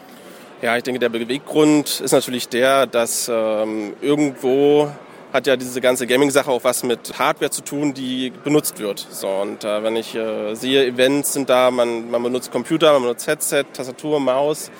Ja, 0.62 0.74
ich 0.78 0.84
denke, 0.84 0.98
der 0.98 1.10
Beweggrund 1.10 2.00
ist 2.00 2.12
natürlich 2.12 2.48
der, 2.48 2.86
dass 2.86 3.30
ähm, 3.30 3.92
irgendwo 4.00 4.90
hat 5.30 5.46
ja 5.46 5.56
diese 5.56 5.82
ganze 5.82 6.06
Gaming-Sache 6.06 6.50
auch 6.50 6.64
was 6.64 6.82
mit 6.82 7.18
Hardware 7.18 7.50
zu 7.50 7.60
tun, 7.60 7.92
die 7.92 8.32
benutzt 8.42 8.78
wird. 8.78 9.06
So, 9.10 9.28
und 9.28 9.64
äh, 9.64 9.82
wenn 9.82 9.96
ich 9.96 10.14
äh, 10.14 10.54
sehe, 10.54 10.86
Events 10.86 11.34
sind 11.34 11.50
da, 11.50 11.70
man, 11.70 12.10
man 12.10 12.22
benutzt 12.22 12.50
Computer, 12.50 12.94
man 12.94 13.02
benutzt 13.02 13.26
Headset, 13.26 13.64
Tastatur, 13.74 14.18
Maus, 14.18 14.70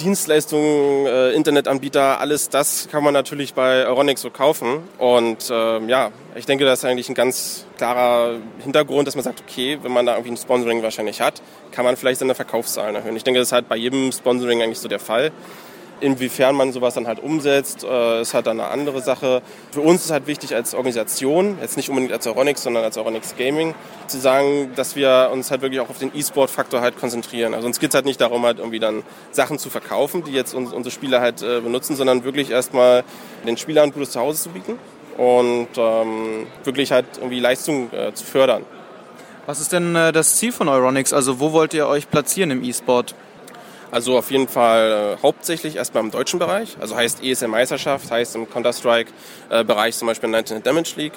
Dienstleistungen, 0.00 1.06
äh, 1.06 1.32
Internetanbieter, 1.32 2.20
alles 2.20 2.48
das 2.48 2.88
kann 2.90 3.04
man 3.04 3.12
natürlich 3.12 3.54
bei 3.54 3.86
Euronics 3.86 4.22
so 4.22 4.30
kaufen. 4.30 4.82
Und 4.98 5.50
äh, 5.50 5.86
ja, 5.86 6.10
ich 6.34 6.46
denke, 6.46 6.64
das 6.64 6.80
ist 6.80 6.84
eigentlich 6.84 7.08
ein 7.08 7.14
ganz 7.14 7.66
klarer 7.76 8.36
Hintergrund, 8.62 9.06
dass 9.06 9.14
man 9.14 9.24
sagt, 9.24 9.42
okay, 9.42 9.78
wenn 9.82 9.92
man 9.92 10.06
da 10.06 10.14
irgendwie 10.14 10.32
ein 10.32 10.36
Sponsoring 10.36 10.82
wahrscheinlich 10.82 11.20
hat, 11.20 11.42
kann 11.70 11.84
man 11.84 11.96
vielleicht 11.96 12.20
seine 12.20 12.34
Verkaufszahlen 12.34 12.94
erhöhen. 12.94 13.16
Ich 13.16 13.24
denke, 13.24 13.40
das 13.40 13.48
ist 13.48 13.52
halt 13.52 13.68
bei 13.68 13.76
jedem 13.76 14.12
Sponsoring 14.12 14.62
eigentlich 14.62 14.78
so 14.78 14.88
der 14.88 15.00
Fall. 15.00 15.32
Inwiefern 16.02 16.56
man 16.56 16.72
sowas 16.72 16.94
dann 16.94 17.06
halt 17.06 17.22
umsetzt, 17.22 17.84
äh, 17.84 18.20
ist 18.22 18.34
halt 18.34 18.48
dann 18.48 18.58
eine 18.58 18.68
andere 18.68 19.00
Sache. 19.00 19.40
Für 19.70 19.82
uns 19.82 20.04
ist 20.04 20.10
halt 20.10 20.26
wichtig 20.26 20.52
als 20.54 20.74
Organisation, 20.74 21.58
jetzt 21.60 21.76
nicht 21.76 21.90
unbedingt 21.90 22.12
als 22.12 22.26
Euronics, 22.26 22.64
sondern 22.64 22.82
als 22.82 22.98
Euronics 22.98 23.36
Gaming, 23.38 23.72
zu 24.08 24.18
sagen, 24.18 24.72
dass 24.74 24.96
wir 24.96 25.30
uns 25.32 25.52
halt 25.52 25.62
wirklich 25.62 25.78
auch 25.78 25.88
auf 25.90 25.98
den 25.98 26.10
E-Sport-Faktor 26.12 26.80
halt 26.80 26.98
konzentrieren. 26.98 27.54
Also 27.54 27.68
uns 27.68 27.78
geht 27.78 27.90
es 27.90 27.94
halt 27.94 28.04
nicht 28.04 28.20
darum, 28.20 28.44
halt 28.44 28.58
irgendwie 28.58 28.80
dann 28.80 29.04
Sachen 29.30 29.60
zu 29.60 29.70
verkaufen, 29.70 30.24
die 30.24 30.32
jetzt 30.32 30.54
unsere 30.54 30.90
Spieler 30.90 31.20
halt 31.20 31.40
äh, 31.40 31.60
benutzen, 31.60 31.94
sondern 31.94 32.24
wirklich 32.24 32.50
erstmal 32.50 33.04
den 33.46 33.56
Spielern 33.56 33.90
ein 33.90 33.92
gutes 33.92 34.10
Zuhause 34.10 34.42
zu 34.42 34.48
bieten 34.50 34.78
und 35.16 35.68
ähm, 35.76 36.48
wirklich 36.64 36.90
halt 36.90 37.06
irgendwie 37.16 37.38
Leistung 37.38 37.92
äh, 37.92 38.12
zu 38.12 38.24
fördern. 38.24 38.64
Was 39.46 39.60
ist 39.60 39.72
denn 39.72 39.94
äh, 39.94 40.12
das 40.12 40.36
Ziel 40.36 40.50
von 40.50 40.68
Euronics? 40.68 41.12
Also 41.12 41.38
wo 41.38 41.52
wollt 41.52 41.74
ihr 41.74 41.86
euch 41.86 42.10
platzieren 42.10 42.50
im 42.50 42.64
E-Sport? 42.64 43.14
Also 43.92 44.16
auf 44.16 44.30
jeden 44.30 44.48
Fall 44.48 45.16
äh, 45.18 45.22
hauptsächlich 45.22 45.76
erstmal 45.76 46.02
im 46.02 46.10
deutschen 46.10 46.38
Bereich. 46.38 46.78
Also 46.80 46.96
heißt 46.96 47.22
ESL-Meisterschaft, 47.22 48.10
heißt 48.10 48.34
im 48.36 48.48
Counter-Strike-Bereich 48.48 49.98
zum 49.98 50.08
Beispiel 50.08 50.30
19 50.30 50.62
Damage 50.62 50.94
League. 50.96 51.12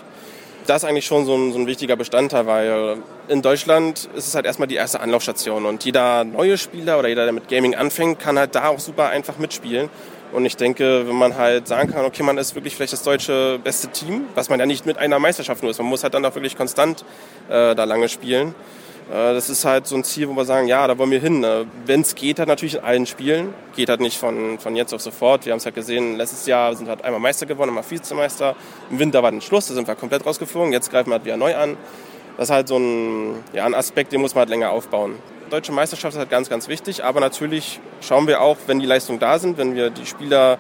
Das 0.68 0.84
ist 0.84 0.90
eigentlich 0.90 1.06
schon 1.06 1.26
so 1.26 1.36
ein, 1.38 1.54
so 1.54 1.60
ein 1.60 1.68
wichtiger 1.68 1.96
Bestandteil, 1.96 2.48
weil 2.48 2.98
in 3.30 3.42
Deutschland 3.42 4.10
ist 4.16 4.28
es 4.28 4.36
halt 4.36 4.46
erstmal 4.46 4.68
die 4.68 4.76
erste 4.76 5.00
Anlaufstation 5.00 5.66
und 5.66 5.86
jeder 5.86 6.26
neue 6.26 6.58
Spieler 6.58 7.00
oder 7.00 7.08
jeder, 7.08 7.24
der 7.24 7.32
mit 7.32 7.48
Gaming 7.48 7.76
anfängt, 7.76 8.20
kann 8.20 8.38
halt 8.38 8.56
da 8.56 8.68
auch 8.68 8.80
super 8.80 9.08
einfach 9.08 9.38
mitspielen. 9.38 9.90
Und 10.34 10.46
ich 10.46 10.58
denke, 10.58 11.08
wenn 11.08 11.16
man 11.16 11.38
halt 11.38 11.70
sagen 11.70 11.90
kann, 11.90 12.04
okay, 12.04 12.24
man 12.24 12.38
ist 12.38 12.56
wirklich 12.56 12.76
vielleicht 12.76 12.92
das 12.92 13.04
deutsche 13.04 13.58
beste 13.64 13.88
Team, 13.88 14.26
was 14.36 14.50
man 14.50 14.60
ja 14.60 14.66
nicht 14.66 14.86
mit 14.86 14.98
einer 14.98 15.18
Meisterschaft 15.18 15.62
nur 15.62 15.72
ist, 15.72 15.78
man 15.78 15.88
muss 15.88 16.04
halt 16.04 16.14
dann 16.14 16.26
auch 16.26 16.36
wirklich 16.36 16.58
konstant 16.58 17.06
äh, 17.48 17.74
da 17.74 17.86
lange 17.86 18.10
spielen 18.10 18.50
äh, 18.50 18.85
das 19.10 19.50
ist 19.50 19.66
halt 19.66 19.86
so 19.86 19.96
ein 19.96 20.04
Ziel, 20.04 20.28
wo 20.30 20.34
wir 20.34 20.46
sagen, 20.46 20.68
ja, 20.68 20.88
da 20.88 20.98
wollen 20.98 21.12
wir 21.12 21.20
hin. 21.20 21.40
Ne? 21.40 21.68
Wenn 21.86 22.02
es 22.02 22.16
geht, 22.16 22.40
halt 22.40 22.50
natürlich 22.50 22.76
in 22.76 22.84
allen 22.84 23.06
Spielen. 23.06 23.54
Geht 23.76 23.90
halt 23.90 24.02
nicht 24.02 24.18
von, 24.18 24.58
von 24.58 24.76
jetzt 24.76 24.94
auf 24.94 25.02
sofort. 25.02 25.46
Wir 25.46 25.52
haben 25.52 25.60
es 25.60 25.66
halt 25.66 25.76
gesehen, 25.76 26.18
letztes 26.18 26.48
Jahr 26.48 26.76
sind 26.76 26.90
halt 26.90 27.04
einmal 27.04 27.20
Meister 27.20 27.46
geworden, 27.46 27.70
einmal 27.70 27.84
Vizemeister. 27.88 28.56
Im 28.90 28.98
Winter 28.98 29.22
war 29.22 29.32
dann 29.32 29.42
Schluss, 29.42 29.68
da 29.68 29.76
sind 29.76 29.88
wir 29.88 29.96
komplett 29.96 30.26
rausgeflogen. 30.26 30.74
Jetzt 30.74 30.90
greifen 30.90 31.10
wir 31.10 31.16
halt 31.16 31.26
wieder 31.26 31.38
neu 31.38 31.56
an. 31.56 31.78
Das 32.38 32.50
ist 32.50 32.54
halt 32.54 32.68
so 32.68 32.78
ein, 32.78 33.44
ja, 33.54 33.66
ein 33.66 33.76
Aspekt, 33.76 34.12
den 34.12 34.22
muss 34.22 34.34
man 34.34 34.42
halt 34.42 34.50
länger 34.50 34.72
aufbauen. 34.72 35.16
Deutsche 35.52 35.72
Meisterschaft 35.72 36.16
ist 36.16 36.20
halt 36.20 36.32
ganz, 36.32 36.50
ganz 36.50 36.68
wichtig, 36.68 37.04
aber 37.04 37.20
natürlich 37.20 37.80
schauen 38.02 38.28
wir 38.28 38.42
auch, 38.42 38.58
wenn 38.66 38.80
die 38.80 38.88
Leistungen 38.88 39.20
da 39.20 39.38
sind, 39.38 39.60
wenn 39.60 39.76
wir 39.76 39.92
die 39.92 40.08
Spieler 40.08 40.58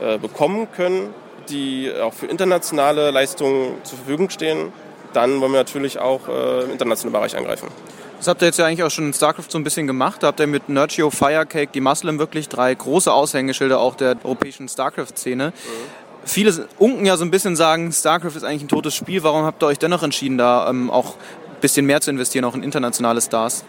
äh, 0.00 0.18
bekommen 0.18 0.66
können, 0.72 1.14
die 1.48 1.92
auch 2.02 2.12
für 2.12 2.26
internationale 2.26 3.12
Leistungen 3.12 3.76
zur 3.84 3.98
Verfügung 3.98 4.28
stehen, 4.28 4.72
dann 5.16 5.40
wollen 5.40 5.52
wir 5.52 5.58
natürlich 5.58 5.98
auch 5.98 6.28
äh, 6.28 6.64
im 6.64 6.72
internationalen 6.72 7.12
Bereich 7.12 7.36
angreifen. 7.36 7.68
Das 8.18 8.28
habt 8.28 8.42
ihr 8.42 8.46
jetzt 8.46 8.58
ja 8.58 8.66
eigentlich 8.66 8.82
auch 8.82 8.90
schon 8.90 9.06
in 9.06 9.14
StarCraft 9.14 9.50
so 9.50 9.58
ein 9.58 9.64
bisschen 9.64 9.86
gemacht. 9.86 10.22
Da 10.22 10.28
habt 10.28 10.40
ihr 10.40 10.46
mit 10.46 10.68
Nurgio, 10.68 11.10
Firecake, 11.10 11.70
die 11.72 11.80
Muslim 11.80 12.18
wirklich 12.18 12.48
drei 12.48 12.74
große 12.74 13.12
Aushängeschilder 13.12 13.78
auch 13.80 13.94
der 13.94 14.16
europäischen 14.24 14.68
StarCraft-Szene. 14.68 15.48
Mhm. 15.48 15.52
Viele 16.24 16.68
unken 16.78 17.06
ja 17.06 17.16
so 17.16 17.24
ein 17.24 17.30
bisschen 17.30 17.56
sagen, 17.56 17.92
StarCraft 17.92 18.36
ist 18.36 18.44
eigentlich 18.44 18.64
ein 18.64 18.68
totes 18.68 18.94
Spiel. 18.94 19.22
Warum 19.22 19.44
habt 19.44 19.62
ihr 19.62 19.66
euch 19.66 19.78
dennoch 19.78 20.02
entschieden, 20.02 20.38
da 20.38 20.68
ähm, 20.68 20.90
auch 20.90 21.14
ein 21.14 21.60
bisschen 21.60 21.86
mehr 21.86 22.00
zu 22.00 22.10
investieren, 22.10 22.44
auch 22.44 22.54
in 22.54 22.62
internationale 22.62 23.20
Stars? 23.20 23.64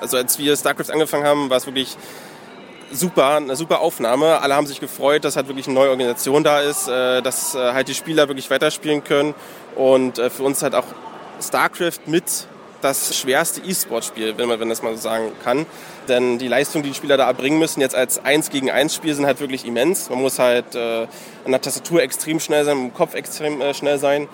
Also 0.00 0.16
als 0.16 0.38
wir 0.38 0.56
StarCraft 0.56 0.92
angefangen 0.92 1.24
haben, 1.24 1.50
war 1.50 1.56
es 1.56 1.66
wirklich 1.66 1.96
super, 2.92 3.36
eine 3.36 3.56
super 3.56 3.80
Aufnahme. 3.80 4.40
Alle 4.40 4.54
haben 4.54 4.66
sich 4.66 4.80
gefreut, 4.80 5.24
dass 5.24 5.36
halt 5.36 5.48
wirklich 5.48 5.66
eine 5.66 5.74
neue 5.74 5.90
Organisation 5.90 6.44
da 6.44 6.60
ist, 6.60 6.88
äh, 6.88 7.22
dass 7.22 7.54
äh, 7.54 7.72
halt 7.72 7.88
die 7.88 7.94
Spieler 7.94 8.28
wirklich 8.28 8.50
weiterspielen 8.50 9.04
können 9.04 9.34
und 9.76 10.18
äh, 10.18 10.30
für 10.30 10.42
uns 10.42 10.62
halt 10.62 10.74
auch 10.74 10.86
StarCraft 11.40 12.00
mit 12.06 12.24
das 12.80 13.16
schwerste 13.16 13.60
E-Sport-Spiel, 13.60 14.38
wenn 14.38 14.48
man 14.48 14.60
wenn 14.60 14.68
das 14.68 14.82
mal 14.82 14.94
so 14.94 15.00
sagen 15.00 15.32
kann. 15.42 15.66
Denn 16.08 16.38
die 16.38 16.48
Leistungen, 16.48 16.84
die 16.84 16.90
die 16.90 16.94
Spieler 16.94 17.16
da 17.16 17.26
erbringen 17.26 17.58
müssen, 17.58 17.80
jetzt 17.80 17.94
als 17.94 18.24
1 18.24 18.50
gegen 18.50 18.70
1 18.70 18.94
Spiel, 18.94 19.14
sind 19.14 19.26
halt 19.26 19.40
wirklich 19.40 19.66
immens. 19.66 20.08
Man 20.10 20.20
muss 20.20 20.38
halt 20.38 20.76
an 20.76 21.08
der 21.44 21.60
Tastatur 21.60 22.00
extrem 22.02 22.38
schnell 22.38 22.64
sein, 22.64 22.78
im 22.78 22.94
Kopf 22.94 23.14
extrem 23.14 23.74
schnell 23.74 23.98
sein. 23.98 24.28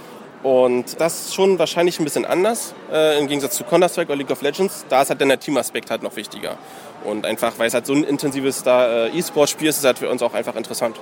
Und 0.44 1.00
das 1.00 1.20
ist 1.20 1.34
schon 1.34 1.58
wahrscheinlich 1.58 1.98
ein 1.98 2.04
bisschen 2.04 2.26
anders 2.26 2.74
äh, 2.92 3.18
im 3.18 3.28
Gegensatz 3.28 3.56
zu 3.56 3.64
Counter-Strike 3.64 4.12
oder 4.12 4.18
League 4.18 4.30
of 4.30 4.42
Legends. 4.42 4.84
Da 4.90 5.00
ist 5.00 5.08
halt 5.08 5.18
dann 5.22 5.30
der 5.30 5.40
Teamaspekt 5.40 5.90
halt 5.90 6.02
noch 6.02 6.14
wichtiger. 6.16 6.58
Und 7.04 7.26
einfach, 7.26 7.52
weil 7.58 7.68
es 7.68 7.74
halt 7.74 7.86
so 7.86 7.92
ein 7.92 8.02
intensives 8.02 8.64
äh, 8.66 9.08
E-Sport-Spiel 9.08 9.68
ist, 9.68 9.76
ist 9.76 9.80
es 9.80 9.86
halt 9.86 9.98
für 9.98 10.08
uns 10.08 10.22
auch 10.22 10.34
einfach 10.34 10.56
interessant. 10.56 10.98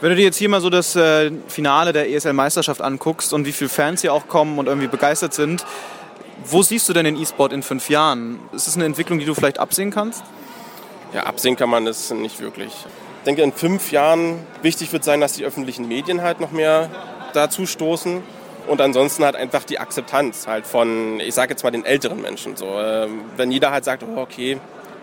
Wenn 0.00 0.10
du 0.10 0.16
dir 0.16 0.22
jetzt 0.22 0.36
hier 0.36 0.48
mal 0.48 0.60
so 0.60 0.70
das 0.70 0.94
äh, 0.94 1.32
Finale 1.48 1.92
der 1.92 2.08
ESL-Meisterschaft 2.10 2.80
anguckst 2.80 3.32
und 3.32 3.46
wie 3.46 3.52
viele 3.52 3.68
Fans 3.68 4.00
hier 4.00 4.12
auch 4.12 4.28
kommen 4.28 4.58
und 4.58 4.66
irgendwie 4.66 4.86
begeistert 4.86 5.34
sind, 5.34 5.64
wo 6.44 6.62
siehst 6.62 6.88
du 6.88 6.92
denn 6.92 7.04
den 7.04 7.20
E-Sport 7.20 7.52
in 7.52 7.64
fünf 7.64 7.90
Jahren? 7.90 8.38
Ist 8.52 8.68
es 8.68 8.76
eine 8.76 8.84
Entwicklung, 8.84 9.18
die 9.18 9.24
du 9.24 9.34
vielleicht 9.34 9.58
absehen 9.58 9.90
kannst? 9.90 10.22
Ja, 11.12 11.24
absehen 11.24 11.56
kann 11.56 11.68
man 11.68 11.86
es 11.86 12.12
nicht 12.12 12.40
wirklich. 12.40 12.68
Ich 12.68 13.24
denke, 13.24 13.42
in 13.42 13.52
fünf 13.52 13.90
Jahren 13.90 14.38
wichtig 14.62 14.92
wird 14.92 15.02
sein, 15.02 15.20
dass 15.20 15.32
die 15.32 15.44
öffentlichen 15.44 15.88
Medien 15.88 16.22
halt 16.22 16.38
noch 16.38 16.52
mehr 16.52 16.90
dazu 17.32 17.66
stoßen 17.66 18.22
und 18.68 18.80
ansonsten 18.80 19.24
halt 19.24 19.34
einfach 19.34 19.64
die 19.64 19.80
Akzeptanz 19.80 20.46
halt 20.46 20.66
von, 20.66 21.18
ich 21.20 21.34
sage 21.34 21.50
jetzt 21.50 21.64
mal 21.64 21.70
den 21.70 21.84
älteren 21.84 22.20
Menschen. 22.20 22.56
So, 22.56 22.78
äh, 22.78 23.08
wenn 23.36 23.50
jeder 23.50 23.70
halt 23.70 23.84
sagt, 23.84 24.04
oh, 24.04 24.20
okay, 24.20 24.58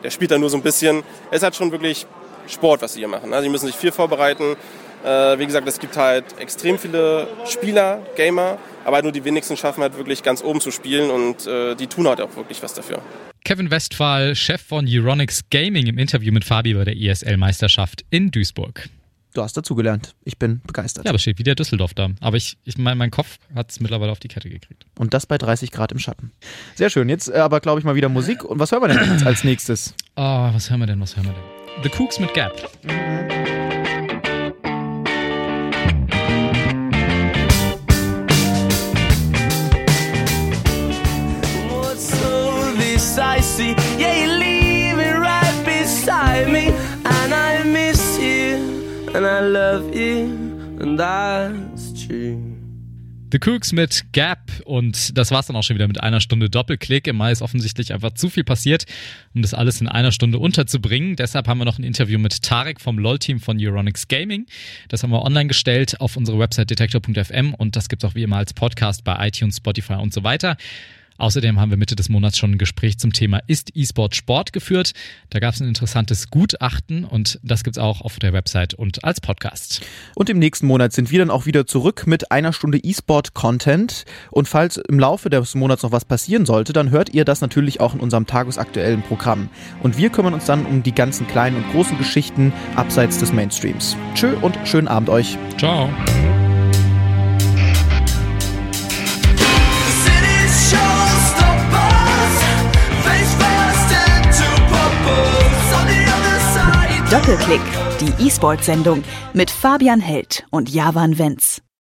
der 0.06 0.12
spielt 0.12 0.30
da 0.30 0.38
nur 0.38 0.52
so 0.52 0.58
ein 0.58 0.62
bisschen, 0.62 1.04
es 1.32 1.42
halt 1.42 1.56
schon 1.56 1.72
wirklich 1.72 2.06
Sport, 2.48 2.84
was 2.84 2.94
sie 2.94 3.00
hier 3.00 3.08
machen. 3.08 3.34
Also 3.34 3.44
sie 3.44 3.50
müssen 3.50 3.66
sich 3.66 3.76
viel 3.76 3.92
vorbereiten. 3.92 4.56
Äh, 5.04 5.40
wie 5.40 5.48
gesagt, 5.48 5.68
es 5.68 5.80
gibt 5.80 5.98
halt 5.98 6.26
extrem 6.40 6.78
viele 6.78 7.28
Spieler, 7.48 8.06
Gamer, 8.16 8.60
aber 8.86 9.02
nur 9.02 9.12
die 9.12 9.26
wenigsten 9.26 9.58
schaffen 9.58 9.82
halt 9.82 9.98
wirklich 9.98 10.22
ganz 10.22 10.44
oben 10.44 10.62
zu 10.62 10.70
spielen 10.70 11.10
und 11.10 11.48
äh, 11.48 11.74
die 11.74 11.88
tun 11.88 12.08
halt 12.08 12.22
auch 12.22 12.36
wirklich 12.36 12.62
was 12.62 12.76
dafür. 12.76 13.02
Kevin 13.44 13.72
Westphal, 13.72 14.36
Chef 14.36 14.62
von 14.62 14.86
Euronics 14.88 15.42
Gaming 15.50 15.88
im 15.88 15.98
Interview 15.98 16.32
mit 16.32 16.46
Fabi 16.46 16.76
bei 16.76 16.84
der 16.84 16.96
ESL-Meisterschaft 16.96 18.06
in 18.12 18.30
Duisburg. 18.30 18.88
Du 19.36 19.44
hast 19.44 19.58
dazugelernt. 19.58 20.16
Ich 20.24 20.40
bin 20.40 20.62
begeistert. 20.66 21.04
Ja, 21.04 21.12
aber 21.12 21.20
steht 21.20 21.40
wieder 21.40 21.56
Düsseldorf 21.56 21.94
da. 21.94 22.10
Aber 22.22 22.38
ich, 22.38 22.58
ich 22.64 22.78
mein, 22.78 22.98
mein 22.98 23.12
Kopf 23.12 23.38
hat 23.54 23.70
es 23.70 23.82
mittlerweile 23.82 24.14
auf 24.14 24.20
die 24.20 24.30
Kette 24.30 24.50
gekriegt. 24.50 24.86
Und 24.98 25.14
das 25.14 25.26
bei 25.26 25.38
30 25.38 25.72
Grad 25.72 25.92
im 25.92 26.00
Schatten. 26.00 26.32
Sehr 26.76 26.90
schön. 26.90 27.10
Jetzt 27.10 27.28
äh, 27.28 27.34
aber, 27.34 27.60
glaube 27.60 27.80
ich, 27.80 27.86
mal 27.86 27.96
wieder 27.96 28.08
Musik. 28.08 28.46
Und 28.46 28.60
was 28.60 28.72
hören 28.72 28.84
wir 28.84 28.88
denn 28.88 29.12
jetzt 29.12 29.26
als 29.26 29.44
nächstes? 29.44 29.94
Oh, 30.16 30.22
was 30.22 30.70
hören 30.70 30.80
wir 30.80 30.88
denn? 30.88 31.02
Was 31.02 31.18
hören 31.18 31.26
wir 31.26 31.34
denn? 31.34 31.84
The 31.84 31.90
Cooks 32.02 32.18
mit 32.18 32.34
Gap. 32.34 32.54
What's 32.86 33.65
love 49.48 49.96
you, 49.96 50.26
and 50.80 51.00
that's 51.00 51.94
true. 51.94 52.56
The 53.32 53.40
Cooks 53.40 53.74
mit 53.74 54.06
Gap 54.14 54.50
und 54.66 55.18
das 55.18 55.32
war's 55.32 55.48
dann 55.48 55.56
auch 55.56 55.64
schon 55.64 55.76
wieder 55.76 55.88
mit 55.88 56.02
einer 56.02 56.22
Stunde 56.22 56.50
Doppelklick. 56.50 57.08
Im 57.08 57.18
Mai 57.18 57.32
ist 57.32 57.42
offensichtlich 57.42 57.92
einfach 57.92 58.14
zu 58.14 58.30
viel 58.30 58.44
passiert, 58.44 58.86
um 59.34 59.42
das 59.42 59.54
alles 59.54 59.82
in 59.82 59.88
einer 59.88 60.12
Stunde 60.12 60.38
unterzubringen. 60.38 61.16
Deshalb 61.16 61.48
haben 61.48 61.58
wir 61.58 61.66
noch 61.66 61.80
ein 61.80 61.84
Interview 61.84 62.20
mit 62.20 62.44
Tarek 62.44 62.80
vom 62.80 62.98
LOL-Team 62.98 63.40
von 63.40 63.58
Euronics 63.60 64.08
Gaming. 64.08 64.46
Das 64.88 65.04
haben 65.04 65.10
wir 65.10 65.22
online 65.24 65.48
gestellt 65.48 66.00
auf 66.00 66.16
unsere 66.16 66.40
Website 66.40 66.70
detektor.fm 66.70 67.54
und 67.56 67.76
das 67.76 67.90
gibt's 67.90 68.06
auch 68.06 68.16
wie 68.16 68.24
immer 68.24 68.38
als 68.38 68.54
Podcast 68.54 69.04
bei 69.04 69.28
iTunes, 69.28 69.58
Spotify 69.58 69.96
und 69.96 70.14
so 70.14 70.24
weiter. 70.24 70.56
Außerdem 71.18 71.60
haben 71.60 71.70
wir 71.70 71.78
Mitte 71.78 71.96
des 71.96 72.10
Monats 72.10 72.38
schon 72.38 72.52
ein 72.52 72.58
Gespräch 72.58 72.98
zum 72.98 73.14
Thema 73.14 73.40
Ist 73.48 73.72
E-Sport 73.76 74.16
Sport 74.16 74.54
geführt. 74.54 74.94
Da 75.30 75.40
gab 75.40 75.54
es 75.54 75.62
ein 75.62 75.68
interessantes 75.68 76.30
Gutachten 76.30 77.06
und 77.06 77.40
das 77.44 77.64
gibt's 77.64 77.78
auch 77.78 78.02
auf 78.02 78.20
der 78.20 78.34
Website 78.34 78.74
und 78.74 79.04
als 79.04 79.22
Podcast. 79.22 79.82
Und 80.16 80.30
im 80.30 80.40
nächsten 80.40 80.68
Monat 80.68 80.94
sind 80.94 81.12
wir 81.12 81.20
dann 81.20 81.30
auch 81.30 81.46
wieder 81.46 81.66
zurück 81.66 82.04
mit 82.06 82.32
einer 82.32 82.54
Stunde 82.54 82.80
E-Sport-Content. 82.80 84.06
Und 84.32 84.48
falls 84.48 84.78
im 84.78 85.00
Laufe 85.00 85.30
des 85.30 85.56
Monats 85.56 85.84
noch 85.84 85.92
was 85.92 86.06
passieren 86.06 86.46
sollte, 86.46 86.74
dann 86.74 86.90
hört 86.90 87.14
ihr 87.14 87.26
das 87.26 87.42
natürlich 87.42 87.80
auch 87.80 87.94
in 87.94 88.00
unserem 88.00 88.28
tagesaktuellen 88.28 89.02
Programm. 89.02 89.50
Und 89.82 89.98
wir 89.98 90.10
kümmern 90.10 90.34
uns 90.34 90.46
dann 90.46 90.66
um 90.66 90.84
die 90.84 90.94
ganzen 90.94 91.28
kleinen 91.28 91.58
und 91.58 91.72
großen 91.72 91.98
Geschichten 91.98 92.54
abseits 92.76 93.18
des 93.20 93.32
Mainstreams. 93.32 93.96
Tschö 94.14 94.36
und 94.42 94.58
schönen 94.66 94.88
Abend 94.88 95.10
euch. 95.10 95.38
Ciao. 95.58 95.90
Doppelklick, 107.16 107.62
die 108.02 108.28
E-Sport-Sendung 108.28 109.02
mit 109.34 109.50
Fabian 109.50 110.02
Held 110.02 110.46
und 110.52 110.70
Javan 110.70 111.18
Wenz. 111.18 111.65